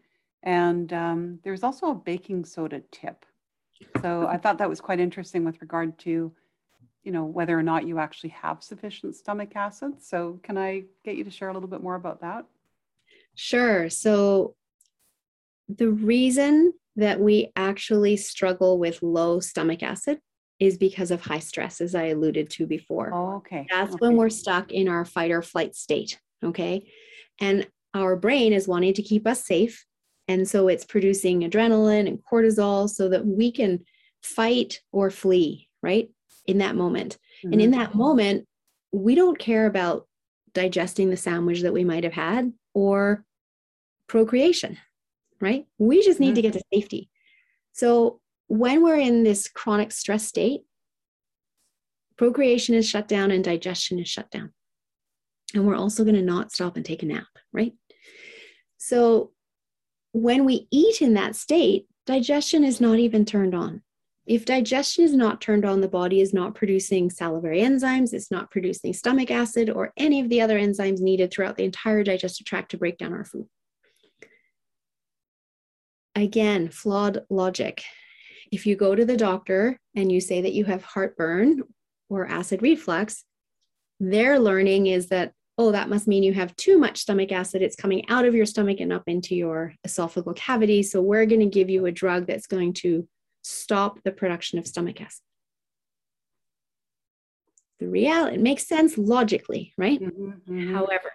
And 0.43 0.93
um, 0.93 1.39
there's 1.43 1.63
also 1.63 1.91
a 1.91 1.95
baking 1.95 2.45
soda 2.45 2.81
tip. 2.91 3.25
So 4.01 4.25
I 4.27 4.37
thought 4.37 4.57
that 4.59 4.69
was 4.69 4.79
quite 4.79 5.01
interesting 5.01 5.43
with 5.43 5.59
regard 5.59 5.97
to, 5.99 6.31
you 7.03 7.11
know, 7.11 7.25
whether 7.25 7.59
or 7.59 7.63
not 7.63 7.85
you 7.85 7.99
actually 7.99 8.29
have 8.29 8.63
sufficient 8.63 9.15
stomach 9.15 9.53
acid. 9.55 10.01
So 10.01 10.39
can 10.43 10.57
I 10.57 10.83
get 11.03 11.17
you 11.17 11.25
to 11.25 11.31
share 11.31 11.49
a 11.49 11.53
little 11.53 11.67
bit 11.67 11.83
more 11.83 11.95
about 11.95 12.21
that? 12.21 12.45
Sure. 13.35 13.89
So 13.89 14.55
the 15.67 15.89
reason 15.89 16.73
that 16.95 17.19
we 17.19 17.51
actually 17.55 18.17
struggle 18.17 18.79
with 18.79 19.03
low 19.03 19.39
stomach 19.39 19.83
acid 19.83 20.19
is 20.59 20.77
because 20.77 21.11
of 21.11 21.21
high 21.21 21.39
stress, 21.39 21.81
as 21.81 21.95
I 21.95 22.05
alluded 22.05 22.49
to 22.51 22.65
before. 22.65 23.13
Oh, 23.13 23.35
okay. 23.37 23.67
That's 23.69 23.93
okay. 23.93 23.99
when 23.99 24.15
we're 24.15 24.29
stuck 24.29 24.71
in 24.71 24.87
our 24.87 25.03
fight 25.03 25.31
or 25.31 25.41
flight 25.41 25.75
state. 25.75 26.19
Okay. 26.43 26.89
And 27.41 27.67
our 27.93 28.15
brain 28.15 28.53
is 28.53 28.67
wanting 28.67 28.93
to 28.93 29.01
keep 29.01 29.27
us 29.27 29.45
safe. 29.45 29.85
And 30.27 30.47
so 30.47 30.67
it's 30.69 30.85
producing 30.85 31.41
adrenaline 31.41 32.07
and 32.07 32.19
cortisol 32.23 32.89
so 32.89 33.09
that 33.09 33.25
we 33.25 33.51
can 33.51 33.83
fight 34.23 34.81
or 34.91 35.11
flee, 35.11 35.67
right? 35.83 36.09
In 36.45 36.59
that 36.59 36.75
moment. 36.75 37.17
Mm-hmm. 37.43 37.53
And 37.53 37.61
in 37.61 37.71
that 37.71 37.93
moment, 37.93 38.47
we 38.91 39.15
don't 39.15 39.37
care 39.37 39.65
about 39.65 40.07
digesting 40.53 41.09
the 41.09 41.17
sandwich 41.17 41.61
that 41.61 41.73
we 41.73 41.83
might 41.83 42.05
have 42.05 42.13
had 42.13 42.53
or 42.73 43.25
procreation 44.07 44.77
right? 45.39 45.65
We 45.77 46.03
just 46.03 46.19
need 46.19 46.29
mm-hmm. 46.29 46.35
to 46.35 46.41
get 46.41 46.53
to 46.53 46.63
safety. 46.73 47.09
So 47.73 48.21
when 48.47 48.83
we're 48.83 48.99
in 48.99 49.23
this 49.23 49.47
chronic 49.47 49.91
stress 49.91 50.25
state, 50.25 50.61
procreation 52.17 52.75
is 52.75 52.87
shut 52.87 53.07
down 53.07 53.31
and 53.31 53.43
digestion 53.43 53.99
is 53.99 54.07
shut 54.07 54.31
down. 54.31 54.53
And 55.53 55.65
we're 55.65 55.75
also 55.75 56.03
going 56.03 56.15
to 56.15 56.21
not 56.21 56.51
stop 56.51 56.75
and 56.75 56.85
take 56.85 57.03
a 57.03 57.05
nap, 57.05 57.27
right? 57.51 57.73
So 58.77 59.31
when 60.11 60.45
we 60.45 60.67
eat 60.71 61.01
in 61.01 61.13
that 61.15 61.35
state, 61.35 61.87
digestion 62.05 62.63
is 62.63 62.79
not 62.79 62.99
even 62.99 63.25
turned 63.25 63.55
on. 63.55 63.81
If 64.25 64.45
digestion 64.45 65.03
is 65.03 65.13
not 65.13 65.39
turned 65.39 65.65
on, 65.65 65.81
the 65.81 65.87
body 65.87 66.19
is 66.19 66.33
not 66.33 66.55
producing 66.55 67.11
salivary 67.11 67.59
enzymes, 67.59 68.13
it's 68.13 68.31
not 68.31 68.49
producing 68.49 68.93
stomach 68.93 69.29
acid 69.29 69.69
or 69.69 69.93
any 69.97 70.19
of 70.19 70.29
the 70.29 70.41
other 70.41 70.59
enzymes 70.59 70.99
needed 70.99 71.31
throughout 71.31 71.57
the 71.57 71.63
entire 71.63 72.03
digestive 72.03 72.45
tract 72.45 72.71
to 72.71 72.77
break 72.77 72.97
down 72.97 73.13
our 73.13 73.25
food 73.25 73.47
again, 76.15 76.69
flawed 76.69 77.23
logic. 77.29 77.83
If 78.51 78.65
you 78.65 78.75
go 78.75 78.95
to 78.95 79.05
the 79.05 79.17
doctor 79.17 79.79
and 79.95 80.11
you 80.11 80.21
say 80.21 80.41
that 80.41 80.53
you 80.53 80.65
have 80.65 80.83
heartburn 80.83 81.63
or 82.09 82.27
acid 82.27 82.61
reflux, 82.61 83.23
their 83.99 84.39
learning 84.39 84.87
is 84.87 85.09
that, 85.09 85.33
oh, 85.57 85.71
that 85.71 85.89
must 85.89 86.07
mean 86.07 86.23
you 86.23 86.33
have 86.33 86.55
too 86.55 86.77
much 86.77 86.99
stomach 86.99 87.31
acid. 87.31 87.61
It's 87.61 87.75
coming 87.75 88.07
out 88.09 88.25
of 88.25 88.35
your 88.35 88.45
stomach 88.45 88.79
and 88.79 88.93
up 88.93 89.03
into 89.07 89.35
your 89.35 89.73
esophageal 89.87 90.35
cavity. 90.35 90.83
So 90.83 91.01
we're 91.01 91.25
going 91.25 91.41
to 91.41 91.45
give 91.47 91.69
you 91.69 91.85
a 91.85 91.91
drug 91.91 92.27
that's 92.27 92.47
going 92.47 92.73
to 92.73 93.07
stop 93.43 93.99
the 94.03 94.11
production 94.11 94.59
of 94.59 94.67
stomach 94.67 95.01
acid. 95.01 95.21
The 97.79 97.87
reality, 97.87 98.35
it 98.35 98.41
makes 98.41 98.67
sense 98.67 98.97
logically, 98.97 99.73
right? 99.77 100.01
Mm-hmm, 100.01 100.53
mm-hmm. 100.53 100.73
However, 100.73 101.11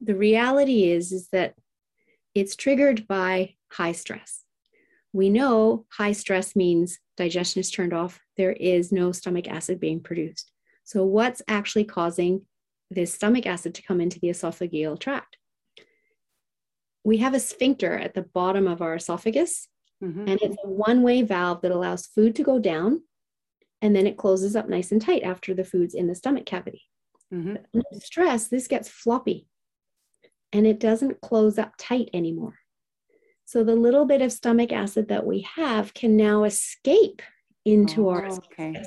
the 0.00 0.16
reality 0.16 0.90
is, 0.90 1.12
is 1.12 1.28
that 1.32 1.54
it's 2.34 2.56
triggered 2.56 3.06
by 3.06 3.54
high 3.72 3.92
stress. 3.92 4.44
We 5.12 5.28
know 5.28 5.86
high 5.90 6.12
stress 6.12 6.56
means 6.56 6.98
digestion 7.16 7.60
is 7.60 7.70
turned 7.70 7.92
off, 7.92 8.20
there 8.36 8.52
is 8.52 8.92
no 8.92 9.12
stomach 9.12 9.48
acid 9.48 9.78
being 9.78 10.00
produced. 10.00 10.50
So, 10.84 11.04
what's 11.04 11.42
actually 11.48 11.84
causing 11.84 12.46
this 12.90 13.12
stomach 13.12 13.46
acid 13.46 13.74
to 13.74 13.82
come 13.82 14.00
into 14.00 14.18
the 14.20 14.28
esophageal 14.28 14.98
tract? 14.98 15.36
We 17.04 17.18
have 17.18 17.34
a 17.34 17.40
sphincter 17.40 17.98
at 17.98 18.14
the 18.14 18.22
bottom 18.22 18.66
of 18.66 18.80
our 18.80 18.94
esophagus, 18.94 19.68
mm-hmm. 20.02 20.28
and 20.28 20.40
it's 20.40 20.56
a 20.64 20.68
one 20.68 21.02
way 21.02 21.22
valve 21.22 21.62
that 21.62 21.72
allows 21.72 22.06
food 22.06 22.34
to 22.36 22.42
go 22.42 22.58
down 22.58 23.02
and 23.82 23.94
then 23.94 24.06
it 24.06 24.16
closes 24.16 24.54
up 24.54 24.68
nice 24.68 24.92
and 24.92 25.02
tight 25.02 25.24
after 25.24 25.52
the 25.52 25.64
food's 25.64 25.94
in 25.94 26.06
the 26.06 26.14
stomach 26.14 26.46
cavity. 26.46 26.82
Mm-hmm. 27.34 27.80
stress, 27.98 28.48
this 28.48 28.68
gets 28.68 28.88
floppy 28.88 29.46
and 30.52 30.66
it 30.66 30.78
doesn't 30.78 31.20
close 31.20 31.58
up 31.58 31.74
tight 31.78 32.10
anymore. 32.12 32.58
So 33.44 33.64
the 33.64 33.74
little 33.74 34.06
bit 34.06 34.22
of 34.22 34.32
stomach 34.32 34.72
acid 34.72 35.08
that 35.08 35.26
we 35.26 35.46
have 35.56 35.92
can 35.94 36.16
now 36.16 36.44
escape 36.44 37.22
into 37.64 38.08
oh, 38.08 38.12
our 38.12 38.26
okay. 38.26 38.84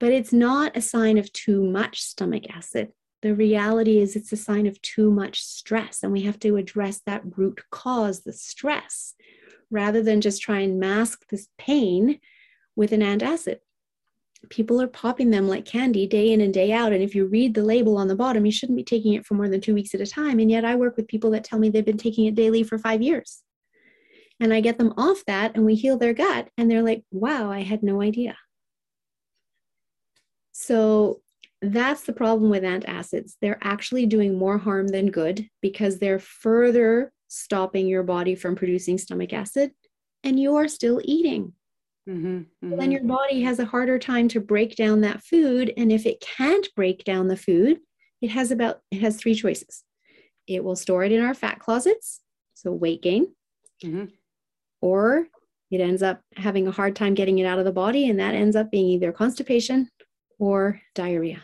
But 0.00 0.12
it's 0.12 0.32
not 0.32 0.76
a 0.76 0.80
sign 0.80 1.18
of 1.18 1.32
too 1.32 1.64
much 1.64 2.00
stomach 2.00 2.44
acid. 2.54 2.92
The 3.22 3.34
reality 3.34 3.98
is 3.98 4.14
it's 4.14 4.32
a 4.32 4.36
sign 4.36 4.66
of 4.66 4.80
too 4.80 5.10
much 5.10 5.42
stress, 5.42 6.04
and 6.04 6.12
we 6.12 6.22
have 6.22 6.38
to 6.40 6.56
address 6.56 7.00
that 7.04 7.22
root 7.36 7.60
cause, 7.72 8.22
the 8.22 8.32
stress, 8.32 9.14
rather 9.70 10.02
than 10.02 10.20
just 10.20 10.40
try 10.40 10.60
and 10.60 10.78
mask 10.78 11.28
this 11.28 11.48
pain 11.58 12.20
with 12.76 12.92
an 12.92 13.00
antacid. 13.00 13.56
People 14.50 14.80
are 14.80 14.88
popping 14.88 15.30
them 15.30 15.48
like 15.48 15.64
candy 15.64 16.06
day 16.06 16.32
in 16.32 16.40
and 16.40 16.54
day 16.54 16.72
out. 16.72 16.92
And 16.92 17.02
if 17.02 17.14
you 17.14 17.26
read 17.26 17.54
the 17.54 17.62
label 17.62 17.98
on 17.98 18.08
the 18.08 18.16
bottom, 18.16 18.46
you 18.46 18.52
shouldn't 18.52 18.76
be 18.76 18.84
taking 18.84 19.14
it 19.14 19.26
for 19.26 19.34
more 19.34 19.48
than 19.48 19.60
two 19.60 19.74
weeks 19.74 19.94
at 19.94 20.00
a 20.00 20.06
time. 20.06 20.38
And 20.38 20.50
yet 20.50 20.64
I 20.64 20.74
work 20.74 20.96
with 20.96 21.08
people 21.08 21.30
that 21.32 21.44
tell 21.44 21.58
me 21.58 21.68
they've 21.68 21.84
been 21.84 21.98
taking 21.98 22.26
it 22.26 22.34
daily 22.34 22.62
for 22.62 22.78
five 22.78 23.02
years 23.02 23.42
and 24.40 24.52
I 24.52 24.60
get 24.60 24.78
them 24.78 24.94
off 24.96 25.24
that 25.26 25.52
and 25.54 25.64
we 25.64 25.74
heal 25.74 25.98
their 25.98 26.14
gut 26.14 26.48
and 26.56 26.70
they're 26.70 26.82
like, 26.82 27.04
wow, 27.10 27.50
I 27.50 27.62
had 27.62 27.82
no 27.82 28.00
idea. 28.00 28.36
So 30.52 31.20
that's 31.60 32.02
the 32.02 32.12
problem 32.12 32.50
with 32.50 32.62
antacids. 32.62 33.32
They're 33.40 33.58
actually 33.62 34.06
doing 34.06 34.38
more 34.38 34.58
harm 34.58 34.88
than 34.88 35.10
good 35.10 35.48
because 35.60 35.98
they're 35.98 36.20
further 36.20 37.12
stopping 37.26 37.86
your 37.88 38.04
body 38.04 38.34
from 38.34 38.56
producing 38.56 38.96
stomach 38.96 39.32
acid 39.32 39.72
and 40.22 40.38
you 40.38 40.56
are 40.56 40.68
still 40.68 41.00
eating. 41.04 41.52
Mm-hmm, 42.08 42.26
mm-hmm. 42.26 42.76
Then 42.76 42.90
your 42.90 43.04
body 43.04 43.42
has 43.42 43.58
a 43.58 43.66
harder 43.66 43.98
time 43.98 44.28
to 44.28 44.40
break 44.40 44.76
down 44.76 45.02
that 45.02 45.22
food. 45.22 45.72
And 45.76 45.92
if 45.92 46.06
it 46.06 46.20
can't 46.20 46.66
break 46.74 47.04
down 47.04 47.28
the 47.28 47.36
food, 47.36 47.80
it 48.22 48.30
has 48.30 48.50
about 48.50 48.80
it 48.90 49.00
has 49.00 49.16
three 49.16 49.34
choices. 49.34 49.84
It 50.46 50.64
will 50.64 50.76
store 50.76 51.04
it 51.04 51.12
in 51.12 51.22
our 51.22 51.34
fat 51.34 51.58
closets, 51.58 52.20
so 52.54 52.72
weight 52.72 53.02
gain. 53.02 53.34
Mm-hmm 53.84 54.06
or 54.80 55.26
it 55.70 55.80
ends 55.80 56.02
up 56.02 56.20
having 56.36 56.66
a 56.66 56.72
hard 56.72 56.96
time 56.96 57.14
getting 57.14 57.38
it 57.38 57.46
out 57.46 57.58
of 57.58 57.64
the 57.64 57.72
body, 57.72 58.08
and 58.08 58.18
that 58.18 58.34
ends 58.34 58.56
up 58.56 58.70
being 58.70 58.86
either 58.86 59.12
constipation 59.12 59.88
or 60.38 60.80
diarrhea. 60.94 61.42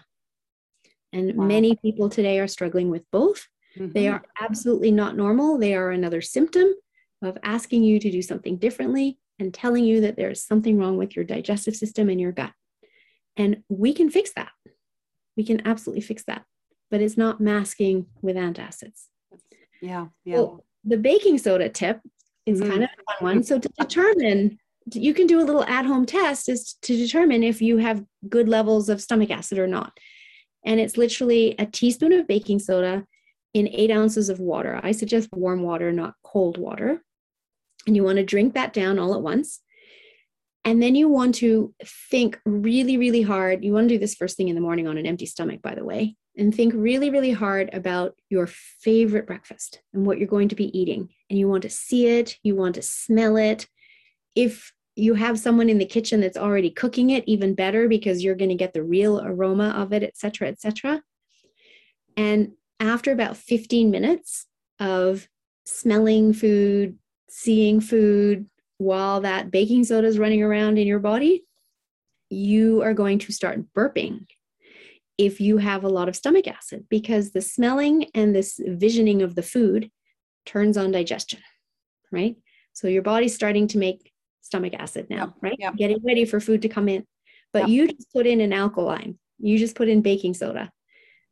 And 1.13 1.37
wow. 1.37 1.45
many 1.45 1.77
people 1.77 2.09
today 2.09 2.39
are 2.41 2.49
struggling 2.49 2.91
with 2.91 3.03
both. 3.13 3.47
Mm-hmm. 3.79 3.93
They 3.93 4.09
are 4.09 4.23
absolutely 4.41 4.91
not 4.91 5.17
normal. 5.17 5.59
They 5.59 5.75
are 5.75 5.91
another 5.91 6.21
symptom 6.21 6.69
of 7.23 7.39
asking 7.43 7.83
you 7.83 8.01
to 8.01 8.11
do 8.11 8.23
something 8.23 8.57
differently 8.57 9.19
and 9.39 9.53
telling 9.53 9.85
you 9.85 10.01
that 10.03 10.17
there's 10.17 10.45
something 10.45 10.79
wrong 10.79 10.97
with 10.97 11.17
your 11.17 11.25
digestive 11.25 11.75
system 11.77 12.09
and 12.09 12.21
your 12.21 12.33
gut. 12.33 12.53
And 13.37 13.63
we 13.69 13.93
can 13.93 14.11
fix 14.11 14.33
that. 14.37 14.51
We 15.37 15.45
can 15.45 15.67
absolutely 15.67 16.03
fix 16.03 16.23
that, 16.25 16.45
but 16.91 17.01
it's 17.01 17.17
not 17.17 17.41
masking 17.41 18.07
with 18.23 18.37
antacids. 18.37 19.07
Yeah. 19.83 20.07
Yeah. 20.25 20.47
The 20.85 20.99
baking 20.99 21.39
soda 21.39 21.69
tip 21.69 22.01
is 22.47 22.61
mm-hmm. 22.61 22.71
kind 22.71 22.85
of 22.85 22.91
a 22.91 23.13
fun 23.15 23.37
one. 23.37 23.43
So 23.43 23.59
to 23.59 23.69
determine, 23.79 24.59
you 24.93 25.15
can 25.15 25.27
do 25.27 25.41
a 25.41 25.45
little 25.45 25.65
at-home 25.65 26.07
test 26.07 26.49
is 26.49 26.75
to 26.83 26.97
determine 26.97 27.43
if 27.43 27.61
you 27.61 27.79
have 27.79 28.05
good 28.29 28.49
levels 28.49 28.89
of 28.89 29.01
stomach 29.01 29.31
acid 29.31 29.59
or 29.59 29.67
not. 29.67 29.97
And 30.65 30.79
it's 30.79 30.97
literally 30.97 31.55
a 31.59 31.67
teaspoon 31.67 32.13
of 32.13 32.29
baking 32.29 32.61
soda 32.61 33.05
in 33.53 33.69
eight 33.69 33.91
ounces 33.91 34.29
of 34.29 34.41
water. 34.41 34.79
I 34.83 34.93
suggest 34.93 35.29
warm 35.33 35.63
water, 35.63 35.91
not 35.91 36.15
cold 36.23 36.59
water. 36.59 37.03
And 37.87 37.97
you 37.97 38.03
want 38.03 38.17
to 38.17 38.25
drink 38.25 38.55
that 38.55 38.73
down 38.73 38.99
all 38.99 39.15
at 39.15 39.23
once. 39.23 39.61
And 40.65 40.83
then 40.83 40.95
you 40.95 41.09
want 41.09 41.35
to 41.37 41.75
think 42.11 42.41
really, 42.47 42.97
really 42.97 43.21
hard. 43.21 43.63
You 43.63 43.75
want 43.75 43.89
to 43.89 43.95
do 43.95 43.99
this 43.99 44.15
first 44.15 44.37
thing 44.37 44.49
in 44.49 44.55
the 44.55 44.63
morning 44.63 44.89
on 44.89 44.97
an 44.97 45.07
empty 45.07 45.27
stomach, 45.27 45.61
by 45.61 45.75
the 45.75 45.85
way, 45.85 46.17
and 46.39 46.55
think 46.55 46.73
really, 46.75 47.11
really 47.11 47.33
hard 47.33 47.69
about 47.75 48.15
your 48.31 48.47
favorite 48.47 49.27
breakfast 49.27 49.83
and 49.93 50.07
what 50.07 50.19
you're 50.19 50.27
going 50.27 50.49
to 50.49 50.55
be 50.55 50.77
eating. 50.79 51.11
And 51.29 51.39
you 51.39 51.49
want 51.49 51.63
to 51.65 51.71
see 51.71 52.07
it, 52.07 52.39
you 52.43 52.57
want 52.57 52.77
to 52.77 52.83
smell 52.83 53.37
it. 53.37 53.69
If 54.35 54.73
you 54.97 55.15
have 55.15 55.39
someone 55.39 55.69
in 55.69 55.79
the 55.79 55.85
kitchen 55.85 56.21
that's 56.21 56.39
already 56.39 56.71
cooking 56.71 57.11
it, 57.11 57.25
even 57.27 57.55
better 57.55 57.87
because 57.87 58.25
you're 58.25 58.35
going 58.35 58.49
to 58.51 58.55
get 58.55 58.73
the 58.73 58.83
real 58.83 59.21
aroma 59.21 59.71
of 59.71 59.93
it, 59.93 60.03
et 60.03 60.17
cetera, 60.17 60.49
et 60.49 60.61
cetera. 60.61 61.03
And 62.17 62.53
after 62.81 63.13
about 63.13 63.37
15 63.37 63.91
minutes 63.91 64.47
of 64.81 65.29
smelling 65.67 66.33
food, 66.33 66.99
seeing 67.37 67.81
food, 67.81 68.47
while 68.79 69.23
that 69.23 69.51
baking 69.51 69.83
soda 69.83 70.07
is 70.07 70.21
running 70.21 70.41
around 70.41 70.79
in 70.79 70.87
your 70.87 71.01
body, 71.01 71.45
you 72.31 72.81
are 72.83 72.95
going 72.95 73.19
to 73.19 73.33
start 73.33 73.61
burping 73.77 74.25
if 75.19 75.41
you 75.41 75.59
have 75.59 75.83
a 75.83 75.89
lot 75.89 76.09
of 76.09 76.15
stomach 76.15 76.47
acid 76.47 76.87
because 76.89 77.33
the 77.33 77.41
smelling 77.41 78.07
and 78.15 78.35
this 78.35 78.61
visioning 78.65 79.21
of 79.21 79.35
the 79.35 79.43
food 79.43 79.91
turns 80.47 80.77
on 80.77 80.93
digestion, 80.93 81.41
right? 82.13 82.37
So 82.73 82.87
your 82.87 83.03
body's 83.03 83.35
starting 83.35 83.67
to 83.69 83.79
make 83.79 84.13
stomach 84.41 84.75
acid 84.75 85.09
now, 85.11 85.17
yep, 85.17 85.35
right? 85.41 85.57
Yep. 85.59 85.77
Getting 85.77 86.05
ready 86.05 86.25
for 86.25 86.39
food 86.39 86.63
to 86.63 86.69
come 86.69 86.89
in. 86.89 87.05
But 87.53 87.63
yep. 87.63 87.69
you 87.69 87.89
just 87.89 88.13
put 88.13 88.29
in 88.29 88.41
an 88.41 88.53
alkaline, 88.53 89.19
you 89.41 89.59
just 89.59 89.75
put 89.75 89.89
in 89.89 90.03
baking 90.03 90.35
soda. 90.35 90.71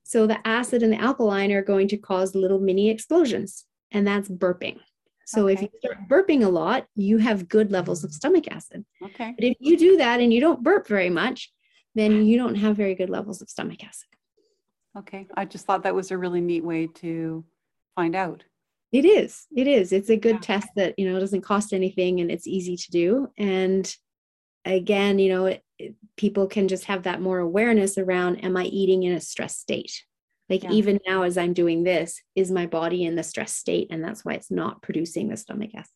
So 0.02 0.26
the 0.26 0.44
acid 0.44 0.82
and 0.82 0.92
the 0.92 1.00
alkaline 1.00 1.52
are 1.52 1.62
going 1.62 1.86
to 1.88 1.96
cause 1.96 2.34
little 2.34 2.58
mini 2.58 2.90
explosions, 2.90 3.66
and 3.92 4.04
that's 4.04 4.28
burping. 4.28 4.78
So 5.26 5.48
okay. 5.48 5.54
if 5.54 5.62
you 5.62 5.68
start 5.78 6.08
burping 6.08 6.44
a 6.44 6.48
lot, 6.48 6.86
you 6.94 7.18
have 7.18 7.48
good 7.48 7.70
levels 7.70 8.04
of 8.04 8.12
stomach 8.12 8.48
acid. 8.50 8.84
Okay. 9.02 9.34
But 9.36 9.44
if 9.44 9.56
you 9.60 9.76
do 9.76 9.96
that 9.98 10.20
and 10.20 10.32
you 10.32 10.40
don't 10.40 10.62
burp 10.62 10.86
very 10.86 11.10
much, 11.10 11.52
then 11.94 12.26
you 12.26 12.36
don't 12.36 12.54
have 12.56 12.76
very 12.76 12.94
good 12.94 13.10
levels 13.10 13.42
of 13.42 13.50
stomach 13.50 13.84
acid. 13.84 14.08
Okay. 14.98 15.26
I 15.34 15.44
just 15.44 15.66
thought 15.66 15.84
that 15.84 15.94
was 15.94 16.10
a 16.10 16.18
really 16.18 16.40
neat 16.40 16.64
way 16.64 16.86
to 16.86 17.44
find 17.94 18.14
out. 18.14 18.44
It 18.92 19.04
is. 19.06 19.46
It 19.56 19.66
is. 19.66 19.92
It's 19.92 20.10
a 20.10 20.16
good 20.16 20.36
yeah. 20.36 20.40
test 20.40 20.68
that, 20.76 20.98
you 20.98 21.10
know, 21.10 21.18
doesn't 21.18 21.40
cost 21.40 21.72
anything 21.72 22.20
and 22.20 22.30
it's 22.30 22.46
easy 22.46 22.76
to 22.76 22.90
do. 22.90 23.28
And 23.38 23.94
again, 24.64 25.18
you 25.18 25.30
know, 25.30 25.46
it, 25.46 25.62
it, 25.78 25.94
people 26.16 26.46
can 26.46 26.68
just 26.68 26.84
have 26.84 27.04
that 27.04 27.22
more 27.22 27.38
awareness 27.38 27.96
around 27.96 28.44
am 28.44 28.56
I 28.56 28.64
eating 28.64 29.02
in 29.04 29.14
a 29.14 29.20
stress 29.20 29.56
state? 29.56 30.04
Like 30.52 30.64
yeah. 30.64 30.72
even 30.72 31.00
now, 31.06 31.22
as 31.22 31.38
I'm 31.38 31.54
doing 31.54 31.82
this, 31.82 32.20
is 32.34 32.50
my 32.50 32.66
body 32.66 33.06
in 33.06 33.14
the 33.14 33.22
stress 33.22 33.54
state? 33.54 33.88
And 33.90 34.04
that's 34.04 34.22
why 34.22 34.34
it's 34.34 34.50
not 34.50 34.82
producing 34.82 35.30
the 35.30 35.36
stomach 35.38 35.70
acid. 35.74 35.94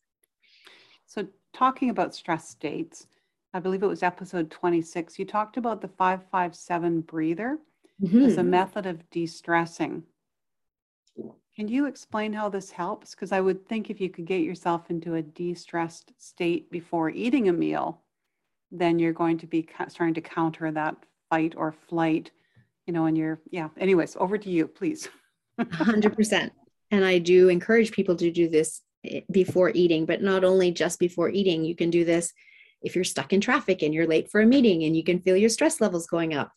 So, 1.05 1.27
talking 1.53 1.91
about 1.91 2.15
stress 2.15 2.49
states, 2.49 3.05
I 3.53 3.59
believe 3.59 3.83
it 3.83 3.87
was 3.87 4.01
episode 4.01 4.49
26, 4.49 5.19
you 5.19 5.25
talked 5.25 5.57
about 5.57 5.79
the 5.81 5.87
557 5.87 7.01
breather 7.01 7.59
mm-hmm. 8.03 8.23
as 8.23 8.33
a 8.33 8.39
mm-hmm. 8.39 8.49
method 8.49 8.87
of 8.87 9.07
de 9.11 9.27
stressing. 9.27 10.01
Can 11.55 11.67
you 11.67 11.85
explain 11.85 12.33
how 12.33 12.49
this 12.49 12.71
helps? 12.71 13.13
Because 13.13 13.31
I 13.31 13.41
would 13.41 13.67
think 13.67 13.91
if 13.91 14.01
you 14.01 14.09
could 14.09 14.25
get 14.25 14.41
yourself 14.41 14.89
into 14.89 15.13
a 15.13 15.21
de 15.21 15.53
stressed 15.53 16.13
state 16.17 16.71
before 16.71 17.11
eating 17.11 17.47
a 17.47 17.53
meal, 17.53 18.01
then 18.71 18.97
you're 18.97 19.13
going 19.13 19.37
to 19.37 19.45
be 19.45 19.69
starting 19.87 20.15
to 20.15 20.21
counter 20.21 20.71
that 20.71 20.95
fight 21.29 21.53
or 21.55 21.71
flight 21.71 22.31
you 22.87 22.93
know, 22.93 23.05
and 23.05 23.17
you're, 23.17 23.39
yeah. 23.51 23.69
Anyways, 23.77 24.15
over 24.17 24.37
to 24.37 24.49
you, 24.49 24.67
please. 24.67 25.09
100%. 25.59 26.49
And 26.89 27.05
I 27.05 27.19
do 27.19 27.49
encourage 27.49 27.91
people 27.91 28.15
to 28.15 28.31
do 28.31 28.47
this 28.47 28.81
eh, 29.05 29.21
before 29.29 29.71
eating, 29.75 30.05
but 30.05 30.23
not 30.23 30.45
only 30.45 30.71
just 30.71 30.97
before 30.97 31.29
eating, 31.29 31.65
you 31.65 31.75
can 31.75 31.89
do 31.89 32.05
this 32.05 32.33
if 32.81 32.95
you're 32.95 33.03
stuck 33.03 33.33
in 33.33 33.41
traffic 33.41 33.83
and 33.83 33.93
you're 33.93 34.07
late 34.07 34.31
for 34.31 34.39
a 34.39 34.45
meeting 34.45 34.85
and 34.85 34.95
you 34.95 35.03
can 35.03 35.19
feel 35.19 35.35
your 35.35 35.49
stress 35.49 35.81
levels 35.81 36.07
going 36.07 36.33
up. 36.33 36.51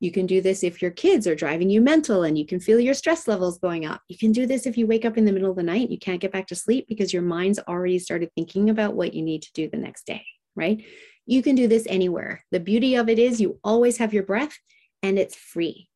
You 0.00 0.10
can 0.10 0.26
do 0.26 0.42
this 0.42 0.62
if 0.62 0.82
your 0.82 0.90
kids 0.90 1.26
are 1.26 1.34
driving 1.34 1.70
you 1.70 1.80
mental 1.80 2.24
and 2.24 2.36
you 2.36 2.44
can 2.44 2.60
feel 2.60 2.80
your 2.80 2.92
stress 2.92 3.28
levels 3.28 3.58
going 3.58 3.86
up. 3.86 4.02
You 4.08 4.18
can 4.18 4.32
do 4.32 4.44
this 4.44 4.66
if 4.66 4.76
you 4.76 4.86
wake 4.86 5.04
up 5.04 5.16
in 5.16 5.24
the 5.24 5.32
middle 5.32 5.50
of 5.50 5.56
the 5.56 5.62
night 5.62 5.90
you 5.90 5.98
can't 5.98 6.20
get 6.20 6.32
back 6.32 6.48
to 6.48 6.54
sleep 6.54 6.86
because 6.88 7.12
your 7.12 7.22
mind's 7.22 7.60
already 7.60 7.98
started 7.98 8.30
thinking 8.34 8.68
about 8.68 8.94
what 8.94 9.14
you 9.14 9.22
need 9.22 9.42
to 9.42 9.52
do 9.54 9.70
the 9.70 9.78
next 9.78 10.04
day, 10.04 10.24
right? 10.54 10.84
You 11.24 11.42
can 11.42 11.54
do 11.54 11.66
this 11.66 11.86
anywhere. 11.88 12.44
The 12.50 12.60
beauty 12.60 12.96
of 12.96 13.08
it 13.08 13.18
is 13.18 13.40
you 13.40 13.58
always 13.64 13.96
have 13.98 14.12
your 14.12 14.22
breath 14.24 14.58
and 15.06 15.18
it's 15.18 15.36
free. 15.36 15.88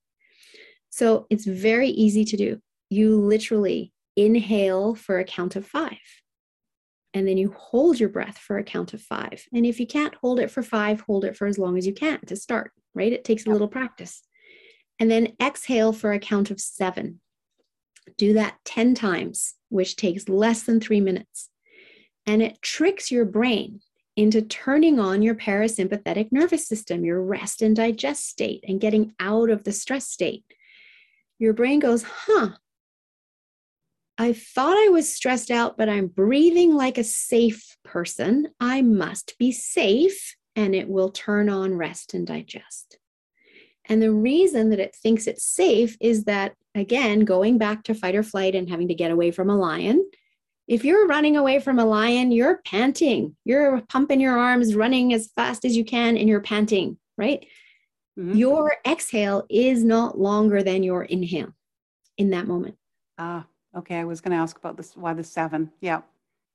So 0.91 1.27
it's 1.31 1.45
very 1.45 1.89
easy 1.89 2.25
to 2.25 2.37
do. 2.37 2.61
You 2.91 3.17
literally 3.17 3.93
inhale 4.17 4.95
for 4.95 5.19
a 5.19 5.25
count 5.25 5.57
of 5.57 5.67
five, 5.67 5.99
and 7.13 7.27
then 7.27 7.37
you 7.37 7.55
hold 7.57 7.99
your 7.99 8.09
breath 8.09 8.39
for 8.39 8.59
a 8.59 8.65
count 8.65 8.95
of 8.95 9.03
five. 9.03 9.45
And 9.53 9.67
if 9.67 9.81
you 9.81 9.87
can't 9.87 10.15
hold 10.15 10.39
it 10.39 10.51
for 10.51 10.63
five, 10.63 11.01
hold 11.01 11.25
it 11.25 11.37
for 11.37 11.47
as 11.47 11.59
long 11.59 11.77
as 11.77 11.87
you 11.87 11.93
can 11.93 12.21
to 12.27 12.37
start, 12.37 12.73
right? 12.95 13.13
It 13.13 13.25
takes 13.25 13.47
a 13.47 13.51
little 13.51 13.69
practice. 13.69 14.23
And 15.01 15.11
then 15.11 15.33
exhale 15.43 15.93
for 15.93 16.13
a 16.13 16.19
count 16.21 16.51
of 16.51 16.61
seven. 16.61 17.21
Do 18.17 18.35
that 18.35 18.59
10 18.65 18.95
times, 18.95 19.55
which 19.71 19.97
takes 19.97 20.29
less 20.29 20.63
than 20.63 20.81
three 20.81 21.01
minutes. 21.01 21.49
And 22.27 22.43
it 22.43 22.63
tricks 22.63 23.11
your 23.11 23.25
brain 23.25 23.81
into 24.21 24.43
turning 24.43 25.01
on 25.01 25.23
your 25.23 25.35
parasympathetic 25.35 26.31
nervous 26.31 26.69
system, 26.69 27.07
your 27.07 27.23
rest 27.23 27.63
and 27.63 27.75
digest 27.75 28.29
state, 28.29 28.63
and 28.69 28.79
getting 28.79 29.15
out 29.19 29.49
of 29.49 29.65
the 29.65 29.73
stress 29.73 30.11
state. 30.11 30.45
Your 31.39 31.55
brain 31.55 31.81
goes, 31.81 32.03
huh, 32.03 32.51
I 34.19 34.35
thought 34.35 34.77
I 34.77 34.91
was 34.91 35.11
stressed 35.11 35.51
out, 35.51 35.79
but 35.79 35.89
I'm 35.89 36.07
breathing 36.07 36.75
like 36.75 36.99
a 36.99 37.05
safe 37.05 37.79
person. 37.83 38.49
I 38.61 38.83
must 38.83 39.39
be 39.39 39.53
safe, 39.53 40.37
and 40.55 40.75
it 40.75 40.91
will 40.91 41.11
turn 41.11 41.49
on 41.49 41.75
rest 41.75 42.13
and 42.13 42.27
digest. 42.27 42.99
And 43.87 44.03
the 44.03 44.13
reason 44.13 44.69
that 44.69 44.81
it 44.81 44.95
thinks 44.95 45.27
it's 45.27 45.47
safe 45.47 45.97
is 45.99 46.25
that, 46.25 46.53
again, 46.75 47.21
going 47.21 47.57
back 47.57 47.85
to 47.85 47.95
fight 47.95 48.15
or 48.15 48.23
flight 48.23 48.55
and 48.55 48.69
having 48.69 48.89
to 48.89 48.95
get 48.95 49.11
away 49.11 49.31
from 49.31 49.49
a 49.49 49.57
lion, 49.57 50.05
if 50.71 50.85
you're 50.85 51.09
running 51.09 51.37
away 51.37 51.59
from 51.59 51.81
a 51.81 51.85
lion, 51.85 52.31
you're 52.31 52.61
panting. 52.65 53.35
You're 53.45 53.81
pumping 53.89 54.21
your 54.21 54.39
arms, 54.39 54.77
running 54.77 55.13
as 55.13 55.29
fast 55.35 55.65
as 55.65 55.77
you 55.77 55.85
can, 55.85 56.17
and 56.17 56.29
you're 56.29 56.41
panting, 56.41 56.97
right? 57.19 57.45
Mm-hmm. 58.17 58.37
Your 58.37 58.77
exhale 58.87 59.45
is 59.51 59.83
not 59.83 60.17
longer 60.17 60.63
than 60.63 60.85
your 60.85 61.03
inhale 61.03 61.53
in 62.19 62.31
that 62.31 62.47
moment. 62.47 62.77
Ah, 63.19 63.47
okay. 63.77 63.97
I 63.97 64.05
was 64.05 64.21
going 64.21 64.31
to 64.31 64.41
ask 64.41 64.57
about 64.57 64.77
this. 64.77 64.97
Why 64.97 65.13
the 65.13 65.25
seven? 65.25 65.73
Yeah. 65.81 66.03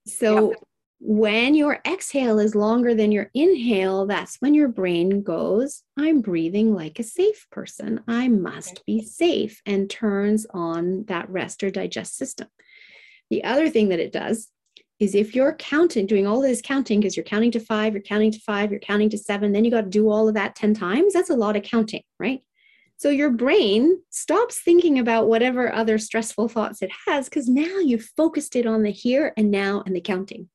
So 0.07 0.51
yep. 0.51 0.59
when 0.99 1.53
your 1.53 1.81
exhale 1.85 2.39
is 2.39 2.55
longer 2.55 2.95
than 2.95 3.11
your 3.11 3.29
inhale, 3.33 4.05
that's 4.05 4.37
when 4.37 4.53
your 4.53 4.69
brain 4.69 5.23
goes, 5.23 5.83
I'm 5.99 6.21
breathing 6.21 6.73
like 6.73 6.99
a 6.99 7.03
safe 7.03 7.47
person. 7.51 7.99
I 8.07 8.29
must 8.29 8.75
okay. 8.75 8.83
be 8.87 9.01
safe, 9.03 9.61
and 9.65 9.89
turns 9.89 10.47
on 10.51 11.03
that 11.09 11.29
rest 11.29 11.65
or 11.65 11.69
digest 11.69 12.15
system. 12.15 12.47
The 13.29 13.43
other 13.43 13.69
thing 13.69 13.89
that 13.89 13.99
it 13.99 14.11
does 14.11 14.49
is 14.99 15.15
if 15.15 15.35
you're 15.35 15.53
counting, 15.55 16.05
doing 16.05 16.25
all 16.25 16.41
this 16.41 16.61
counting, 16.61 16.99
because 16.99 17.17
you're 17.17 17.23
counting 17.23 17.51
to 17.51 17.59
five, 17.59 17.93
you're 17.93 18.01
counting 18.01 18.31
to 18.31 18.39
five, 18.39 18.71
you're 18.71 18.79
counting 18.79 19.09
to 19.09 19.17
seven, 19.17 19.51
then 19.51 19.65
you 19.65 19.71
got 19.71 19.81
to 19.81 19.89
do 19.89 20.09
all 20.09 20.27
of 20.27 20.35
that 20.35 20.55
10 20.55 20.73
times, 20.73 21.13
that's 21.13 21.29
a 21.29 21.35
lot 21.35 21.55
of 21.55 21.63
counting, 21.63 22.03
right? 22.19 22.41
So 22.97 23.09
your 23.09 23.29
brain 23.29 23.99
stops 24.09 24.61
thinking 24.61 24.99
about 24.99 25.27
whatever 25.27 25.73
other 25.73 25.97
stressful 25.97 26.47
thoughts 26.47 26.81
it 26.81 26.91
has 27.07 27.27
because 27.27 27.49
now 27.49 27.79
you've 27.79 28.09
focused 28.15 28.55
it 28.55 28.65
on 28.65 28.83
the 28.83 28.91
here 28.91 29.33
and 29.35 29.51
now 29.51 29.83
and 29.85 29.93
the 29.93 30.01
counting. 30.01 30.49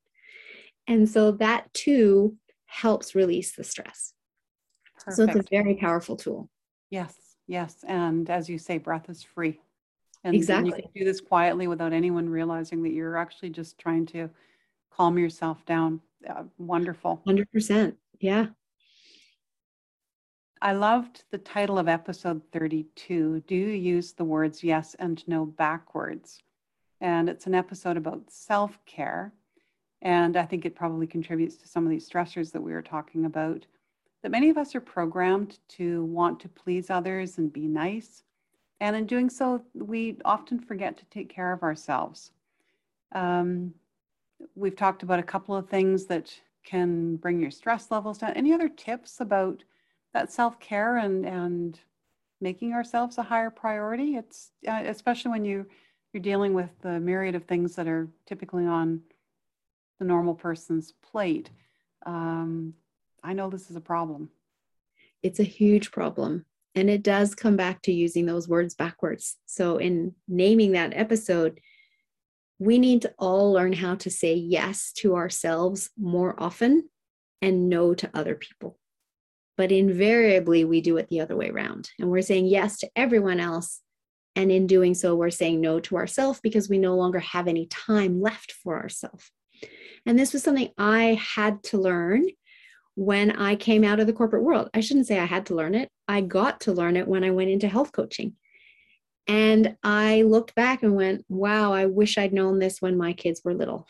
And 0.87 1.07
so 1.07 1.33
that 1.33 1.71
too 1.73 2.37
helps 2.65 3.13
release 3.13 3.55
the 3.55 3.63
stress. 3.63 4.13
Perfect. 4.97 5.15
So 5.17 5.23
it's 5.23 5.35
a 5.35 5.49
very 5.51 5.75
powerful 5.75 6.15
tool. 6.15 6.49
Yes, 6.89 7.15
yes. 7.47 7.75
And 7.87 8.27
as 8.29 8.49
you 8.49 8.57
say, 8.57 8.79
breath 8.79 9.07
is 9.07 9.21
free. 9.21 9.59
And, 10.23 10.35
exactly. 10.35 10.73
You 10.75 10.83
can 10.83 10.91
do 10.95 11.05
this 11.05 11.21
quietly 11.21 11.67
without 11.67 11.93
anyone 11.93 12.29
realizing 12.29 12.83
that 12.83 12.91
you're 12.91 13.17
actually 13.17 13.49
just 13.49 13.77
trying 13.77 14.05
to 14.07 14.29
calm 14.91 15.17
yourself 15.17 15.65
down. 15.65 16.01
Uh, 16.29 16.43
wonderful. 16.57 17.21
100%. 17.27 17.95
Yeah. 18.19 18.47
I 20.61 20.73
loved 20.73 21.23
the 21.31 21.39
title 21.39 21.79
of 21.79 21.87
episode 21.87 22.41
32. 22.51 23.43
Do 23.47 23.55
you 23.55 23.67
use 23.67 24.13
the 24.13 24.23
words 24.23 24.63
yes 24.63 24.95
and 24.99 25.27
no 25.27 25.45
backwards? 25.45 26.37
And 26.99 27.27
it's 27.27 27.47
an 27.47 27.55
episode 27.55 27.97
about 27.97 28.29
self 28.29 28.77
care. 28.85 29.33
And 30.03 30.37
I 30.37 30.45
think 30.45 30.65
it 30.65 30.75
probably 30.75 31.07
contributes 31.07 31.55
to 31.57 31.67
some 31.67 31.83
of 31.83 31.89
these 31.89 32.07
stressors 32.07 32.51
that 32.51 32.61
we 32.61 32.73
were 32.73 32.83
talking 32.83 33.25
about. 33.25 33.65
That 34.21 34.31
many 34.31 34.49
of 34.49 34.57
us 34.57 34.75
are 34.75 34.81
programmed 34.81 35.57
to 35.69 36.05
want 36.05 36.39
to 36.41 36.49
please 36.49 36.91
others 36.91 37.39
and 37.39 37.51
be 37.51 37.67
nice. 37.67 38.21
And 38.81 38.95
in 38.95 39.05
doing 39.05 39.29
so, 39.29 39.63
we 39.75 40.17
often 40.25 40.59
forget 40.59 40.97
to 40.97 41.05
take 41.05 41.29
care 41.29 41.53
of 41.53 41.61
ourselves. 41.61 42.31
Um, 43.13 43.75
we've 44.55 44.75
talked 44.75 45.03
about 45.03 45.19
a 45.19 45.23
couple 45.23 45.55
of 45.55 45.69
things 45.69 46.07
that 46.07 46.33
can 46.65 47.17
bring 47.17 47.39
your 47.39 47.51
stress 47.51 47.91
levels 47.91 48.17
down. 48.17 48.33
Any 48.33 48.53
other 48.53 48.67
tips 48.67 49.19
about 49.19 49.63
that 50.15 50.31
self 50.31 50.59
care 50.59 50.97
and, 50.97 51.27
and 51.27 51.79
making 52.41 52.73
ourselves 52.73 53.19
a 53.19 53.23
higher 53.23 53.51
priority? 53.51 54.15
It's 54.15 54.49
uh, 54.67 54.81
especially 54.85 55.29
when 55.29 55.45
you, 55.45 55.67
you're 56.11 56.23
dealing 56.23 56.55
with 56.55 56.71
the 56.81 56.99
myriad 56.99 57.35
of 57.35 57.45
things 57.45 57.75
that 57.75 57.87
are 57.87 58.09
typically 58.25 58.65
on 58.65 59.01
the 59.99 60.05
normal 60.05 60.33
person's 60.33 60.91
plate. 61.03 61.51
Um, 62.07 62.73
I 63.23 63.33
know 63.33 63.47
this 63.47 63.69
is 63.69 63.75
a 63.75 63.81
problem. 63.81 64.31
It's 65.21 65.39
a 65.39 65.43
huge 65.43 65.91
problem. 65.91 66.45
And 66.75 66.89
it 66.89 67.03
does 67.03 67.35
come 67.35 67.57
back 67.57 67.81
to 67.83 67.91
using 67.91 68.25
those 68.25 68.47
words 68.47 68.75
backwards. 68.75 69.37
So, 69.45 69.77
in 69.77 70.15
naming 70.27 70.71
that 70.71 70.93
episode, 70.95 71.59
we 72.59 72.77
need 72.77 73.01
to 73.01 73.13
all 73.17 73.51
learn 73.51 73.73
how 73.73 73.95
to 73.95 74.09
say 74.09 74.35
yes 74.35 74.91
to 74.97 75.15
ourselves 75.15 75.89
more 75.99 76.35
often 76.37 76.89
and 77.41 77.69
no 77.69 77.93
to 77.95 78.09
other 78.13 78.35
people. 78.35 78.77
But 79.57 79.71
invariably, 79.71 80.63
we 80.63 80.79
do 80.81 80.97
it 80.97 81.09
the 81.09 81.21
other 81.21 81.35
way 81.35 81.49
around. 81.49 81.89
And 81.99 82.09
we're 82.09 82.21
saying 82.21 82.45
yes 82.45 82.77
to 82.79 82.89
everyone 82.95 83.39
else. 83.39 83.81
And 84.35 84.51
in 84.51 84.65
doing 84.65 84.93
so, 84.93 85.15
we're 85.15 85.29
saying 85.29 85.59
no 85.59 85.79
to 85.81 85.97
ourselves 85.97 86.39
because 86.41 86.69
we 86.69 86.77
no 86.77 86.95
longer 86.95 87.19
have 87.19 87.47
any 87.47 87.65
time 87.65 88.21
left 88.21 88.53
for 88.53 88.79
ourselves. 88.79 89.29
And 90.05 90.17
this 90.17 90.33
was 90.33 90.43
something 90.43 90.69
I 90.77 91.19
had 91.35 91.63
to 91.63 91.77
learn 91.77 92.27
when 92.95 93.31
I 93.31 93.55
came 93.55 93.83
out 93.83 93.99
of 93.99 94.07
the 94.07 94.13
corporate 94.13 94.43
world. 94.43 94.69
I 94.73 94.81
shouldn't 94.81 95.07
say 95.07 95.19
I 95.19 95.25
had 95.25 95.45
to 95.47 95.55
learn 95.55 95.75
it, 95.75 95.89
I 96.07 96.21
got 96.21 96.61
to 96.61 96.73
learn 96.73 96.97
it 96.97 97.07
when 97.07 97.23
I 97.23 97.31
went 97.31 97.49
into 97.49 97.67
health 97.67 97.91
coaching. 97.91 98.33
And 99.27 99.77
I 99.83 100.23
looked 100.23 100.55
back 100.55 100.83
and 100.83 100.95
went, 100.95 101.25
wow, 101.29 101.73
I 101.73 101.85
wish 101.85 102.17
I'd 102.17 102.33
known 102.33 102.59
this 102.59 102.81
when 102.81 102.97
my 102.97 103.13
kids 103.13 103.41
were 103.43 103.53
little 103.53 103.87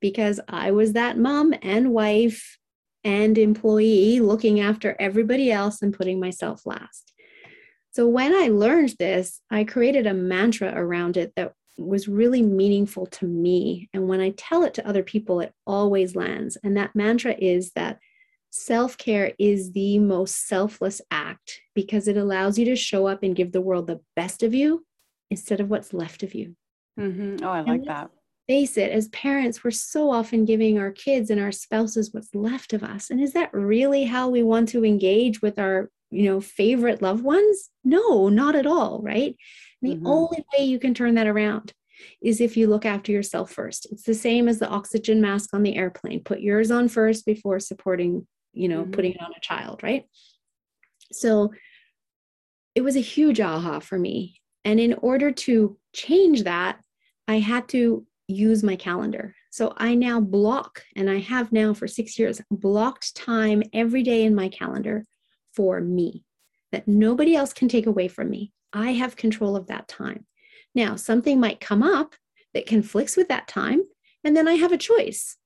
because 0.00 0.40
I 0.48 0.70
was 0.70 0.94
that 0.94 1.18
mom 1.18 1.54
and 1.62 1.92
wife 1.92 2.58
and 3.04 3.36
employee 3.38 4.20
looking 4.20 4.60
after 4.60 4.96
everybody 4.98 5.52
else 5.52 5.82
and 5.82 5.94
putting 5.94 6.18
myself 6.18 6.66
last. 6.66 7.12
So 7.92 8.06
when 8.08 8.34
I 8.34 8.48
learned 8.48 8.94
this, 8.98 9.40
I 9.50 9.64
created 9.64 10.06
a 10.06 10.14
mantra 10.14 10.72
around 10.74 11.16
it 11.16 11.32
that 11.36 11.54
was 11.76 12.08
really 12.08 12.42
meaningful 12.42 13.06
to 13.06 13.26
me. 13.26 13.88
And 13.92 14.08
when 14.08 14.20
I 14.20 14.30
tell 14.36 14.62
it 14.64 14.74
to 14.74 14.86
other 14.86 15.02
people, 15.02 15.40
it 15.40 15.52
always 15.66 16.14
lands. 16.14 16.56
And 16.62 16.76
that 16.76 16.94
mantra 16.94 17.34
is 17.38 17.72
that 17.72 17.98
self 18.50 18.98
care 18.98 19.32
is 19.38 19.72
the 19.72 19.98
most 19.98 20.48
selfless 20.48 21.00
act 21.10 21.60
because 21.74 22.08
it 22.08 22.16
allows 22.16 22.58
you 22.58 22.64
to 22.66 22.76
show 22.76 23.06
up 23.06 23.22
and 23.22 23.36
give 23.36 23.52
the 23.52 23.60
world 23.60 23.86
the 23.86 24.00
best 24.16 24.42
of 24.42 24.52
you 24.54 24.84
instead 25.30 25.60
of 25.60 25.70
what's 25.70 25.94
left 25.94 26.22
of 26.22 26.34
you. 26.34 26.56
Mm-hmm. 26.98 27.44
Oh, 27.44 27.50
I 27.50 27.60
like 27.62 27.84
that. 27.84 28.10
Face 28.48 28.76
it, 28.76 28.90
as 28.90 29.08
parents, 29.08 29.62
we're 29.62 29.70
so 29.70 30.10
often 30.10 30.44
giving 30.44 30.78
our 30.78 30.90
kids 30.90 31.30
and 31.30 31.40
our 31.40 31.52
spouses 31.52 32.12
what's 32.12 32.34
left 32.34 32.72
of 32.72 32.82
us. 32.82 33.08
And 33.08 33.20
is 33.20 33.32
that 33.32 33.54
really 33.54 34.04
how 34.04 34.28
we 34.28 34.42
want 34.42 34.68
to 34.70 34.84
engage 34.84 35.40
with 35.40 35.58
our, 35.58 35.88
you 36.10 36.24
know, 36.24 36.40
favorite 36.40 37.00
loved 37.00 37.22
ones? 37.22 37.70
No, 37.84 38.28
not 38.28 38.56
at 38.56 38.66
all, 38.66 39.00
right? 39.02 39.36
The 39.82 39.94
mm-hmm. 39.94 40.06
only 40.06 40.44
way 40.52 40.64
you 40.64 40.80
can 40.80 40.94
turn 40.94 41.14
that 41.14 41.28
around 41.28 41.72
is 42.20 42.40
if 42.40 42.56
you 42.56 42.66
look 42.66 42.84
after 42.84 43.12
yourself 43.12 43.52
first. 43.52 43.86
It's 43.92 44.02
the 44.02 44.14
same 44.14 44.48
as 44.48 44.58
the 44.58 44.68
oxygen 44.68 45.20
mask 45.20 45.50
on 45.52 45.62
the 45.62 45.76
airplane. 45.76 46.24
Put 46.24 46.40
yours 46.40 46.72
on 46.72 46.88
first 46.88 47.24
before 47.24 47.60
supporting 47.60 48.26
you 48.52 48.68
know, 48.68 48.82
mm-hmm. 48.82 48.92
putting 48.92 49.12
it 49.12 49.22
on 49.22 49.32
a 49.36 49.40
child, 49.40 49.82
right? 49.82 50.04
So 51.12 51.52
it 52.74 52.82
was 52.82 52.96
a 52.96 53.00
huge 53.00 53.40
aha 53.40 53.80
for 53.80 53.98
me. 53.98 54.40
And 54.64 54.78
in 54.78 54.94
order 54.94 55.30
to 55.30 55.76
change 55.92 56.44
that, 56.44 56.80
I 57.26 57.38
had 57.38 57.68
to 57.70 58.06
use 58.28 58.62
my 58.62 58.76
calendar. 58.76 59.34
So 59.50 59.74
I 59.76 59.94
now 59.94 60.20
block, 60.20 60.84
and 60.94 61.10
I 61.10 61.18
have 61.18 61.50
now 61.50 61.74
for 61.74 61.88
six 61.88 62.18
years, 62.18 62.40
blocked 62.50 63.16
time 63.16 63.62
every 63.72 64.02
day 64.02 64.24
in 64.24 64.34
my 64.34 64.48
calendar 64.48 65.04
for 65.54 65.80
me 65.80 66.24
that 66.70 66.86
nobody 66.86 67.34
else 67.34 67.52
can 67.52 67.68
take 67.68 67.86
away 67.86 68.06
from 68.06 68.30
me. 68.30 68.52
I 68.72 68.92
have 68.92 69.16
control 69.16 69.56
of 69.56 69.66
that 69.66 69.88
time. 69.88 70.26
Now, 70.74 70.94
something 70.94 71.40
might 71.40 71.58
come 71.58 71.82
up 71.82 72.14
that 72.54 72.66
conflicts 72.66 73.16
with 73.16 73.28
that 73.28 73.48
time, 73.48 73.82
and 74.22 74.36
then 74.36 74.46
I 74.46 74.54
have 74.54 74.70
a 74.70 74.78
choice 74.78 75.36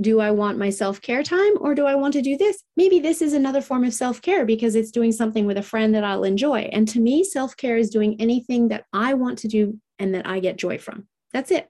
do 0.00 0.20
I 0.20 0.30
want 0.30 0.58
my 0.58 0.70
self 0.70 1.02
care 1.02 1.22
time 1.22 1.52
or 1.60 1.74
do 1.74 1.84
I 1.86 1.94
want 1.94 2.14
to 2.14 2.22
do 2.22 2.36
this? 2.36 2.62
Maybe 2.76 3.00
this 3.00 3.20
is 3.20 3.32
another 3.32 3.60
form 3.60 3.84
of 3.84 3.92
self 3.92 4.22
care 4.22 4.46
because 4.46 4.74
it's 4.74 4.90
doing 4.90 5.12
something 5.12 5.46
with 5.46 5.58
a 5.58 5.62
friend 5.62 5.94
that 5.94 6.04
I'll 6.04 6.24
enjoy. 6.24 6.68
And 6.72 6.88
to 6.88 7.00
me, 7.00 7.24
self 7.24 7.56
care 7.56 7.76
is 7.76 7.90
doing 7.90 8.20
anything 8.20 8.68
that 8.68 8.86
I 8.92 9.14
want 9.14 9.38
to 9.40 9.48
do 9.48 9.78
and 9.98 10.14
that 10.14 10.26
I 10.26 10.40
get 10.40 10.56
joy 10.56 10.78
from. 10.78 11.06
That's 11.32 11.50
it. 11.50 11.68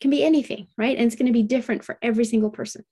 can 0.00 0.10
be 0.10 0.24
anything, 0.24 0.68
right? 0.76 0.96
And 0.96 1.06
it's 1.06 1.16
going 1.16 1.26
to 1.26 1.32
be 1.32 1.42
different 1.42 1.84
for 1.84 1.98
every 2.00 2.24
single 2.24 2.50
person. 2.50 2.84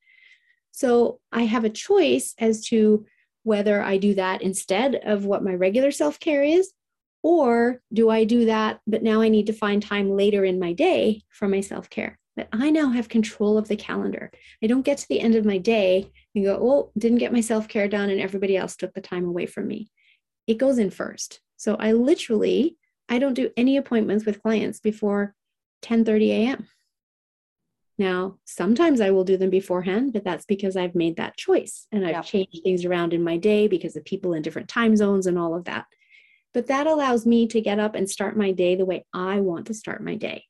So 0.73 1.21
I 1.33 1.43
have 1.43 1.65
a 1.65 1.71
choice 1.71 2.35
as 2.39 2.67
to 2.67 3.07
whether 3.45 3.81
I 3.81 3.97
do 3.97 4.15
that 4.15 4.43
instead 4.43 4.97
of 4.97 5.25
what 5.25 5.45
my 5.45 5.55
regular 5.55 5.93
self 5.93 6.19
care 6.19 6.43
is, 6.43 6.73
or 7.23 7.81
do 7.93 8.11
I 8.11 8.25
do 8.25 8.47
that, 8.47 8.81
but 8.87 9.03
now 9.03 9.21
I 9.21 9.29
need 9.29 9.47
to 9.47 9.53
find 9.53 9.81
time 9.81 10.11
later 10.11 10.45
in 10.45 10.59
my 10.59 10.73
day 10.73 11.23
for 11.31 11.47
my 11.47 11.61
self 11.61 11.89
care 11.89 12.19
that 12.37 12.49
I 12.53 12.71
now 12.71 12.91
have 12.91 13.09
control 13.09 13.57
of 13.59 13.69
the 13.69 13.77
calendar. 13.77 14.31
I 14.63 14.67
don't 14.67 14.83
get 14.83 14.99
to 14.99 15.09
the 15.09 15.21
end 15.21 15.35
of 15.35 15.45
my 15.45 15.59
day 15.59 16.11
and 16.35 16.45
go, 16.45 16.59
oh, 16.61 16.93
didn't 16.99 17.19
get 17.19 17.33
my 17.33 17.41
self 17.41 17.69
care 17.69 17.89
done 17.89 18.11
and 18.11 18.21
everybody 18.21 18.57
else 18.57 18.77
took 18.77 18.93
the 18.95 19.01
time 19.01 19.25
away 19.25 19.47
from 19.47 19.67
me. 19.67 19.91
It 20.47 20.59
goes 20.59 20.79
in 20.79 20.91
first. 20.91 21.41
So 21.57 21.77
I 21.77 21.93
literally, 21.93 22.77
I 23.09 23.19
don't 23.19 23.35
do 23.35 23.51
any 23.57 23.77
appointments 23.77 24.27
with 24.27 24.43
clients 24.43 24.81
before 24.81 25.35
10 25.83 26.05
30 26.05 26.33
a.m. 26.33 26.69
Now, 27.99 28.37
sometimes 28.45 29.01
I 29.01 29.11
will 29.11 29.25
do 29.25 29.39
them 29.39 29.49
beforehand, 29.49 30.13
but 30.13 30.23
that's 30.23 30.45
because 30.45 30.77
I've 30.77 30.95
made 30.95 31.17
that 31.17 31.39
choice 31.39 31.87
and 31.91 32.05
I've 32.05 32.13
yeah. 32.13 32.23
changed 32.23 32.61
things 32.63 32.85
around 32.85 33.15
in 33.15 33.25
my 33.25 33.39
day 33.39 33.69
because 33.69 33.97
of 33.97 34.05
people 34.05 34.35
in 34.35 34.43
different 34.43 34.69
time 34.69 34.97
zones 34.97 35.27
and 35.27 35.39
all 35.39 35.55
of 35.55 35.65
that. 35.65 35.87
But 36.53 36.67
that 36.67 36.87
allows 36.87 37.25
me 37.25 37.47
to 37.49 37.61
get 37.61 37.79
up 37.79 37.95
and 37.95 38.09
start 38.09 38.37
my 38.37 38.53
day 38.53 38.77
the 38.77 38.85
way 38.85 39.07
I 39.15 39.41
want 39.41 39.67
to 39.69 39.75
start 39.75 40.05
my 40.05 40.15
day. 40.15 40.45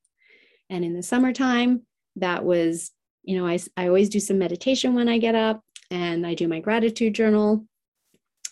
And 0.71 0.85
in 0.85 0.95
the 0.95 1.03
summertime, 1.03 1.83
that 2.17 2.45
was, 2.45 2.91
you 3.23 3.39
know, 3.39 3.47
I, 3.47 3.59
I 3.77 3.87
always 3.89 4.09
do 4.09 4.21
some 4.21 4.39
meditation 4.39 4.95
when 4.95 5.09
I 5.09 5.19
get 5.19 5.35
up 5.35 5.61
and 5.91 6.27
I 6.27 6.35
do 6.35 6.49
my 6.49 6.61
gratitude 6.61 7.15
journal. 7.15 7.67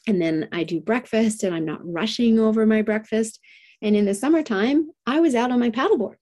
And 0.07 0.21
then 0.21 0.49
I 0.53 0.65
do 0.65 0.81
breakfast 0.81 1.43
and 1.45 1.55
I'm 1.55 1.65
not 1.65 1.81
rushing 1.83 2.39
over 2.39 2.67
my 2.67 2.83
breakfast. 2.83 3.41
And 3.81 3.97
in 3.97 4.05
the 4.05 4.15
summertime, 4.15 4.91
I 5.07 5.21
was 5.21 5.35
out 5.35 5.51
on 5.51 5.61
my 5.61 5.71
paddleboard 5.71 6.17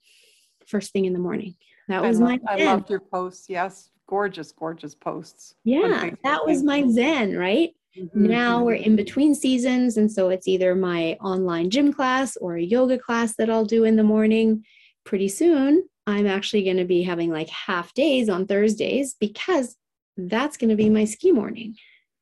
first 0.66 0.92
thing 0.92 1.04
in 1.04 1.12
the 1.12 1.18
morning. 1.18 1.54
That 1.88 2.02
was 2.02 2.20
I 2.20 2.24
my 2.24 2.40
I 2.48 2.64
loved 2.64 2.88
your 2.90 3.00
posts. 3.00 3.46
Yes. 3.48 3.90
Gorgeous, 4.08 4.52
gorgeous 4.52 4.94
posts. 4.94 5.54
Yeah, 5.64 6.10
that 6.24 6.44
was 6.44 6.62
my 6.62 6.86
zen, 6.90 7.36
right? 7.36 7.70
Mm-hmm. 7.98 8.26
Now 8.26 8.62
we're 8.62 8.74
in 8.74 8.96
between 8.96 9.34
seasons. 9.34 9.96
And 9.96 10.10
so 10.10 10.28
it's 10.28 10.48
either 10.48 10.74
my 10.74 11.16
online 11.20 11.70
gym 11.70 11.92
class 11.92 12.36
or 12.36 12.56
a 12.56 12.62
yoga 12.62 12.98
class 12.98 13.36
that 13.36 13.48
I'll 13.48 13.64
do 13.64 13.84
in 13.84 13.96
the 13.96 14.02
morning 14.02 14.64
pretty 15.04 15.28
soon 15.28 15.88
I'm 16.06 16.26
actually 16.26 16.64
going 16.64 16.78
to 16.78 16.84
be 16.84 17.02
having 17.02 17.30
like 17.30 17.48
half 17.48 17.94
days 17.94 18.28
on 18.28 18.46
Thursdays 18.46 19.14
because 19.18 19.76
that's 20.16 20.56
going 20.56 20.70
to 20.70 20.76
be 20.76 20.90
my 20.90 21.04
ski 21.04 21.32
morning. 21.32 21.76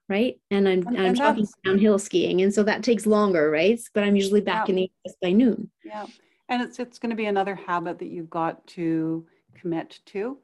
Right. 0.08 0.40
And 0.50 0.68
I'm, 0.68 0.86
and, 0.88 1.00
I'm 1.00 1.14
talking 1.14 1.46
downhill 1.64 1.98
skiing. 1.98 2.42
And 2.42 2.52
so 2.52 2.64
that 2.64 2.82
takes 2.82 3.06
longer, 3.06 3.48
right? 3.48 3.80
But 3.94 4.02
I'm 4.02 4.16
usually 4.16 4.40
back 4.40 4.66
yeah. 4.66 4.72
in 4.72 4.76
the 4.76 4.90
office 5.04 5.16
by 5.22 5.32
noon. 5.32 5.70
Yeah. 5.84 6.06
And 6.48 6.62
it's, 6.62 6.80
it's 6.80 6.98
going 6.98 7.10
to 7.10 7.16
be 7.16 7.26
another 7.26 7.54
habit 7.54 8.00
that 8.00 8.08
you've 8.08 8.28
got 8.28 8.66
to 8.68 9.24
commit 9.54 10.00
to 10.06 10.36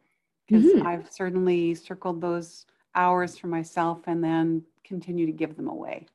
because 0.47 0.64
mm-hmm. 0.64 0.87
I've 0.87 1.11
certainly 1.11 1.74
circled 1.74 2.20
those 2.20 2.66
hours 2.95 3.37
for 3.37 3.49
myself 3.49 4.03
and 4.07 4.22
then 4.22 4.62
continue 4.84 5.26
to 5.26 5.32
give 5.32 5.57
them 5.57 5.66
away. 5.68 6.07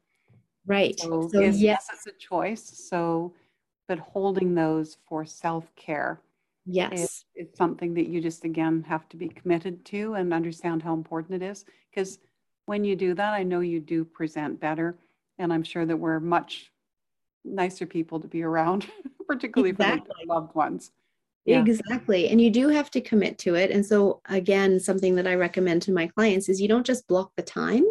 Right. 0.66 0.98
So, 0.98 1.30
so 1.32 1.42
yes, 1.42 1.58
yes, 1.58 1.88
it's 1.92 2.08
a 2.08 2.12
choice. 2.14 2.64
So, 2.64 3.34
but 3.88 4.00
holding 4.00 4.56
those 4.56 4.98
for 5.08 5.26
self 5.26 5.76
care 5.76 6.22
Yes. 6.66 7.26
It's 7.36 7.58
something 7.58 7.94
that 7.96 8.08
you 8.08 8.22
just, 8.22 8.44
again, 8.44 8.84
have 8.88 9.08
to 9.10 9.18
be 9.18 9.28
committed 9.28 9.84
to 9.86 10.14
and 10.14 10.34
understand 10.34 10.84
how 10.84 10.94
important 10.94 11.42
it 11.42 11.46
is. 11.46 11.66
Because 11.90 12.20
when 12.66 12.84
you 12.84 12.96
do 12.96 13.14
that, 13.16 13.34
I 13.34 13.44
know 13.44 13.62
you 13.62 13.80
do 13.80 14.06
present 14.06 14.60
better. 14.60 14.98
And 15.40 15.52
I'm 15.52 15.64
sure 15.64 15.86
that 15.86 15.98
we're 15.98 16.20
much 16.20 16.72
nicer 17.44 17.86
people 17.86 18.20
to 18.20 18.28
be 18.28 18.44
around, 18.44 18.88
particularly 19.28 19.72
exactly. 19.72 20.08
for 20.08 20.26
the 20.26 20.34
loved 20.34 20.54
ones. 20.54 20.92
Yeah. 21.46 21.62
Exactly. 21.62 22.30
And 22.30 22.40
you 22.40 22.52
do 22.52 22.68
have 22.70 22.92
to 22.92 23.02
commit 23.02 23.40
to 23.40 23.56
it. 23.56 23.72
And 23.72 23.84
so, 23.84 24.22
again, 24.26 24.80
something 24.80 25.16
that 25.16 25.26
I 25.26 25.34
recommend 25.34 25.82
to 25.84 25.92
my 25.92 26.06
clients 26.06 26.50
is 26.50 26.62
you 26.62 26.68
don't 26.68 26.86
just 26.86 27.08
block 27.08 27.32
the 27.36 27.42
time, 27.42 27.84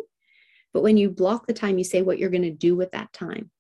but 0.73 0.85
when 0.85 0.97
you 0.97 1.11
block 1.11 1.49
the 1.49 1.53
time, 1.53 1.77
you 1.77 1.83
say 1.83 2.03
what 2.03 2.19
you're 2.19 2.31
going 2.31 2.43
to 2.43 2.51
do 2.53 2.77
with 2.77 2.93
that 2.93 3.13
time. 3.13 3.51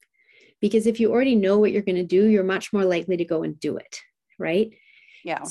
Because 0.60 0.86
if 0.86 1.00
you 1.00 1.10
already 1.10 1.34
know 1.34 1.58
what 1.58 1.72
you're 1.72 1.82
going 1.82 1.96
to 1.96 2.04
do, 2.04 2.26
you're 2.26 2.44
much 2.44 2.72
more 2.72 2.84
likely 2.84 3.16
to 3.16 3.24
go 3.24 3.42
and 3.42 3.58
do 3.60 3.76
it. 3.76 4.00
Right. 4.38 4.72
Yeah. 5.24 5.44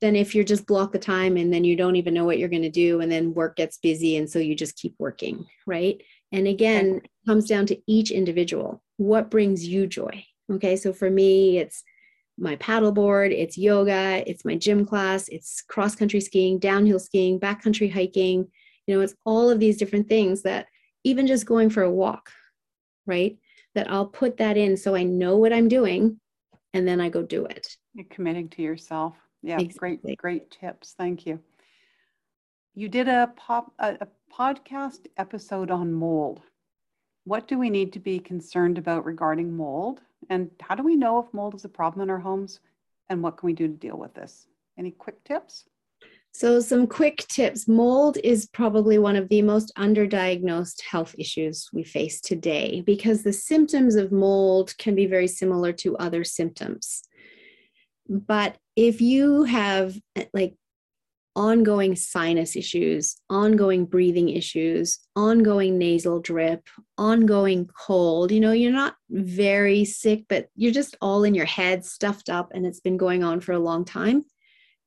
than 0.00 0.16
if 0.16 0.34
you're 0.34 0.44
just 0.44 0.66
block 0.66 0.92
the 0.92 0.98
time 0.98 1.36
and 1.36 1.52
then 1.52 1.64
you 1.64 1.76
don't 1.76 1.96
even 1.96 2.12
know 2.14 2.24
what 2.24 2.38
you're 2.38 2.48
going 2.48 2.62
to 2.62 2.70
do 2.70 3.00
and 3.00 3.10
then 3.10 3.32
work 3.32 3.56
gets 3.56 3.78
busy 3.78 4.16
and 4.16 4.28
so 4.28 4.38
you 4.38 4.54
just 4.54 4.76
keep 4.76 4.94
working 4.98 5.46
right 5.66 6.02
and 6.32 6.46
again 6.46 7.00
it 7.02 7.10
comes 7.26 7.48
down 7.48 7.64
to 7.64 7.78
each 7.86 8.10
individual 8.10 8.82
what 8.96 9.30
brings 9.30 9.66
you 9.66 9.86
joy 9.86 10.24
okay 10.52 10.76
so 10.76 10.92
for 10.92 11.08
me 11.08 11.58
it's 11.58 11.84
my 12.36 12.56
paddleboard 12.56 13.32
it's 13.32 13.56
yoga 13.56 14.22
it's 14.28 14.44
my 14.44 14.56
gym 14.56 14.84
class 14.84 15.28
it's 15.28 15.62
cross 15.62 15.94
country 15.94 16.20
skiing 16.20 16.58
downhill 16.58 16.98
skiing 16.98 17.38
backcountry 17.38 17.90
hiking 17.90 18.46
you 18.86 18.94
know 18.94 19.00
it's 19.00 19.14
all 19.24 19.48
of 19.48 19.60
these 19.60 19.78
different 19.78 20.08
things 20.08 20.42
that 20.42 20.66
even 21.04 21.26
just 21.26 21.46
going 21.46 21.70
for 21.70 21.82
a 21.82 21.90
walk 21.90 22.30
right 23.06 23.38
that 23.74 23.90
i'll 23.90 24.06
put 24.06 24.36
that 24.36 24.56
in 24.56 24.76
so 24.76 24.94
i 24.94 25.02
know 25.02 25.36
what 25.36 25.52
i'm 25.52 25.68
doing 25.68 26.18
and 26.72 26.86
then 26.86 27.00
i 27.00 27.08
go 27.08 27.22
do 27.22 27.44
it 27.46 27.76
you're 27.94 28.06
committing 28.10 28.48
to 28.48 28.62
yourself 28.62 29.14
yeah, 29.44 29.60
exactly. 29.60 30.16
great, 30.16 30.16
great 30.16 30.50
tips. 30.50 30.94
Thank 30.96 31.26
you. 31.26 31.38
You 32.74 32.88
did 32.88 33.08
a 33.08 33.30
pop 33.36 33.72
a, 33.78 33.98
a 34.00 34.08
podcast 34.32 35.06
episode 35.18 35.70
on 35.70 35.92
mold. 35.92 36.40
What 37.24 37.46
do 37.46 37.58
we 37.58 37.68
need 37.68 37.92
to 37.92 38.00
be 38.00 38.18
concerned 38.18 38.78
about 38.78 39.04
regarding 39.04 39.54
mold? 39.54 40.00
And 40.30 40.50
how 40.62 40.74
do 40.74 40.82
we 40.82 40.96
know 40.96 41.18
if 41.18 41.32
mold 41.34 41.54
is 41.54 41.66
a 41.66 41.68
problem 41.68 42.02
in 42.02 42.10
our 42.10 42.18
homes? 42.18 42.60
And 43.10 43.22
what 43.22 43.36
can 43.36 43.46
we 43.46 43.52
do 43.52 43.68
to 43.68 43.74
deal 43.74 43.98
with 43.98 44.14
this? 44.14 44.46
Any 44.78 44.92
quick 44.92 45.22
tips? 45.24 45.66
So, 46.36 46.58
some 46.58 46.88
quick 46.88 47.18
tips. 47.28 47.68
Mold 47.68 48.18
is 48.24 48.46
probably 48.46 48.98
one 48.98 49.14
of 49.14 49.28
the 49.28 49.40
most 49.40 49.72
underdiagnosed 49.78 50.82
health 50.82 51.14
issues 51.16 51.68
we 51.72 51.84
face 51.84 52.20
today 52.20 52.82
because 52.84 53.22
the 53.22 53.32
symptoms 53.32 53.94
of 53.94 54.10
mold 54.10 54.76
can 54.76 54.96
be 54.96 55.06
very 55.06 55.28
similar 55.28 55.72
to 55.74 55.96
other 55.96 56.24
symptoms. 56.24 57.04
But 58.08 58.56
if 58.74 59.00
you 59.00 59.44
have 59.44 59.96
like 60.32 60.56
ongoing 61.36 61.94
sinus 61.94 62.56
issues, 62.56 63.14
ongoing 63.30 63.86
breathing 63.86 64.28
issues, 64.28 64.98
ongoing 65.14 65.78
nasal 65.78 66.18
drip, 66.18 66.68
ongoing 66.98 67.68
cold, 67.78 68.32
you 68.32 68.40
know, 68.40 68.52
you're 68.52 68.72
not 68.72 68.96
very 69.08 69.84
sick, 69.84 70.24
but 70.28 70.48
you're 70.56 70.72
just 70.72 70.96
all 71.00 71.22
in 71.22 71.36
your 71.36 71.46
head, 71.46 71.84
stuffed 71.84 72.28
up, 72.28 72.50
and 72.52 72.66
it's 72.66 72.80
been 72.80 72.96
going 72.96 73.22
on 73.22 73.38
for 73.40 73.52
a 73.52 73.58
long 73.60 73.84
time, 73.84 74.24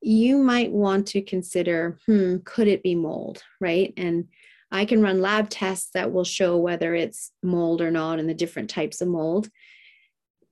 you 0.02 0.38
might 0.38 0.72
want 0.72 1.08
to 1.08 1.22
consider 1.22 2.00
hmm, 2.06 2.38
could 2.46 2.68
it 2.68 2.84
be 2.84 2.96
mold, 2.96 3.42
right? 3.60 3.94
And 3.98 4.28
I 4.72 4.86
can 4.86 5.02
run 5.02 5.22
lab 5.22 5.50
tests 5.50 5.90
that 5.94 6.12
will 6.12 6.24
show 6.24 6.58
whether 6.58 6.94
it's 6.94 7.32
mold 7.42 7.82
or 7.82 7.92
not 7.92 8.20
and 8.20 8.30
the 8.30 8.34
different 8.34 8.70
types 8.70 9.02
of 9.02 9.08
mold. 9.08 9.50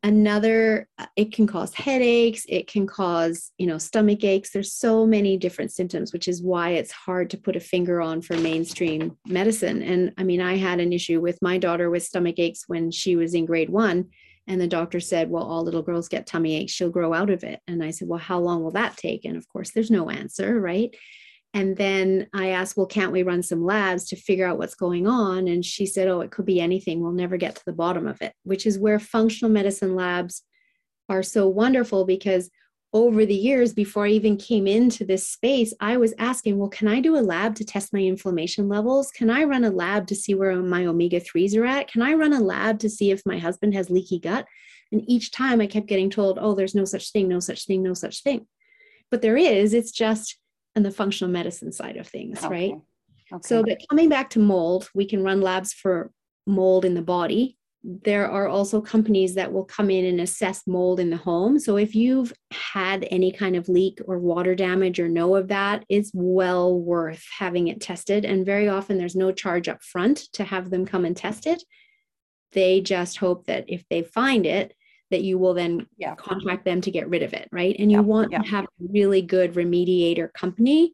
Another 0.03 0.87
uh, 0.99 1.07
it 1.15 1.33
can 1.33 1.47
cause 1.47 1.73
headaches 1.73 2.45
it 2.47 2.67
can 2.67 2.85
cause 2.85 3.51
you 3.57 3.65
know 3.65 3.79
stomach 3.79 4.23
aches. 4.23 4.51
There's 4.51 4.71
so 4.71 5.05
many 5.05 5.35
different 5.35 5.71
symptoms 5.71 6.13
which 6.13 6.27
is 6.27 6.43
why 6.43 6.71
it's 6.71 6.91
hard 6.91 7.31
to 7.31 7.37
put 7.37 7.55
a 7.55 7.59
finger 7.59 8.01
on 8.01 8.21
for 8.21 8.37
mainstream 8.37 9.17
medicine. 9.25 9.81
And 9.81 10.13
i 10.17 10.23
mean 10.23 10.41
i 10.41 10.57
had 10.57 10.79
an 10.79 10.93
issue 10.93 11.19
with 11.19 11.41
my 11.41 11.57
daughter 11.57 11.89
with 11.89 12.03
stomach 12.03 12.37
aches 12.37 12.65
when 12.67 12.91
she 12.91 13.15
was 13.15 13.33
in 13.33 13.45
grade 13.45 13.71
1 13.71 14.05
and 14.47 14.59
the 14.61 14.67
doctor 14.67 14.99
said 14.99 15.29
well 15.29 15.43
all 15.43 15.63
little 15.63 15.81
girls 15.81 16.07
get 16.07 16.25
tummy 16.25 16.55
aches 16.55 16.71
she'll 16.71 16.89
grow 16.89 17.13
out 17.13 17.29
of 17.29 17.43
it 17.43 17.59
and 17.67 17.83
i 17.83 17.91
said 17.91 18.07
well 18.07 18.19
how 18.19 18.39
long 18.39 18.63
will 18.63 18.71
that 18.71 18.97
take 18.97 19.25
and 19.25 19.35
of 19.37 19.47
course 19.49 19.71
there's 19.71 19.91
no 19.91 20.09
answer 20.09 20.59
right 20.59 20.95
and 21.55 21.77
then 21.77 22.27
I 22.33 22.49
asked, 22.49 22.75
well, 22.75 22.85
can't 22.85 23.13
we 23.13 23.23
run 23.23 23.41
some 23.41 23.63
labs 23.63 24.09
to 24.09 24.17
figure 24.17 24.45
out 24.45 24.57
what's 24.57 24.75
going 24.75 25.07
on? 25.07 25.47
And 25.47 25.63
she 25.63 25.85
said, 25.85 26.09
oh, 26.09 26.19
it 26.19 26.29
could 26.29 26.45
be 26.45 26.59
anything. 26.59 26.99
We'll 26.99 27.13
never 27.13 27.37
get 27.37 27.55
to 27.55 27.63
the 27.65 27.71
bottom 27.71 28.07
of 28.07 28.21
it, 28.21 28.33
which 28.43 28.65
is 28.65 28.77
where 28.77 28.99
functional 28.99 29.49
medicine 29.49 29.95
labs 29.95 30.43
are 31.07 31.23
so 31.23 31.47
wonderful 31.47 32.03
because 32.03 32.49
over 32.93 33.25
the 33.25 33.35
years 33.35 33.73
before 33.73 34.05
I 34.05 34.09
even 34.09 34.37
came 34.37 34.67
into 34.67 35.03
this 35.03 35.27
space, 35.27 35.73
I 35.81 35.97
was 35.97 36.13
asking, 36.17 36.57
well, 36.57 36.69
can 36.69 36.87
I 36.87 37.01
do 37.01 37.17
a 37.17 37.19
lab 37.19 37.55
to 37.55 37.65
test 37.65 37.91
my 37.91 37.99
inflammation 37.99 38.69
levels? 38.69 39.11
Can 39.11 39.29
I 39.29 39.43
run 39.43 39.65
a 39.65 39.69
lab 39.69 40.07
to 40.07 40.15
see 40.15 40.33
where 40.33 40.55
my 40.61 40.85
omega 40.85 41.19
3s 41.19 41.57
are 41.57 41.65
at? 41.65 41.89
Can 41.89 42.01
I 42.01 42.13
run 42.13 42.31
a 42.31 42.39
lab 42.39 42.79
to 42.79 42.89
see 42.89 43.11
if 43.11 43.25
my 43.25 43.37
husband 43.37 43.73
has 43.73 43.89
leaky 43.89 44.19
gut? 44.19 44.45
And 44.91 45.03
each 45.09 45.31
time 45.31 45.59
I 45.59 45.67
kept 45.67 45.87
getting 45.87 46.09
told, 46.09 46.39
oh, 46.39 46.55
there's 46.55 46.75
no 46.75 46.85
such 46.85 47.11
thing, 47.11 47.27
no 47.27 47.39
such 47.39 47.65
thing, 47.65 47.83
no 47.83 47.93
such 47.93 48.23
thing. 48.23 48.47
But 49.11 49.21
there 49.21 49.37
is, 49.37 49.73
it's 49.73 49.91
just 49.91 50.37
on 50.75 50.83
the 50.83 50.91
functional 50.91 51.31
medicine 51.31 51.71
side 51.71 51.97
of 51.97 52.07
things, 52.07 52.39
okay. 52.39 52.47
right? 52.49 52.73
Okay. 53.33 53.47
So, 53.47 53.63
but 53.63 53.79
coming 53.89 54.09
back 54.09 54.29
to 54.31 54.39
mold, 54.39 54.89
we 54.93 55.05
can 55.05 55.23
run 55.23 55.41
labs 55.41 55.73
for 55.73 56.11
mold 56.47 56.85
in 56.85 56.93
the 56.93 57.01
body. 57.01 57.57
There 57.87 58.29
are 58.29 58.47
also 58.47 58.81
companies 58.81 59.35
that 59.35 59.53
will 59.53 59.63
come 59.63 59.91
in 59.91 60.05
and 60.05 60.19
assess 60.19 60.65
mold 60.65 60.99
in 60.99 61.11
the 61.11 61.17
home. 61.17 61.59
So, 61.59 61.77
if 61.77 61.93
you've 61.93 62.33
had 62.51 63.07
any 63.11 63.31
kind 63.31 63.55
of 63.55 63.69
leak 63.69 63.99
or 64.07 64.17
water 64.17 64.55
damage 64.55 64.99
or 64.99 65.07
know 65.07 65.35
of 65.35 65.49
that, 65.49 65.85
it's 65.87 66.11
well 66.13 66.79
worth 66.79 67.23
having 67.37 67.67
it 67.67 67.81
tested. 67.81 68.25
And 68.25 68.45
very 68.45 68.67
often, 68.67 68.97
there's 68.97 69.15
no 69.15 69.31
charge 69.31 69.69
up 69.69 69.83
front 69.83 70.17
to 70.33 70.43
have 70.43 70.71
them 70.71 70.85
come 70.85 71.05
and 71.05 71.15
test 71.15 71.45
it. 71.45 71.61
They 72.53 72.81
just 72.81 73.17
hope 73.17 73.45
that 73.45 73.65
if 73.67 73.85
they 73.89 74.01
find 74.01 74.45
it, 74.45 74.73
that 75.11 75.23
you 75.23 75.37
will 75.37 75.53
then 75.53 75.85
yeah. 75.97 76.15
contact 76.15 76.65
them 76.65 76.81
to 76.81 76.91
get 76.91 77.09
rid 77.09 77.21
of 77.21 77.33
it, 77.33 77.47
right? 77.51 77.75
And 77.77 77.91
you 77.91 77.99
yeah. 77.99 78.03
want 78.03 78.31
yeah. 78.31 78.41
to 78.41 78.47
have 78.47 78.65
a 78.65 78.67
really 78.79 79.21
good 79.21 79.53
remediator 79.53 80.33
company. 80.33 80.93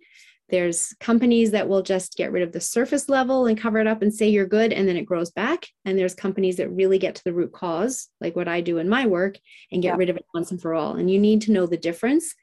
There's 0.51 0.93
companies 0.99 1.51
that 1.51 1.69
will 1.69 1.81
just 1.81 2.17
get 2.17 2.33
rid 2.33 2.43
of 2.43 2.51
the 2.51 2.59
surface 2.59 3.07
level 3.07 3.45
and 3.45 3.57
cover 3.57 3.79
it 3.79 3.87
up 3.87 4.01
and 4.01 4.13
say 4.13 4.27
you're 4.27 4.45
good, 4.45 4.73
and 4.73 4.87
then 4.87 4.97
it 4.97 5.05
grows 5.05 5.31
back. 5.31 5.65
And 5.85 5.97
there's 5.97 6.13
companies 6.13 6.57
that 6.57 6.69
really 6.69 6.99
get 6.99 7.15
to 7.15 7.23
the 7.23 7.33
root 7.33 7.53
cause, 7.53 8.09
like 8.19 8.35
what 8.35 8.49
I 8.49 8.59
do 8.59 8.77
in 8.77 8.89
my 8.89 9.07
work, 9.07 9.37
and 9.71 9.81
get 9.81 9.97
rid 9.97 10.09
of 10.09 10.17
it 10.17 10.25
once 10.33 10.51
and 10.51 10.61
for 10.61 10.73
all. 10.73 10.95
And 10.95 11.09
you 11.09 11.19
need 11.19 11.41
to 11.43 11.53
know 11.53 11.65
the 11.65 11.77
difference. 11.77 12.35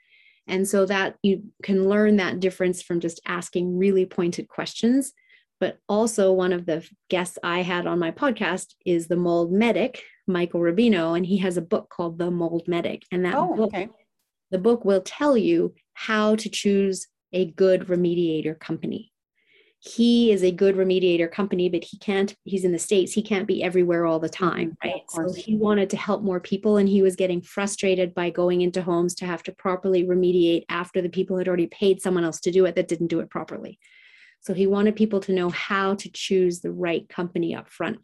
And 0.47 0.67
so 0.67 0.87
that 0.87 1.17
you 1.23 1.45
can 1.63 1.89
learn 1.89 2.17
that 2.17 2.41
difference 2.41 2.81
from 2.81 3.01
just 3.01 3.21
asking 3.27 3.77
really 3.77 4.07
pointed 4.07 4.49
questions. 4.49 5.13
But 5.61 5.79
also, 5.89 6.33
one 6.33 6.55
of 6.55 6.65
the 6.65 6.89
guests 7.11 7.39
I 7.43 7.61
had 7.61 7.87
on 7.87 7.99
my 7.99 8.11
podcast 8.11 8.75
is 8.87 9.09
the 9.09 9.17
mold 9.17 9.53
medic, 9.53 10.03
Michael 10.27 10.61
Rubino, 10.61 11.15
and 11.15 11.27
he 11.27 11.39
has 11.39 11.59
a 11.59 11.63
book 11.63 11.91
called 11.91 12.19
The 12.19 12.31
Mold 12.31 12.69
Medic. 12.69 13.03
And 13.13 13.27
that 13.27 13.35
oh, 13.35 13.55
book, 13.55 13.75
okay. 13.75 13.91
the 14.51 14.59
book 14.59 14.87
will 14.87 15.03
tell 15.03 15.37
you 15.37 15.75
how 15.93 16.37
to 16.37 16.49
choose 16.49 17.07
a 17.33 17.47
good 17.53 17.87
remediator 17.87 18.59
company. 18.59 19.13
He 19.81 20.33
is 20.33 20.43
a 20.43 20.51
good 20.51 20.75
remediator 20.75 21.31
company, 21.31 21.69
but 21.69 21.85
he 21.85 21.99
can't, 21.99 22.35
he's 22.43 22.65
in 22.65 22.73
the 22.73 22.81
States, 22.81 23.13
he 23.13 23.23
can't 23.23 23.47
be 23.47 23.63
everywhere 23.63 24.07
all 24.07 24.19
the 24.19 24.29
time, 24.29 24.77
right? 24.83 25.03
So 25.09 25.33
he 25.33 25.55
wanted 25.55 25.89
to 25.91 25.97
help 25.97 26.23
more 26.23 26.41
people 26.41 26.79
and 26.79 26.89
he 26.89 27.01
was 27.01 27.15
getting 27.15 27.41
frustrated 27.41 28.13
by 28.13 28.31
going 28.31 28.63
into 28.63 28.83
homes 28.83 29.15
to 29.17 29.27
have 29.27 29.45
to 29.45 29.53
properly 29.53 30.05
remediate 30.05 30.65
after 30.69 31.01
the 31.01 31.09
people 31.09 31.39
had 31.39 31.47
already 31.47 31.69
paid 31.69 32.03
someone 32.03 32.25
else 32.25 32.41
to 32.41 32.51
do 32.51 32.65
it 32.65 32.75
that 32.75 32.89
didn't 32.89 33.07
do 33.07 33.21
it 33.21 33.31
properly. 33.31 33.79
So 34.41 34.53
he 34.53 34.67
wanted 34.67 34.97
people 34.97 35.21
to 35.21 35.33
know 35.33 35.49
how 35.51 35.95
to 35.95 36.11
choose 36.11 36.61
the 36.61 36.73
right 36.73 37.09
company 37.09 37.55
up 37.55 37.69
front. 37.71 37.99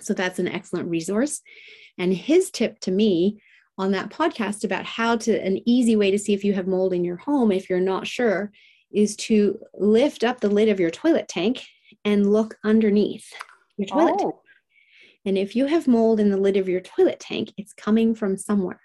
So 0.00 0.14
that's 0.14 0.38
an 0.38 0.48
excellent 0.48 0.88
resource. 0.88 1.42
And 1.98 2.14
his 2.14 2.50
tip 2.50 2.80
to 2.80 2.90
me 2.90 3.42
on 3.76 3.90
that 3.92 4.10
podcast 4.10 4.64
about 4.64 4.84
how 4.84 5.16
to, 5.16 5.40
an 5.40 5.60
easy 5.66 5.96
way 5.96 6.10
to 6.10 6.18
see 6.18 6.32
if 6.32 6.44
you 6.44 6.52
have 6.52 6.66
mold 6.66 6.92
in 6.92 7.04
your 7.04 7.16
home, 7.16 7.50
if 7.50 7.68
you're 7.68 7.80
not 7.80 8.06
sure, 8.06 8.52
is 8.92 9.16
to 9.16 9.58
lift 9.74 10.22
up 10.22 10.40
the 10.40 10.48
lid 10.48 10.68
of 10.68 10.78
your 10.78 10.90
toilet 10.90 11.28
tank 11.28 11.64
and 12.04 12.32
look 12.32 12.56
underneath 12.64 13.26
your 13.76 13.88
toilet. 13.88 14.20
Oh. 14.20 14.40
And 15.24 15.38
if 15.38 15.56
you 15.56 15.66
have 15.66 15.88
mold 15.88 16.20
in 16.20 16.30
the 16.30 16.36
lid 16.36 16.56
of 16.56 16.68
your 16.68 16.80
toilet 16.80 17.18
tank, 17.18 17.52
it's 17.56 17.72
coming 17.72 18.14
from 18.14 18.36
somewhere. 18.36 18.80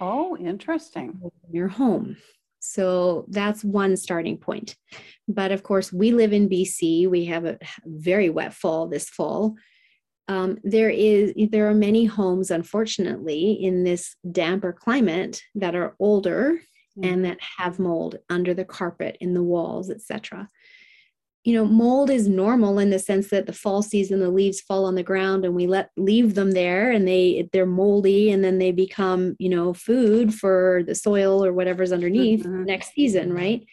Oh, 0.00 0.36
interesting. 0.36 1.20
Your 1.50 1.68
home. 1.68 2.16
So 2.60 3.24
that's 3.28 3.64
one 3.64 3.96
starting 3.96 4.36
point. 4.36 4.76
But 5.26 5.50
of 5.50 5.62
course, 5.62 5.92
we 5.92 6.12
live 6.12 6.32
in 6.32 6.48
BC. 6.48 7.08
We 7.08 7.24
have 7.24 7.44
a 7.44 7.58
very 7.84 8.30
wet 8.30 8.54
fall 8.54 8.86
this 8.86 9.08
fall 9.08 9.56
um, 10.28 10.58
there 10.62 10.90
is 10.90 11.32
there 11.50 11.68
are 11.68 11.74
many 11.74 12.04
homes 12.04 12.50
unfortunately 12.50 13.52
in 13.52 13.84
this 13.84 14.16
damper 14.30 14.72
climate 14.72 15.42
that 15.54 15.74
are 15.74 15.94
older 15.98 16.60
mm-hmm. 16.96 17.04
and 17.04 17.24
that 17.24 17.38
have 17.58 17.78
mold 17.78 18.16
under 18.30 18.54
the 18.54 18.64
carpet 18.64 19.16
in 19.20 19.34
the 19.34 19.42
walls 19.42 19.90
etc 19.90 20.48
you 21.44 21.54
know 21.54 21.64
mold 21.64 22.08
is 22.08 22.28
normal 22.28 22.78
in 22.78 22.90
the 22.90 22.98
sense 22.98 23.30
that 23.30 23.46
the 23.46 23.52
fall 23.52 23.82
season 23.82 24.20
the 24.20 24.30
leaves 24.30 24.60
fall 24.60 24.84
on 24.84 24.94
the 24.94 25.02
ground 25.02 25.44
and 25.44 25.54
we 25.54 25.66
let 25.66 25.90
leave 25.96 26.34
them 26.34 26.52
there 26.52 26.90
and 26.92 27.06
they 27.06 27.48
they're 27.52 27.66
moldy 27.66 28.30
and 28.30 28.44
then 28.44 28.58
they 28.58 28.70
become 28.70 29.34
you 29.38 29.48
know 29.48 29.74
food 29.74 30.32
for 30.32 30.82
the 30.86 30.94
soil 30.94 31.44
or 31.44 31.52
whatever's 31.52 31.92
underneath 31.92 32.44
mm-hmm. 32.44 32.64
next 32.64 32.92
season 32.92 33.32
right 33.32 33.66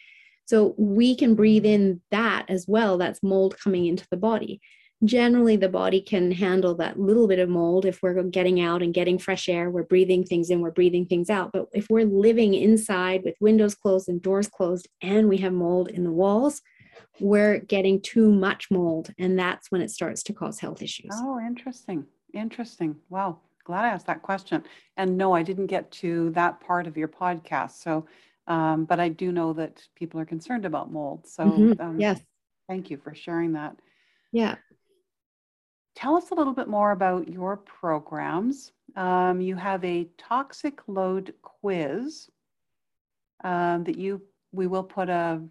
so 0.46 0.74
we 0.76 1.14
can 1.14 1.36
breathe 1.36 1.64
in 1.64 2.00
that 2.10 2.44
as 2.48 2.66
well 2.66 2.98
that's 2.98 3.22
mold 3.22 3.56
coming 3.62 3.86
into 3.86 4.06
the 4.10 4.16
body 4.16 4.60
generally 5.04 5.56
the 5.56 5.68
body 5.68 6.00
can 6.00 6.30
handle 6.30 6.74
that 6.74 6.98
little 6.98 7.26
bit 7.26 7.38
of 7.38 7.48
mold 7.48 7.86
if 7.86 8.02
we're 8.02 8.22
getting 8.24 8.60
out 8.60 8.82
and 8.82 8.92
getting 8.92 9.18
fresh 9.18 9.48
air 9.48 9.70
we're 9.70 9.82
breathing 9.82 10.24
things 10.24 10.50
in 10.50 10.60
we're 10.60 10.70
breathing 10.70 11.06
things 11.06 11.30
out 11.30 11.50
but 11.52 11.66
if 11.72 11.86
we're 11.88 12.04
living 12.04 12.52
inside 12.54 13.22
with 13.24 13.34
windows 13.40 13.74
closed 13.74 14.08
and 14.08 14.20
doors 14.20 14.48
closed 14.48 14.88
and 15.00 15.28
we 15.28 15.38
have 15.38 15.52
mold 15.52 15.88
in 15.88 16.04
the 16.04 16.12
walls 16.12 16.60
we're 17.18 17.58
getting 17.60 18.00
too 18.00 18.30
much 18.30 18.70
mold 18.70 19.12
and 19.18 19.38
that's 19.38 19.70
when 19.70 19.80
it 19.80 19.90
starts 19.90 20.22
to 20.22 20.32
cause 20.34 20.58
health 20.60 20.82
issues 20.82 21.10
oh 21.14 21.40
interesting 21.40 22.04
interesting 22.34 22.94
wow 23.08 23.38
glad 23.64 23.84
i 23.84 23.88
asked 23.88 24.06
that 24.06 24.22
question 24.22 24.62
and 24.98 25.16
no 25.16 25.32
i 25.32 25.42
didn't 25.42 25.66
get 25.66 25.90
to 25.90 26.28
that 26.30 26.60
part 26.60 26.86
of 26.86 26.96
your 26.96 27.08
podcast 27.08 27.72
so 27.82 28.06
Um, 28.46 28.84
but 28.84 28.98
I 28.98 29.08
do 29.10 29.30
know 29.30 29.52
that 29.52 29.86
people 29.94 30.18
are 30.18 30.24
concerned 30.24 30.64
about 30.64 30.90
mold. 30.90 31.24
So 31.28 31.44
Mhm. 31.44 31.80
um, 31.80 32.00
Yes. 32.00 32.20
thank 32.66 32.90
you 32.90 32.96
for 32.96 33.14
sharing 33.14 33.52
that. 33.52 33.76
Yeah. 34.32 34.56
Tell 36.00 36.16
us 36.16 36.30
a 36.30 36.34
little 36.34 36.54
bit 36.54 36.66
more 36.66 36.92
about 36.92 37.28
your 37.28 37.58
programs. 37.58 38.72
Um, 38.96 39.42
you 39.42 39.54
have 39.56 39.84
a 39.84 40.08
toxic 40.16 40.80
load 40.86 41.34
quiz 41.42 42.30
um, 43.44 43.84
that 43.84 43.98
you 43.98 44.22
we 44.50 44.66
will 44.66 44.82
put 44.82 45.10
a, 45.10 45.42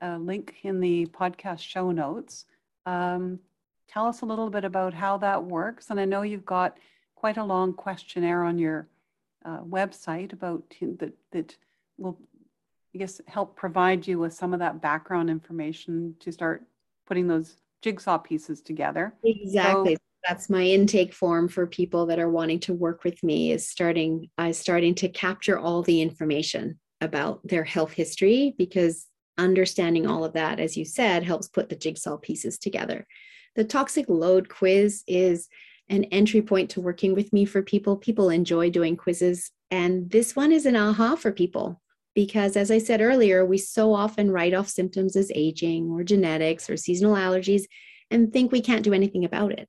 a 0.00 0.18
link 0.18 0.54
in 0.62 0.80
the 0.80 1.04
podcast 1.06 1.60
show 1.60 1.90
notes. 1.90 2.46
Um, 2.86 3.38
tell 3.86 4.06
us 4.06 4.22
a 4.22 4.24
little 4.24 4.48
bit 4.48 4.64
about 4.64 4.94
how 4.94 5.18
that 5.18 5.44
works. 5.44 5.90
And 5.90 6.00
I 6.00 6.06
know 6.06 6.22
you've 6.22 6.46
got 6.46 6.78
quite 7.14 7.36
a 7.36 7.44
long 7.44 7.74
questionnaire 7.74 8.44
on 8.44 8.58
your 8.58 8.88
uh, 9.44 9.60
website 9.60 10.32
about 10.32 10.64
that 11.00 11.12
that 11.32 11.56
will, 11.98 12.18
I 12.94 12.98
guess, 12.98 13.20
help 13.26 13.56
provide 13.56 14.06
you 14.06 14.18
with 14.18 14.32
some 14.32 14.54
of 14.54 14.60
that 14.60 14.80
background 14.80 15.28
information 15.28 16.14
to 16.20 16.32
start 16.32 16.62
putting 17.06 17.28
those 17.28 17.56
jigsaw 17.82 18.18
pieces 18.18 18.60
together. 18.60 19.14
Exactly. 19.24 19.96
That's 20.26 20.50
my 20.50 20.62
intake 20.62 21.14
form 21.14 21.48
for 21.48 21.66
people 21.66 22.06
that 22.06 22.18
are 22.18 22.30
wanting 22.30 22.60
to 22.60 22.74
work 22.74 23.04
with 23.04 23.22
me 23.22 23.52
is 23.52 23.68
starting 23.68 24.28
I 24.36 24.50
starting 24.52 24.94
to 24.96 25.08
capture 25.08 25.58
all 25.58 25.82
the 25.82 26.02
information 26.02 26.78
about 27.00 27.46
their 27.46 27.64
health 27.64 27.92
history 27.92 28.54
because 28.58 29.06
understanding 29.38 30.06
all 30.06 30.24
of 30.24 30.32
that 30.32 30.58
as 30.58 30.76
you 30.76 30.84
said 30.84 31.22
helps 31.22 31.46
put 31.46 31.68
the 31.68 31.76
jigsaw 31.76 32.16
pieces 32.16 32.58
together. 32.58 33.06
The 33.54 33.64
toxic 33.64 34.06
load 34.08 34.48
quiz 34.48 35.04
is 35.06 35.48
an 35.88 36.04
entry 36.04 36.42
point 36.42 36.70
to 36.70 36.80
working 36.80 37.14
with 37.14 37.32
me 37.32 37.44
for 37.44 37.62
people. 37.62 37.96
People 37.96 38.30
enjoy 38.30 38.70
doing 38.70 38.96
quizzes 38.96 39.52
and 39.70 40.10
this 40.10 40.34
one 40.34 40.50
is 40.50 40.66
an 40.66 40.76
aha 40.76 41.14
for 41.14 41.30
people 41.30 41.80
because 42.18 42.56
as 42.56 42.72
I 42.72 42.78
said 42.78 43.00
earlier, 43.00 43.46
we 43.46 43.58
so 43.58 43.94
often 43.94 44.32
write 44.32 44.52
off 44.52 44.68
symptoms 44.68 45.14
as 45.14 45.30
aging 45.36 45.88
or 45.88 46.02
genetics 46.02 46.68
or 46.68 46.76
seasonal 46.76 47.14
allergies 47.14 47.62
and 48.10 48.32
think 48.32 48.50
we 48.50 48.60
can't 48.60 48.82
do 48.82 48.92
anything 48.92 49.24
about 49.24 49.52
it. 49.52 49.68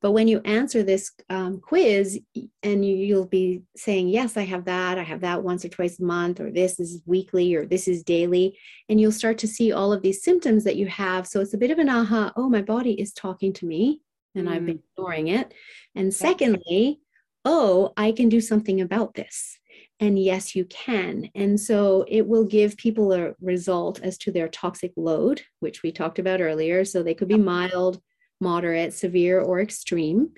But 0.00 0.12
when 0.12 0.28
you 0.28 0.40
answer 0.44 0.84
this 0.84 1.10
um, 1.28 1.60
quiz 1.60 2.20
and 2.62 2.84
you, 2.86 2.94
you'll 2.94 3.26
be 3.26 3.62
saying, 3.76 4.10
Yes, 4.10 4.36
I 4.36 4.42
have 4.42 4.66
that, 4.66 4.96
I 4.96 5.02
have 5.02 5.22
that 5.22 5.42
once 5.42 5.64
or 5.64 5.70
twice 5.70 5.98
a 5.98 6.04
month, 6.04 6.38
or 6.38 6.52
this 6.52 6.78
is 6.78 7.02
weekly, 7.04 7.56
or 7.56 7.66
this 7.66 7.88
is 7.88 8.04
daily, 8.04 8.56
and 8.88 9.00
you'll 9.00 9.10
start 9.10 9.38
to 9.38 9.48
see 9.48 9.72
all 9.72 9.92
of 9.92 10.02
these 10.02 10.22
symptoms 10.22 10.62
that 10.62 10.76
you 10.76 10.86
have. 10.86 11.26
So 11.26 11.40
it's 11.40 11.54
a 11.54 11.58
bit 11.58 11.72
of 11.72 11.80
an 11.80 11.88
aha 11.88 12.32
oh, 12.36 12.48
my 12.48 12.62
body 12.62 12.92
is 12.92 13.12
talking 13.12 13.52
to 13.54 13.66
me, 13.66 14.02
and 14.36 14.46
mm. 14.46 14.52
I've 14.52 14.64
been 14.64 14.82
ignoring 14.92 15.26
it. 15.26 15.52
And 15.96 16.14
secondly, 16.14 17.00
oh, 17.44 17.92
I 17.96 18.12
can 18.12 18.28
do 18.28 18.40
something 18.40 18.80
about 18.80 19.14
this. 19.14 19.58
And 20.00 20.18
yes, 20.18 20.54
you 20.54 20.64
can. 20.66 21.28
And 21.34 21.58
so 21.58 22.04
it 22.06 22.26
will 22.26 22.44
give 22.44 22.76
people 22.76 23.12
a 23.12 23.34
result 23.40 24.00
as 24.00 24.16
to 24.18 24.30
their 24.30 24.48
toxic 24.48 24.92
load, 24.96 25.42
which 25.60 25.82
we 25.82 25.90
talked 25.90 26.18
about 26.18 26.40
earlier. 26.40 26.84
So 26.84 27.02
they 27.02 27.14
could 27.14 27.28
be 27.28 27.38
mild, 27.38 28.00
moderate, 28.40 28.94
severe, 28.94 29.40
or 29.40 29.60
extreme. 29.60 30.30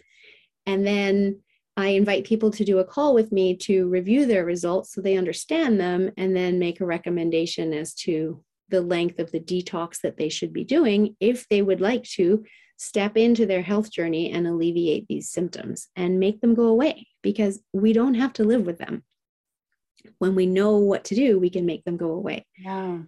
And 0.66 0.86
then 0.86 1.40
I 1.76 1.88
invite 1.88 2.24
people 2.24 2.50
to 2.52 2.64
do 2.64 2.78
a 2.78 2.84
call 2.84 3.14
with 3.14 3.32
me 3.32 3.56
to 3.58 3.88
review 3.88 4.26
their 4.26 4.44
results 4.44 4.94
so 4.94 5.00
they 5.00 5.16
understand 5.16 5.80
them 5.80 6.11
and 6.16 6.34
then 6.34 6.58
make 6.58 6.80
a 6.80 6.86
recommendation 6.86 7.72
as 7.72 7.94
to 7.94 8.42
the 8.70 8.80
length 8.80 9.18
of 9.18 9.30
the 9.32 9.40
detox 9.40 10.00
that 10.02 10.16
they 10.16 10.28
should 10.28 10.52
be 10.52 10.64
doing 10.64 11.16
if 11.20 11.48
they 11.48 11.61
would 11.61 11.80
like 11.80 12.04
to 12.04 12.44
step 12.76 13.16
into 13.16 13.44
their 13.44 13.62
health 13.62 13.92
journey 13.92 14.30
and 14.30 14.46
alleviate 14.46 15.06
these 15.08 15.30
symptoms 15.30 15.88
and 15.96 16.18
make 16.18 16.40
them 16.40 16.54
go 16.54 16.64
away 16.64 17.06
because 17.22 17.61
we 17.72 17.92
don't 17.92 18.14
have 18.14 18.32
to 18.32 18.44
live 18.44 18.64
with 18.64 18.78
them. 18.78 19.02
When 20.18 20.34
we 20.34 20.46
know 20.46 20.76
what 20.78 21.05
to 21.05 21.14
do, 21.14 21.38
we 21.38 21.51
can 21.51 21.66
make 21.66 21.84
them 21.84 21.96
go 21.96 22.11
away. 22.11 22.46
Yeah. 22.59 22.98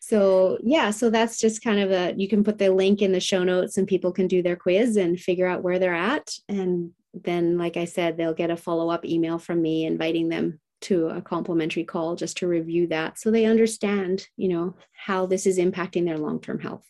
So 0.00 0.58
yeah 0.62 0.90
so 0.90 1.10
that's 1.10 1.38
just 1.38 1.62
kind 1.62 1.80
of 1.80 1.90
a 1.90 2.14
you 2.16 2.28
can 2.28 2.44
put 2.44 2.58
the 2.58 2.70
link 2.70 3.02
in 3.02 3.12
the 3.12 3.20
show 3.20 3.44
notes 3.44 3.76
and 3.76 3.86
people 3.86 4.12
can 4.12 4.26
do 4.26 4.42
their 4.42 4.56
quiz 4.56 4.96
and 4.96 5.20
figure 5.20 5.46
out 5.46 5.62
where 5.62 5.78
they're 5.78 5.94
at. 5.94 6.30
And 6.48 6.92
then 7.14 7.58
like 7.58 7.76
i 7.76 7.84
said 7.84 8.16
they'll 8.16 8.34
get 8.34 8.50
a 8.50 8.56
follow-up 8.56 9.04
email 9.04 9.38
from 9.38 9.60
me 9.60 9.86
inviting 9.86 10.28
them 10.28 10.60
to 10.80 11.08
a 11.08 11.20
complimentary 11.20 11.82
call 11.82 12.14
just 12.14 12.36
to 12.36 12.46
review 12.46 12.86
that 12.86 13.18
so 13.18 13.30
they 13.30 13.46
understand 13.46 14.28
you 14.36 14.48
know 14.48 14.74
how 14.92 15.26
this 15.26 15.46
is 15.46 15.58
impacting 15.58 16.04
their 16.04 16.18
long-term 16.18 16.60
health. 16.60 16.84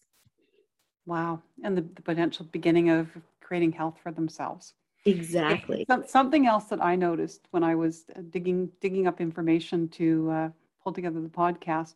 Wow. 1.07 1.43
And 1.65 1.77
the, 1.77 1.83
the 1.83 2.03
potential 2.03 2.47
beginning 2.53 2.91
of 2.91 3.09
creating 3.41 3.73
health 3.73 3.97
for 4.03 4.13
themselves 4.13 4.75
exactly 5.05 5.87
something 6.07 6.47
else 6.47 6.65
that 6.65 6.83
i 6.85 6.95
noticed 6.95 7.49
when 7.51 7.63
i 7.63 7.75
was 7.75 8.05
digging 8.31 8.71
digging 8.81 9.07
up 9.07 9.21
information 9.21 9.89
to 9.89 10.31
uh, 10.31 10.49
pull 10.83 10.93
together 10.93 11.21
the 11.21 11.29
podcast 11.29 11.95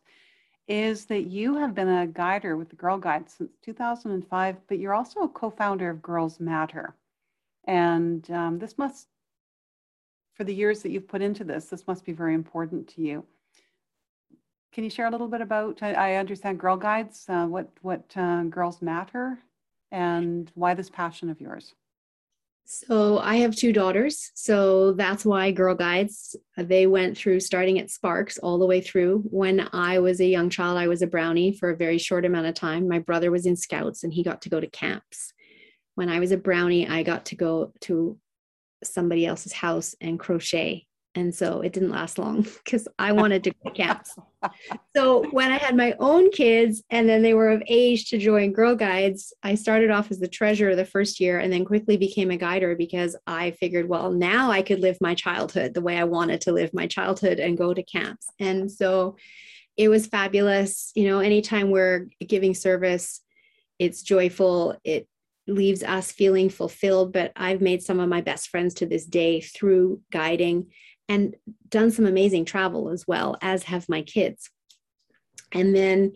is 0.67 1.05
that 1.05 1.23
you 1.23 1.55
have 1.55 1.75
been 1.75 1.89
a 1.89 2.07
guider 2.07 2.55
with 2.55 2.69
the 2.69 2.75
Girl 2.75 2.97
Guide 2.97 3.29
since 3.29 3.51
2005, 3.63 4.57
but 4.67 4.79
you're 4.79 4.93
also 4.93 5.21
a 5.21 5.27
co 5.27 5.49
founder 5.49 5.89
of 5.89 6.01
Girls 6.01 6.39
Matter. 6.39 6.95
And 7.65 8.29
um, 8.31 8.59
this 8.59 8.77
must, 8.77 9.07
for 10.33 10.43
the 10.43 10.55
years 10.55 10.81
that 10.81 10.91
you've 10.91 11.07
put 11.07 11.21
into 11.21 11.43
this, 11.43 11.65
this 11.65 11.87
must 11.87 12.05
be 12.05 12.13
very 12.13 12.33
important 12.33 12.87
to 12.89 13.01
you. 13.01 13.25
Can 14.71 14.83
you 14.83 14.89
share 14.89 15.07
a 15.07 15.11
little 15.11 15.27
bit 15.27 15.41
about? 15.41 15.83
I, 15.83 15.93
I 15.93 16.15
understand 16.15 16.59
Girl 16.59 16.77
Guides, 16.77 17.25
uh, 17.27 17.45
what 17.45 17.69
what 17.81 18.11
uh, 18.15 18.43
Girls 18.43 18.81
Matter, 18.81 19.39
and 19.91 20.51
why 20.55 20.73
this 20.73 20.89
passion 20.89 21.29
of 21.29 21.39
yours. 21.39 21.75
So 22.65 23.19
I 23.19 23.37
have 23.37 23.55
two 23.55 23.73
daughters. 23.73 24.31
So 24.35 24.93
that's 24.93 25.25
why 25.25 25.51
Girl 25.51 25.75
Guides, 25.75 26.35
they 26.57 26.87
went 26.87 27.17
through 27.17 27.41
starting 27.41 27.79
at 27.79 27.89
Sparks 27.89 28.37
all 28.37 28.57
the 28.57 28.65
way 28.65 28.81
through. 28.81 29.23
When 29.29 29.69
I 29.73 29.99
was 29.99 30.19
a 30.19 30.25
young 30.25 30.49
child, 30.49 30.77
I 30.77 30.87
was 30.87 31.01
a 31.01 31.07
brownie 31.07 31.53
for 31.53 31.69
a 31.69 31.75
very 31.75 31.97
short 31.97 32.25
amount 32.25 32.47
of 32.47 32.55
time. 32.55 32.87
My 32.87 32.99
brother 32.99 33.31
was 33.31 33.45
in 33.45 33.55
scouts 33.55 34.03
and 34.03 34.13
he 34.13 34.23
got 34.23 34.41
to 34.43 34.49
go 34.49 34.59
to 34.59 34.67
camps. 34.67 35.33
When 35.95 36.09
I 36.09 36.19
was 36.19 36.31
a 36.31 36.37
brownie, 36.37 36.87
I 36.87 37.03
got 37.03 37.25
to 37.27 37.35
go 37.35 37.73
to 37.81 38.17
somebody 38.83 39.25
else's 39.25 39.53
house 39.53 39.95
and 40.01 40.19
crochet 40.19 40.87
and 41.15 41.33
so 41.33 41.61
it 41.61 41.73
didn't 41.73 41.91
last 41.91 42.17
long 42.17 42.41
because 42.63 42.87
I 42.97 43.11
wanted 43.21 43.43
to 43.45 43.51
go 43.51 43.69
to 43.69 43.75
camps. 43.75 44.15
so 44.95 45.29
when 45.31 45.51
I 45.51 45.57
had 45.57 45.75
my 45.75 45.95
own 45.99 46.31
kids 46.31 46.83
and 46.89 47.07
then 47.07 47.21
they 47.21 47.33
were 47.33 47.49
of 47.49 47.63
age 47.67 48.09
to 48.09 48.17
join 48.17 48.51
Girl 48.51 48.75
Guides, 48.75 49.33
I 49.43 49.55
started 49.55 49.91
off 49.91 50.11
as 50.11 50.19
the 50.19 50.27
treasurer 50.27 50.75
the 50.75 50.85
first 50.85 51.19
year 51.19 51.39
and 51.39 51.51
then 51.51 51.65
quickly 51.65 51.97
became 51.97 52.31
a 52.31 52.37
guider 52.37 52.75
because 52.75 53.15
I 53.27 53.51
figured, 53.51 53.87
well, 53.87 54.11
now 54.11 54.51
I 54.51 54.61
could 54.61 54.79
live 54.79 54.97
my 55.01 55.15
childhood 55.15 55.73
the 55.73 55.81
way 55.81 55.97
I 55.97 56.03
wanted 56.03 56.41
to 56.41 56.51
live 56.51 56.73
my 56.73 56.87
childhood 56.87 57.39
and 57.39 57.57
go 57.57 57.73
to 57.73 57.83
camps. 57.83 58.27
And 58.39 58.71
so 58.71 59.15
it 59.77 59.89
was 59.89 60.07
fabulous. 60.07 60.91
You 60.95 61.07
know, 61.07 61.19
anytime 61.19 61.71
we're 61.71 62.07
giving 62.25 62.53
service, 62.53 63.21
it's 63.79 64.03
joyful. 64.03 64.75
It 64.83 65.07
leaves 65.47 65.83
us 65.83 66.11
feeling 66.11 66.49
fulfilled. 66.49 67.11
But 67.11 67.31
I've 67.35 67.61
made 67.61 67.81
some 67.81 67.99
of 67.99 68.09
my 68.09 68.21
best 68.21 68.49
friends 68.49 68.75
to 68.75 68.85
this 68.85 69.05
day 69.05 69.41
through 69.41 70.01
guiding 70.11 70.67
and 71.09 71.35
done 71.69 71.91
some 71.91 72.05
amazing 72.05 72.45
travel 72.45 72.89
as 72.89 73.07
well, 73.07 73.37
as 73.41 73.63
have 73.63 73.89
my 73.89 74.01
kids. 74.01 74.49
And 75.51 75.75
then 75.75 76.13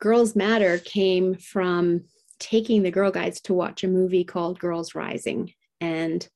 Girls 0.00 0.34
Matter 0.34 0.78
came 0.78 1.34
from 1.34 2.04
taking 2.38 2.82
the 2.82 2.90
Girl 2.90 3.10
Guides 3.10 3.40
to 3.42 3.54
watch 3.54 3.84
a 3.84 3.88
movie 3.88 4.24
called 4.24 4.58
Girls 4.58 4.94
Rising. 4.94 5.52
And 5.80 6.26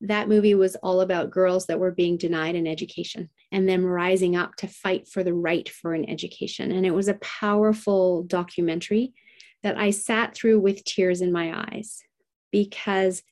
that 0.00 0.28
movie 0.28 0.54
was 0.54 0.76
all 0.76 1.00
about 1.00 1.30
girls 1.30 1.66
that 1.66 1.78
were 1.78 1.90
being 1.90 2.16
denied 2.16 2.56
an 2.56 2.66
education 2.66 3.28
and 3.52 3.68
them 3.68 3.84
rising 3.84 4.34
up 4.34 4.56
to 4.56 4.66
fight 4.66 5.06
for 5.06 5.22
the 5.22 5.34
right 5.34 5.68
for 5.68 5.94
an 5.94 6.08
education. 6.08 6.72
And 6.72 6.86
it 6.86 6.94
was 6.94 7.08
a 7.08 7.14
powerful 7.14 8.22
documentary 8.24 9.12
that 9.62 9.76
I 9.76 9.90
sat 9.90 10.34
through 10.34 10.60
with 10.60 10.84
tears 10.84 11.20
in 11.20 11.32
my 11.32 11.66
eyes 11.70 12.02
because 12.50 13.22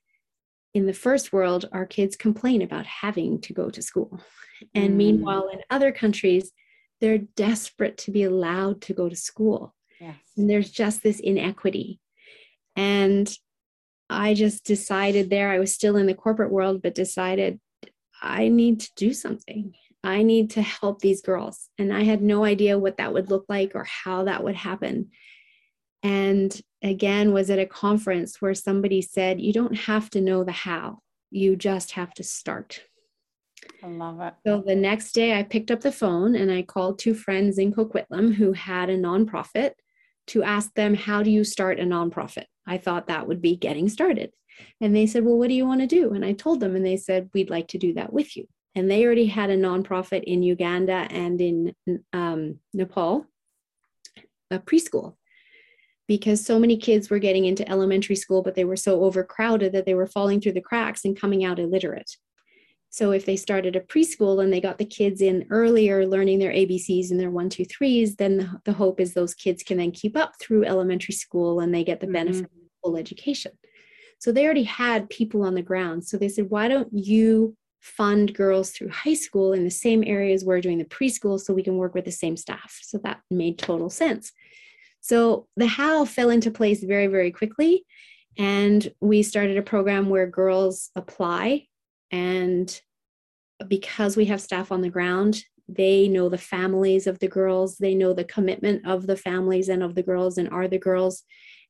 in 0.79 0.87
the 0.87 0.93
first 0.93 1.33
world, 1.33 1.69
our 1.73 1.85
kids 1.85 2.15
complain 2.15 2.63
about 2.63 2.87
having 2.87 3.41
to 3.41 3.53
go 3.53 3.69
to 3.69 3.83
school. 3.83 4.21
And 4.77 4.93
mm. 4.93 4.97
meanwhile, 4.97 5.49
in 5.53 5.61
other 5.71 5.91
countries, 5.91 6.53
they're 7.01 7.19
desperate 7.19 7.99
to 7.99 8.13
be 8.13 8.23
allowed 8.23 8.81
to 8.83 8.95
go 8.95 9.09
to 9.09 9.17
school. 9.17 9.75
Yes. 10.01 10.17
And 10.37 10.49
there's 10.49 10.71
just 10.71 11.03
this 11.03 11.19
inequity. 11.19 11.99
And 12.77 13.29
I 14.09 14.35
just 14.35 14.65
decided 14.65 15.31
there, 15.31 15.51
I 15.51 15.59
was 15.59 15.75
still 15.75 15.97
in 15.97 16.07
the 16.07 16.15
corporate 16.15 16.53
world, 16.53 16.81
but 16.81 16.95
decided 16.95 17.59
I 18.23 18.47
need 18.47 18.79
to 18.81 18.91
do 18.95 19.13
something. 19.13 19.75
I 20.05 20.23
need 20.23 20.51
to 20.51 20.63
help 20.63 21.01
these 21.01 21.23
girls. 21.23 21.69
And 21.77 21.93
I 21.93 22.05
had 22.05 22.23
no 22.23 22.45
idea 22.45 22.79
what 22.79 22.99
that 22.99 23.13
would 23.13 23.31
look 23.31 23.47
like 23.49 23.73
or 23.75 23.85
how 23.85 24.25
that 24.25 24.45
would 24.45 24.55
happen 24.55 25.11
and 26.03 26.61
again 26.83 27.33
was 27.33 27.51
at 27.51 27.59
a 27.59 27.67
conference 27.67 28.41
where 28.41 28.55
somebody 28.55 29.03
said 29.03 29.41
you 29.41 29.53
don't 29.53 29.75
have 29.75 30.11
to 30.11 30.21
know 30.21 30.45
the 30.45 30.53
how 30.53 31.01
you 31.31 31.57
just 31.57 31.93
have 31.93 32.13
to 32.15 32.23
start. 32.23 32.83
I 33.83 33.89
love 33.89 34.21
it. 34.21 34.35
So 34.47 34.63
the 34.65 34.77
next 34.77 35.13
day 35.13 35.39
i 35.39 35.43
picked 35.43 35.71
up 35.71 35.81
the 35.81 35.93
phone 35.93 36.35
and 36.35 36.51
i 36.51 36.63
called 36.63 36.99
two 36.99 37.15
friends 37.15 37.59
in 37.59 37.73
coquitlam 37.73 38.35
who 38.35 38.53
had 38.53 38.89
a 38.89 38.97
nonprofit 38.97 39.73
to 40.29 40.43
ask 40.43 40.73
them 40.75 40.95
how 40.95 41.23
do 41.23 41.31
you 41.31 41.43
start 41.43 41.81
a 41.81 41.85
nonprofit? 41.85 42.45
I 42.67 42.79
thought 42.79 43.07
that 43.07 43.27
would 43.27 43.41
be 43.41 43.57
getting 43.57 43.89
started. 43.89 44.33
And 44.81 44.95
they 44.95 45.07
said 45.07 45.25
well 45.25 45.37
what 45.37 45.49
do 45.49 45.55
you 45.55 45.67
want 45.67 45.81
to 45.81 45.87
do? 45.87 46.13
And 46.13 46.25
i 46.25 46.33
told 46.33 46.61
them 46.61 46.77
and 46.77 46.87
they 46.87 46.97
said 46.97 47.31
we'd 47.35 47.51
like 47.51 47.69
to 47.69 47.79
do 47.79 47.95
that 47.95 48.13
with 48.13 48.37
you. 48.37 48.47
And 48.75 48.91
they 48.91 49.05
already 49.05 49.27
had 49.27 49.51
a 49.51 49.57
nonprofit 49.57 50.23
in 50.25 50.43
Uganda 50.43 51.09
and 51.11 51.41
in 51.41 51.75
um, 52.13 52.61
Nepal, 52.73 53.27
a 54.53 54.61
preschool, 54.61 55.17
because 56.09 56.45
so 56.45 56.59
many 56.59 56.77
kids 56.77 57.11
were 57.11 57.19
getting 57.19 57.45
into 57.45 57.69
elementary 57.71 58.17
school, 58.17 58.43
but 58.43 58.55
they 58.55 58.65
were 58.65 58.77
so 58.77 59.05
overcrowded 59.05 59.73
that 59.73 59.85
they 59.85 59.95
were 59.95 60.07
falling 60.07 60.41
through 60.41 60.53
the 60.53 60.61
cracks 60.61 61.05
and 61.05 61.21
coming 61.21 61.45
out 61.45 61.59
illiterate. 61.59 62.11
So 62.91 63.13
if 63.13 63.27
they 63.27 63.37
started 63.37 63.77
a 63.77 63.81
preschool 63.81 64.43
and 64.43 64.51
they 64.51 64.63
got 64.63 64.79
the 64.79 64.87
kids 64.87 65.21
in 65.21 65.47
earlier, 65.51 66.07
learning 66.07 66.39
their 66.39 66.53
ABCs 66.53 67.11
and 67.11 67.21
their 67.21 67.31
one, 67.31 67.51
two, 67.51 67.67
threes, 67.67 68.17
then 68.17 68.39
the, 68.39 68.61
the 68.65 68.73
hope 68.73 68.99
is 68.99 69.13
those 69.13 69.35
kids 69.35 69.63
can 69.63 69.77
then 69.77 69.91
keep 69.91 70.17
up 70.17 70.33
through 70.41 70.65
elementary 70.65 71.13
school 71.13 71.61
and 71.61 71.75
they 71.75 71.85
get 71.85 72.01
the 72.01 72.07
mm-hmm. 72.07 72.15
benefit 72.15 72.45
of 72.45 72.51
full 72.83 72.97
education. 72.97 73.53
So 74.19 74.33
they 74.33 74.47
already 74.47 74.65
had 74.65 75.11
people 75.11 75.43
on 75.43 75.55
the 75.55 75.63
ground. 75.63 76.07
So 76.07 76.17
they 76.17 76.31
said, 76.31 76.49
why 76.49 76.69
don't 76.69 76.89
you 76.91 77.55
fund 77.81 78.35
girls 78.35 78.71
through 78.71 78.89
high 78.89 79.15
school 79.15 79.53
in 79.53 79.65
the 79.65 79.71
same 79.71 80.03
areas 80.05 80.45
we're 80.45 80.61
doing 80.61 80.79
the 80.79 80.85
preschool 80.85 81.39
so 81.39 81.53
we 81.53 81.63
can 81.63 81.77
work 81.77 81.95
with 81.95 82.07
the 82.07 82.11
same 82.11 82.39
staff? 82.39 82.81
So 82.83 82.99
that 83.05 83.21
made 83.31 83.59
total 83.59 83.91
sense. 83.91 84.33
So 85.01 85.47
the 85.57 85.67
how 85.67 86.05
fell 86.05 86.31
into 86.31 86.51
place 86.51 86.83
very, 86.83 87.07
very 87.07 87.31
quickly. 87.31 87.85
And 88.37 88.93
we 89.01 89.23
started 89.23 89.57
a 89.57 89.63
program 89.63 90.09
where 90.09 90.27
girls 90.27 90.91
apply. 90.95 91.67
And 92.11 92.81
because 93.67 94.17
we 94.17 94.27
have 94.27 94.41
staff 94.41 94.71
on 94.71 94.81
the 94.81 94.91
ground, 94.91 95.43
they 95.69 96.09
know 96.09 96.29
the 96.29 96.39
families 96.39 97.07
of 97.07 97.19
the 97.19 97.29
girls, 97.29 97.77
they 97.77 97.95
know 97.95 98.13
the 98.13 98.25
commitment 98.25 98.87
of 98.87 99.07
the 99.07 99.17
families 99.17 99.69
and 99.69 99.83
of 99.83 99.95
the 99.95 100.03
girls, 100.03 100.39
and 100.39 100.49
are 100.49 100.67
the 100.67 100.79
girls 100.79 101.25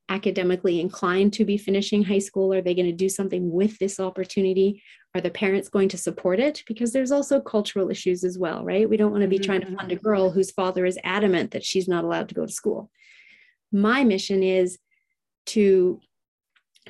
academically 0.09 0.81
inclined 0.81 1.33
to 1.35 1.45
be 1.45 1.59
finishing 1.59 2.05
high 2.05 2.18
school? 2.18 2.53
Are 2.53 2.62
they 2.62 2.74
going 2.74 2.87
to 2.87 2.93
do 2.93 3.09
something 3.09 3.51
with 3.51 3.79
this 3.79 4.01
opportunity? 4.01 4.83
Are 5.14 5.20
the 5.20 5.31
parents 5.31 5.68
going 5.68 5.89
to 5.91 5.99
support 5.99 6.39
it? 6.39 6.62
Because 6.66 6.93
there's 6.93 7.11
also 7.11 7.41
cultural 7.41 7.91
issues 7.91 8.24
as 8.24 8.39
well, 8.39 8.64
right? 8.64 8.89
We 8.89 8.97
don't 8.97 9.11
want 9.11 9.22
to 9.22 9.29
be 9.29 9.39
mm-hmm. 9.39 9.45
trying 9.45 9.61
to 9.62 9.76
fund 9.76 9.93
a 9.93 9.97
girl 9.97 10.31
whose 10.31 10.51
father 10.51 10.87
is 10.87 10.99
adamant 11.05 11.51
that 11.51 11.64
she's 11.64 11.89
not 11.89 12.05
allowed 12.05 12.29
to 12.29 12.35
go 12.35 12.47
to 12.47 12.53
school. 12.53 12.91
My 13.72 14.04
mission 14.04 14.42
is 14.42 14.78
to 15.46 16.00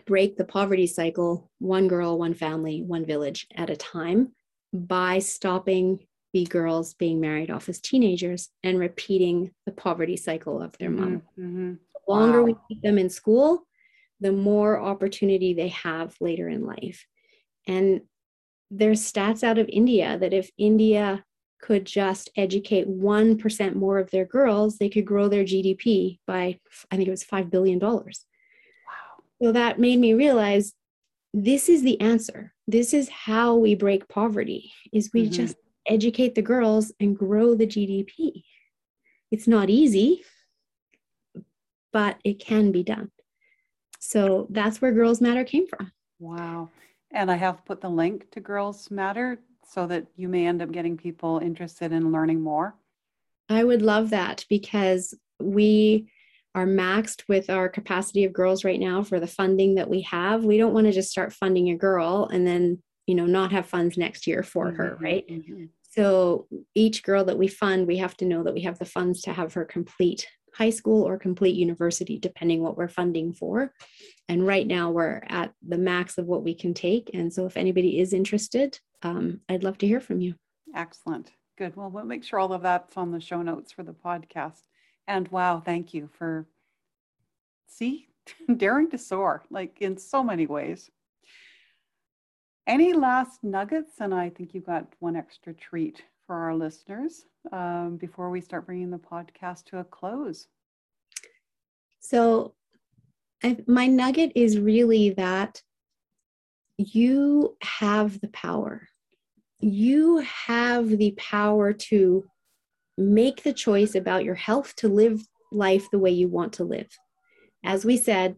break 0.07 0.37
the 0.37 0.45
poverty 0.45 0.87
cycle 0.87 1.51
one 1.59 1.89
girl, 1.89 2.19
one 2.19 2.35
family, 2.35 2.83
one 2.83 3.05
village 3.05 3.47
at 3.55 3.71
a 3.71 3.77
time 3.77 4.33
by 4.73 5.19
stopping 5.19 6.07
the 6.33 6.45
girls 6.45 6.95
being 6.95 7.21
married 7.21 7.51
off 7.51 7.69
as 7.69 7.81
teenagers 7.81 8.51
and 8.63 8.79
repeating 8.79 9.51
the 9.67 9.73
poverty 9.73 10.17
cycle 10.17 10.61
of 10.61 10.77
their 10.79 10.91
mom. 10.91 11.23
Mm-hmm. 11.39 11.43
mm-hmm 11.43 11.75
longer 12.09 12.41
wow. 12.41 12.47
we 12.47 12.57
keep 12.69 12.83
them 12.83 12.99
in 12.99 13.11
school, 13.11 13.67
the 14.21 14.33
more 14.33 14.81
opportunity 14.81 15.55
they 15.55 15.69
have 15.69 16.17
later 16.21 16.49
in 16.49 16.65
life. 16.65 17.07
And 17.67 18.01
there's 18.71 19.01
stats 19.01 19.45
out 19.45 19.59
of 19.59 19.69
India 19.69 20.19
that 20.19 20.33
if 20.33 20.51
India 20.59 21.25
could 21.61 21.85
just 21.85 22.31
educate 22.37 22.89
1% 22.89 23.75
more 23.75 23.99
of 23.99 24.11
their 24.11 24.25
girls, 24.25 24.79
they 24.79 24.89
could 24.89 25.05
grow 25.05 25.29
their 25.29 25.45
GDP 25.45 26.19
by, 26.27 26.59
I 26.91 26.97
think 26.97 27.09
it 27.09 27.11
was 27.11 27.25
$5 27.25 27.51
billion. 27.51 27.79
Wow. 27.79 28.03
So 29.43 29.53
that 29.53 29.79
made 29.79 29.99
me 29.99 30.15
realize 30.15 30.75
this 31.35 31.69
is 31.69 31.83
the 31.83 32.01
answer. 32.01 32.53
This 32.67 32.95
is 32.95 33.09
how 33.09 33.55
we 33.55 33.75
break 33.75 34.09
poverty 34.09 34.73
is 34.93 35.11
we 35.13 35.25
mm-hmm. 35.25 35.33
just 35.33 35.57
educate 35.87 36.35
the 36.35 36.43
girls 36.43 36.93
and 37.01 37.17
grow 37.17 37.55
the 37.55 37.67
GDP. 37.67 38.45
It's 39.31 39.49
not 39.49 39.71
easy 39.71 40.23
but 41.93 42.19
it 42.25 42.39
can 42.39 42.73
be 42.73 42.83
done. 42.83 43.11
So 43.99 44.47
that's 44.51 44.81
where 44.81 44.93
Girls 44.93 45.21
Matter 45.21 45.45
came 45.45 45.67
from. 45.67 45.93
Wow. 46.19 46.71
And 47.11 47.31
I 47.31 47.37
have 47.37 47.65
put 47.65 47.81
the 47.81 47.89
link 47.89 48.31
to 48.33 48.41
Girls 48.41 48.91
Matter 48.91 49.39
so 49.69 49.87
that 49.87 50.07
you 50.17 50.29
may 50.29 50.47
end 50.47 50.63
up 50.63 50.73
getting 50.73 50.97
people 50.97 51.39
interested 51.39 51.93
in 51.93 52.13
learning 52.13 52.41
more. 52.41 52.75
I 53.49 53.65
would 53.65 53.83
love 53.83 54.11
that 54.11 54.45
because 54.49 55.15
we 55.41 56.11
are 56.55 56.67
maxed 56.67 57.23
with 57.29 57.51
our 57.51 57.69
capacity 57.69 58.25
of 58.25 58.33
girls 58.33 58.65
right 58.65 58.81
now 58.81 59.03
for 59.03 59.21
the 59.21 59.27
funding 59.27 59.77
that 59.77 59.89
we 59.89 60.03
have. 60.03 60.45
We 60.45 60.59
don't 60.59 60.75
want 60.75 60.87
to 60.87 60.93
just 60.93 61.11
start 61.11 61.33
funding 61.33 61.71
a 61.71 61.77
girl 61.77 62.29
and 62.33 62.47
then, 62.47 62.83
you 63.07 63.15
know, 63.15 63.27
not 63.27 63.53
have 63.53 63.67
funds 63.67 63.97
next 63.97 64.27
year 64.27 64.43
for 64.43 64.67
mm-hmm. 64.67 64.77
her, 64.77 64.99
right? 65.01 65.29
Mm-hmm. 65.29 65.67
So 65.91 66.47
each 66.75 67.03
girl 67.03 67.25
that 67.25 67.39
we 67.39 67.49
fund, 67.49 67.87
we 67.87 67.99
have 67.99 68.17
to 68.19 68.25
know 68.25 68.43
that 68.43 68.55
we 68.55 68.63
have 68.63 68.79
the 68.79 68.85
funds 68.85 69.23
to 69.23 69.33
have 69.33 69.55
her 69.55 69.65
complete 69.65 70.27
high 70.55 70.71
school 70.71 71.07
or 71.07 71.19
complete 71.19 71.55
university, 71.55 72.19
depending 72.19 72.63
what 72.63 72.77
we're 72.77 72.89
funding 72.89 73.33
for. 73.33 73.73
And 74.29 74.47
right 74.47 74.67
now 74.67 74.91
we're 74.91 75.23
at 75.29 75.53
the 75.67 75.79
max 75.79 76.19
of 76.19 76.27
what 76.27 76.43
we 76.43 76.55
can 76.55 76.75
take. 76.75 77.11
And 77.15 77.33
so 77.33 77.47
if 77.47 77.57
anybody 77.57 78.01
is 78.01 78.13
interested, 78.13 78.79
um, 79.03 79.41
I'd 79.49 79.65
love 79.65 79.79
to 79.79 79.87
hear 79.87 80.01
from 80.01 80.21
you. 80.21 80.35
Excellent. 80.75 81.31
Good. 81.57 81.77
Well, 81.77 81.91
we'll 81.91 82.05
make 82.05 82.25
sure 82.25 82.39
all 82.39 82.53
of 82.53 82.63
that's 82.63 82.97
on 82.97 83.11
the 83.11 83.21
show 83.21 83.43
notes 83.43 83.73
for 83.73 83.83
the 83.83 83.93
podcast. 83.93 84.63
And 85.07 85.29
wow, 85.29 85.61
thank 85.65 85.95
you 85.95 86.09
for 86.19 86.47
see 87.67 88.09
daring 88.57 88.91
to 88.91 88.99
soar 88.99 89.43
like 89.51 89.79
in 89.81 89.97
so 89.97 90.23
many 90.23 90.47
ways. 90.47 90.91
Any 92.67 92.93
last 92.93 93.43
nuggets? 93.43 93.95
And 94.01 94.15
I 94.15 94.29
think 94.29 94.53
you 94.53 94.61
got 94.61 94.93
one 94.99 95.17
extra 95.17 95.55
treat 95.55 96.03
for 96.27 96.37
our 96.37 96.55
listeners 96.55 97.25
um, 97.53 97.97
before 97.97 98.31
we 98.31 98.41
start 98.41 98.67
bringing 98.67 98.91
the 98.91 98.99
podcast 98.99 99.65
to 99.67 99.79
a 99.79 99.85
close? 99.85 100.47
So, 102.01 102.55
I, 103.43 103.57
my 103.67 103.87
nugget 103.87 104.33
is 104.35 104.59
really 104.59 105.11
that 105.11 105.63
you 106.79 107.57
have 107.61 108.21
the 108.21 108.29
power. 108.29 108.89
You 109.61 110.19
have 110.19 110.89
the 110.89 111.13
power 111.19 111.73
to 111.73 112.25
make 112.97 113.43
the 113.43 113.53
choice 113.53 113.95
about 113.95 114.25
your 114.25 114.37
health 114.37 114.75
to 114.77 114.89
live 114.89 115.21
life 115.51 115.91
the 115.91 115.99
way 115.99 116.11
you 116.11 116.29
want 116.29 116.55
to 116.55 116.65
live. 116.65 116.89
As 117.65 117.85
we 117.85 117.97
said, 117.97 118.37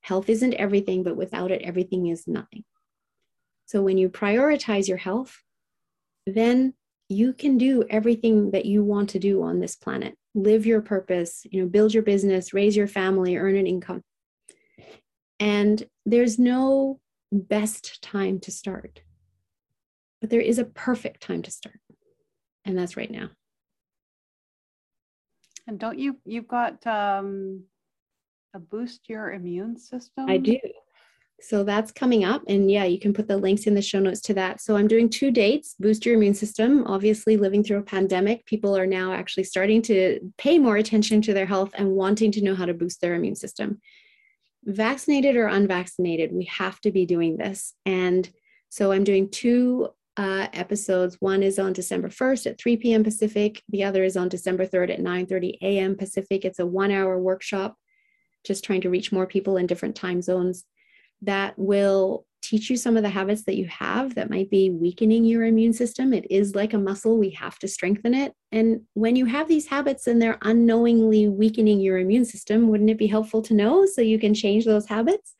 health 0.00 0.30
isn't 0.30 0.54
everything, 0.54 1.02
but 1.02 1.16
without 1.16 1.50
it, 1.50 1.62
everything 1.62 2.06
is 2.06 2.26
nothing. 2.26 2.64
So 3.66 3.82
when 3.82 3.98
you 3.98 4.08
prioritize 4.08 4.88
your 4.88 4.96
health, 4.96 5.36
then 6.26 6.72
you 7.10 7.34
can 7.34 7.58
do 7.58 7.84
everything 7.88 8.50
that 8.52 8.66
you 8.66 8.82
want 8.82 9.10
to 9.10 9.18
do 9.18 9.42
on 9.42 9.60
this 9.60 9.76
planet 9.76 10.14
live 10.34 10.66
your 10.66 10.82
purpose 10.82 11.46
you 11.50 11.60
know 11.60 11.66
build 11.66 11.94
your 11.94 12.02
business 12.02 12.52
raise 12.52 12.76
your 12.76 12.86
family 12.86 13.36
earn 13.36 13.56
an 13.56 13.66
income 13.66 14.02
and 15.40 15.84
there's 16.04 16.38
no 16.38 17.00
best 17.32 18.02
time 18.02 18.40
to 18.40 18.50
start 18.50 19.02
but 20.20 20.30
there 20.30 20.40
is 20.40 20.58
a 20.58 20.64
perfect 20.64 21.22
time 21.22 21.42
to 21.42 21.50
start 21.50 21.80
and 22.64 22.78
that's 22.78 22.96
right 22.96 23.10
now 23.10 23.28
and 25.66 25.78
don't 25.78 25.98
you 25.98 26.16
you've 26.24 26.48
got 26.48 26.84
um 26.86 27.62
a 28.54 28.58
boost 28.58 29.08
your 29.08 29.32
immune 29.32 29.76
system 29.78 30.28
i 30.28 30.36
do 30.36 30.58
so 31.40 31.62
that's 31.62 31.92
coming 31.92 32.24
up. 32.24 32.42
And 32.48 32.70
yeah, 32.70 32.84
you 32.84 32.98
can 32.98 33.12
put 33.12 33.28
the 33.28 33.36
links 33.36 33.66
in 33.66 33.74
the 33.74 33.82
show 33.82 34.00
notes 34.00 34.20
to 34.22 34.34
that. 34.34 34.60
So 34.60 34.76
I'm 34.76 34.88
doing 34.88 35.08
two 35.08 35.30
dates 35.30 35.76
boost 35.78 36.04
your 36.04 36.16
immune 36.16 36.34
system. 36.34 36.84
Obviously, 36.86 37.36
living 37.36 37.62
through 37.62 37.78
a 37.78 37.82
pandemic, 37.82 38.44
people 38.44 38.76
are 38.76 38.86
now 38.86 39.12
actually 39.12 39.44
starting 39.44 39.80
to 39.82 40.18
pay 40.36 40.58
more 40.58 40.76
attention 40.76 41.22
to 41.22 41.34
their 41.34 41.46
health 41.46 41.70
and 41.74 41.92
wanting 41.92 42.32
to 42.32 42.42
know 42.42 42.54
how 42.54 42.64
to 42.64 42.74
boost 42.74 43.00
their 43.00 43.14
immune 43.14 43.36
system. 43.36 43.80
Vaccinated 44.68 45.34
or 45.34 45.46
unvaccinated, 45.46 46.30
we 46.30 46.44
have 46.44 46.80
to 46.82 46.92
be 46.92 47.06
doing 47.06 47.38
this. 47.38 47.74
And 47.86 48.28
so 48.68 48.92
I'm 48.92 49.02
doing 49.02 49.30
two 49.30 49.88
uh, 50.18 50.48
episodes. 50.52 51.16
One 51.20 51.42
is 51.42 51.58
on 51.58 51.72
December 51.72 52.08
1st 52.08 52.46
at 52.46 52.60
3 52.60 52.76
p.m. 52.76 53.02
Pacific. 53.02 53.62
The 53.70 53.84
other 53.84 54.04
is 54.04 54.16
on 54.16 54.28
December 54.28 54.66
3rd 54.66 54.90
at 54.90 55.00
9:30 55.00 55.58
a.m. 55.62 55.96
Pacific. 55.96 56.44
It's 56.44 56.58
a 56.58 56.66
one-hour 56.66 57.18
workshop, 57.18 57.76
just 58.44 58.62
trying 58.62 58.82
to 58.82 58.90
reach 58.90 59.10
more 59.10 59.26
people 59.26 59.56
in 59.56 59.66
different 59.66 59.96
time 59.96 60.20
zones 60.20 60.64
that 61.22 61.54
will 61.56 62.26
teach 62.48 62.70
you 62.70 62.76
some 62.76 62.96
of 62.96 63.02
the 63.02 63.08
habits 63.10 63.44
that 63.44 63.56
you 63.56 63.66
have 63.66 64.14
that 64.14 64.30
might 64.30 64.48
be 64.48 64.70
weakening 64.70 65.24
your 65.24 65.44
immune 65.44 65.74
system. 65.74 66.14
It 66.14 66.26
is 66.30 66.54
like 66.54 66.72
a 66.72 66.78
muscle, 66.78 67.18
we 67.18 67.30
have 67.30 67.58
to 67.58 67.68
strengthen 67.68 68.14
it. 68.14 68.32
And 68.52 68.82
when 68.94 69.16
you 69.16 69.26
have 69.26 69.48
these 69.48 69.66
habits 69.66 70.06
and 70.06 70.20
they're 70.20 70.38
unknowingly 70.42 71.28
weakening 71.28 71.80
your 71.80 71.98
immune 71.98 72.24
system, 72.24 72.68
wouldn't 72.68 72.90
it 72.90 72.96
be 72.98 73.06
helpful 73.06 73.42
to 73.42 73.54
know 73.54 73.84
so 73.84 74.00
you 74.00 74.18
can 74.18 74.32
change 74.32 74.64
those 74.64 74.86
habits? 74.86 75.34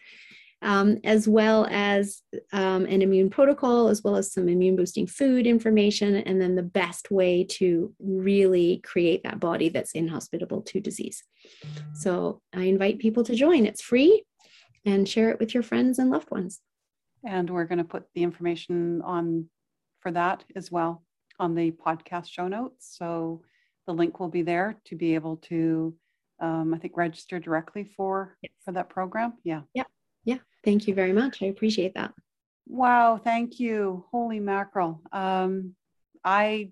Um, 0.60 0.98
as 1.04 1.28
well 1.28 1.68
as 1.70 2.20
um, 2.52 2.84
an 2.86 3.00
immune 3.00 3.30
protocol, 3.30 3.86
as 3.86 4.02
well 4.02 4.16
as 4.16 4.32
some 4.32 4.48
immune 4.48 4.74
boosting 4.74 5.06
food 5.06 5.46
information, 5.46 6.16
and 6.16 6.40
then 6.40 6.56
the 6.56 6.64
best 6.64 7.12
way 7.12 7.44
to 7.50 7.94
really 8.00 8.80
create 8.84 9.22
that 9.22 9.38
body 9.38 9.68
that's 9.68 9.92
inhospitable 9.92 10.62
to 10.62 10.80
disease. 10.80 11.22
So 11.94 12.42
I 12.52 12.62
invite 12.64 12.98
people 12.98 13.22
to 13.22 13.36
join. 13.36 13.66
It's 13.66 13.80
free 13.80 14.24
and 14.84 15.08
share 15.08 15.30
it 15.30 15.38
with 15.38 15.54
your 15.54 15.62
friends 15.62 16.00
and 16.00 16.10
loved 16.10 16.30
ones. 16.32 16.60
And 17.28 17.50
we're 17.50 17.66
going 17.66 17.78
to 17.78 17.84
put 17.84 18.04
the 18.14 18.22
information 18.22 19.02
on 19.02 19.50
for 20.00 20.10
that 20.12 20.44
as 20.56 20.72
well 20.72 21.04
on 21.38 21.54
the 21.54 21.70
podcast 21.72 22.30
show 22.30 22.48
notes. 22.48 22.96
So 22.98 23.42
the 23.86 23.92
link 23.92 24.18
will 24.18 24.30
be 24.30 24.40
there 24.40 24.76
to 24.86 24.96
be 24.96 25.14
able 25.14 25.36
to, 25.48 25.94
um, 26.40 26.72
I 26.72 26.78
think, 26.78 26.96
register 26.96 27.38
directly 27.38 27.84
for 27.84 28.34
yes. 28.42 28.52
for 28.64 28.72
that 28.72 28.88
program. 28.88 29.34
Yeah. 29.44 29.60
Yeah. 29.74 29.84
Yeah. 30.24 30.38
Thank 30.64 30.88
you 30.88 30.94
very 30.94 31.12
much. 31.12 31.42
I 31.42 31.46
appreciate 31.46 31.94
that. 31.96 32.14
Wow, 32.66 33.20
thank 33.22 33.60
you. 33.60 34.06
Holy 34.10 34.40
mackerel. 34.40 35.02
Um, 35.12 35.74
I, 36.24 36.70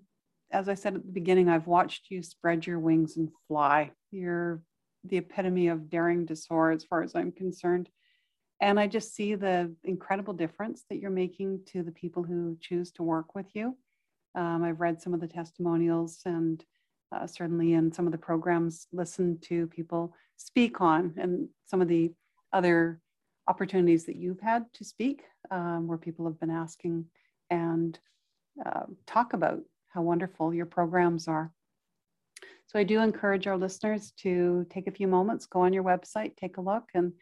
as 0.51 0.69
I 0.69 0.73
said 0.73 0.95
at 0.95 1.05
the 1.05 1.11
beginning, 1.11 1.49
I've 1.49 1.67
watched 1.67 2.09
you 2.09 2.23
spread 2.23 2.65
your 2.65 2.79
wings 2.79 3.17
and 3.17 3.29
fly. 3.47 3.91
You're 4.09 4.63
the 5.03 5.17
epitome 5.17 5.67
of 5.67 5.89
daring 5.89 6.25
to 6.27 6.35
soar, 6.35 6.71
as 6.71 6.83
far 6.83 7.03
as 7.03 7.15
I'm 7.15 7.31
concerned. 7.31 7.89
And 8.59 8.79
I 8.79 8.87
just 8.87 9.15
see 9.15 9.35
the 9.35 9.73
incredible 9.83 10.33
difference 10.33 10.83
that 10.89 10.97
you're 10.97 11.11
making 11.11 11.61
to 11.67 11.83
the 11.83 11.91
people 11.91 12.23
who 12.23 12.57
choose 12.59 12.91
to 12.93 13.03
work 13.03 13.35
with 13.35 13.47
you. 13.53 13.77
Um, 14.35 14.63
I've 14.63 14.79
read 14.79 15.01
some 15.01 15.13
of 15.13 15.21
the 15.21 15.27
testimonials 15.27 16.21
and 16.25 16.63
uh, 17.11 17.25
certainly 17.25 17.73
in 17.73 17.91
some 17.91 18.05
of 18.05 18.11
the 18.11 18.17
programs, 18.17 18.87
listened 18.91 19.41
to 19.41 19.67
people 19.67 20.13
speak 20.35 20.81
on 20.81 21.13
and 21.17 21.47
some 21.65 21.81
of 21.81 21.87
the 21.87 22.11
other 22.51 22.99
opportunities 23.47 24.05
that 24.05 24.17
you've 24.17 24.41
had 24.41 24.65
to 24.73 24.83
speak 24.83 25.23
um, 25.51 25.87
where 25.87 25.97
people 25.97 26.25
have 26.25 26.39
been 26.39 26.51
asking 26.51 27.05
and 27.49 27.97
uh, 28.65 28.83
talk 29.05 29.33
about 29.33 29.61
how 29.89 30.01
wonderful 30.01 30.53
your 30.53 30.65
programs 30.65 31.27
are. 31.27 31.51
So 32.65 32.77
I 32.77 32.83
do 32.83 32.99
encourage 32.99 33.47
our 33.47 33.57
listeners 33.57 34.11
to 34.23 34.65
take 34.69 34.87
a 34.87 34.91
few 34.91 35.07
moments, 35.07 35.45
go 35.45 35.61
on 35.61 35.71
your 35.71 35.83
website, 35.83 36.35
take 36.35 36.57
a 36.57 36.61
look, 36.61 36.83
and 36.93 37.13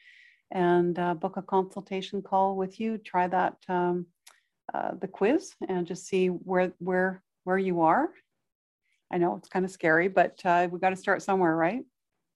and 0.52 0.98
uh, 1.00 1.14
book 1.14 1.38
a 1.38 1.42
consultation 1.42 2.22
call 2.22 2.56
with 2.56 2.80
you. 2.80 2.98
Try 2.98 3.28
that 3.28 3.58
um, 3.68 4.06
uh, 4.74 4.92
the 5.00 5.08
quiz 5.08 5.54
and 5.68 5.88
just 5.88 6.06
see 6.06 6.28
where 6.28 6.74
where 6.80 7.24
where 7.44 7.58
you 7.58 7.82
are. 7.82 8.10
I 9.12 9.18
know 9.18 9.36
it's 9.36 9.50
kind 9.50 9.66
of 9.66 9.72
scary, 9.72 10.08
but 10.08 10.42
uh, 10.44 10.68
we 10.72 10.80
got 10.80 10.90
to 10.90 10.96
start 10.96 11.22
somewhere, 11.22 11.56
right? 11.56 11.84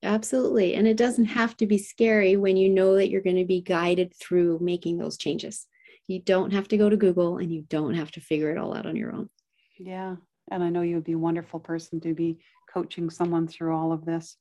Absolutely, 0.03 0.76
and 0.76 0.88
it 0.88 0.97
doesn't 0.97 1.26
have 1.26 1.57
to 1.57 1.66
be 1.66 1.78
scary 1.78 2.38
when 2.38 2.55
you 2.55 2.70
know 2.70 2.95
that 2.95 3.10
you're 3.10 3.22
going 3.22 3.36
to 3.36 3.45
be 3.45 3.62
guided 3.62 4.14
through 4.16 4.60
making 4.62 4.97
those 4.97 5.18
changes. 5.18 5.68
You 6.07 6.20
don't 6.22 6.51
have 6.51 6.68
to 6.70 6.78
go 6.78 6.89
to 6.89 6.97
Google, 6.97 7.38
and 7.38 7.51
you 7.53 7.64
don't 7.70 7.95
have 7.95 8.12
to 8.12 8.22
figure 8.22 8.51
it 8.51 8.57
all 8.57 8.76
out 8.76 8.86
on 8.86 8.95
your 8.95 9.14
own. 9.14 9.30
Yeah, 9.78 10.16
and 10.51 10.64
I 10.64 10.70
know 10.70 10.82
you 10.82 10.95
would 10.95 11.03
be 11.03 11.14
a 11.14 11.18
wonderful 11.18 11.60
person 11.60 11.99
to 12.01 12.14
be 12.14 12.38
coaching 12.72 13.10
someone 13.10 13.47
through 13.47 13.76
all 13.76 13.91
of 13.91 14.05
this. 14.05 14.38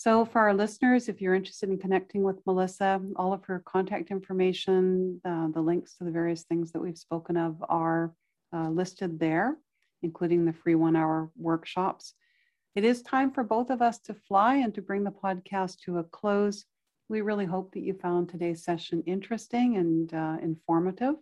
So, 0.00 0.24
for 0.24 0.38
our 0.38 0.54
listeners, 0.54 1.10
if 1.10 1.20
you're 1.20 1.34
interested 1.34 1.68
in 1.68 1.76
connecting 1.76 2.22
with 2.22 2.40
Melissa, 2.46 3.02
all 3.16 3.34
of 3.34 3.44
her 3.44 3.62
contact 3.66 4.10
information, 4.10 5.20
uh, 5.26 5.48
the 5.48 5.60
links 5.60 5.94
to 5.96 6.04
the 6.04 6.10
various 6.10 6.44
things 6.44 6.72
that 6.72 6.80
we've 6.80 6.96
spoken 6.96 7.36
of 7.36 7.62
are 7.68 8.14
uh, 8.50 8.70
listed 8.70 9.20
there, 9.20 9.58
including 10.00 10.46
the 10.46 10.54
free 10.54 10.74
one 10.74 10.96
hour 10.96 11.30
workshops. 11.36 12.14
It 12.74 12.82
is 12.82 13.02
time 13.02 13.30
for 13.30 13.44
both 13.44 13.68
of 13.68 13.82
us 13.82 13.98
to 14.04 14.14
fly 14.14 14.54
and 14.54 14.74
to 14.74 14.80
bring 14.80 15.04
the 15.04 15.10
podcast 15.10 15.80
to 15.80 15.98
a 15.98 16.04
close. 16.04 16.64
We 17.10 17.20
really 17.20 17.44
hope 17.44 17.72
that 17.74 17.82
you 17.82 17.92
found 17.92 18.30
today's 18.30 18.64
session 18.64 19.02
interesting 19.04 19.76
and 19.76 20.14
uh, 20.14 20.38
informative. 20.40 21.16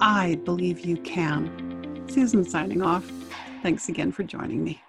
I 0.02 0.36
believe 0.44 0.82
you 0.82 0.98
can. 0.98 2.04
Susan 2.10 2.44
signing 2.44 2.82
off. 2.82 3.10
Thanks 3.62 3.88
again 3.88 4.12
for 4.12 4.24
joining 4.24 4.64
me. 4.64 4.82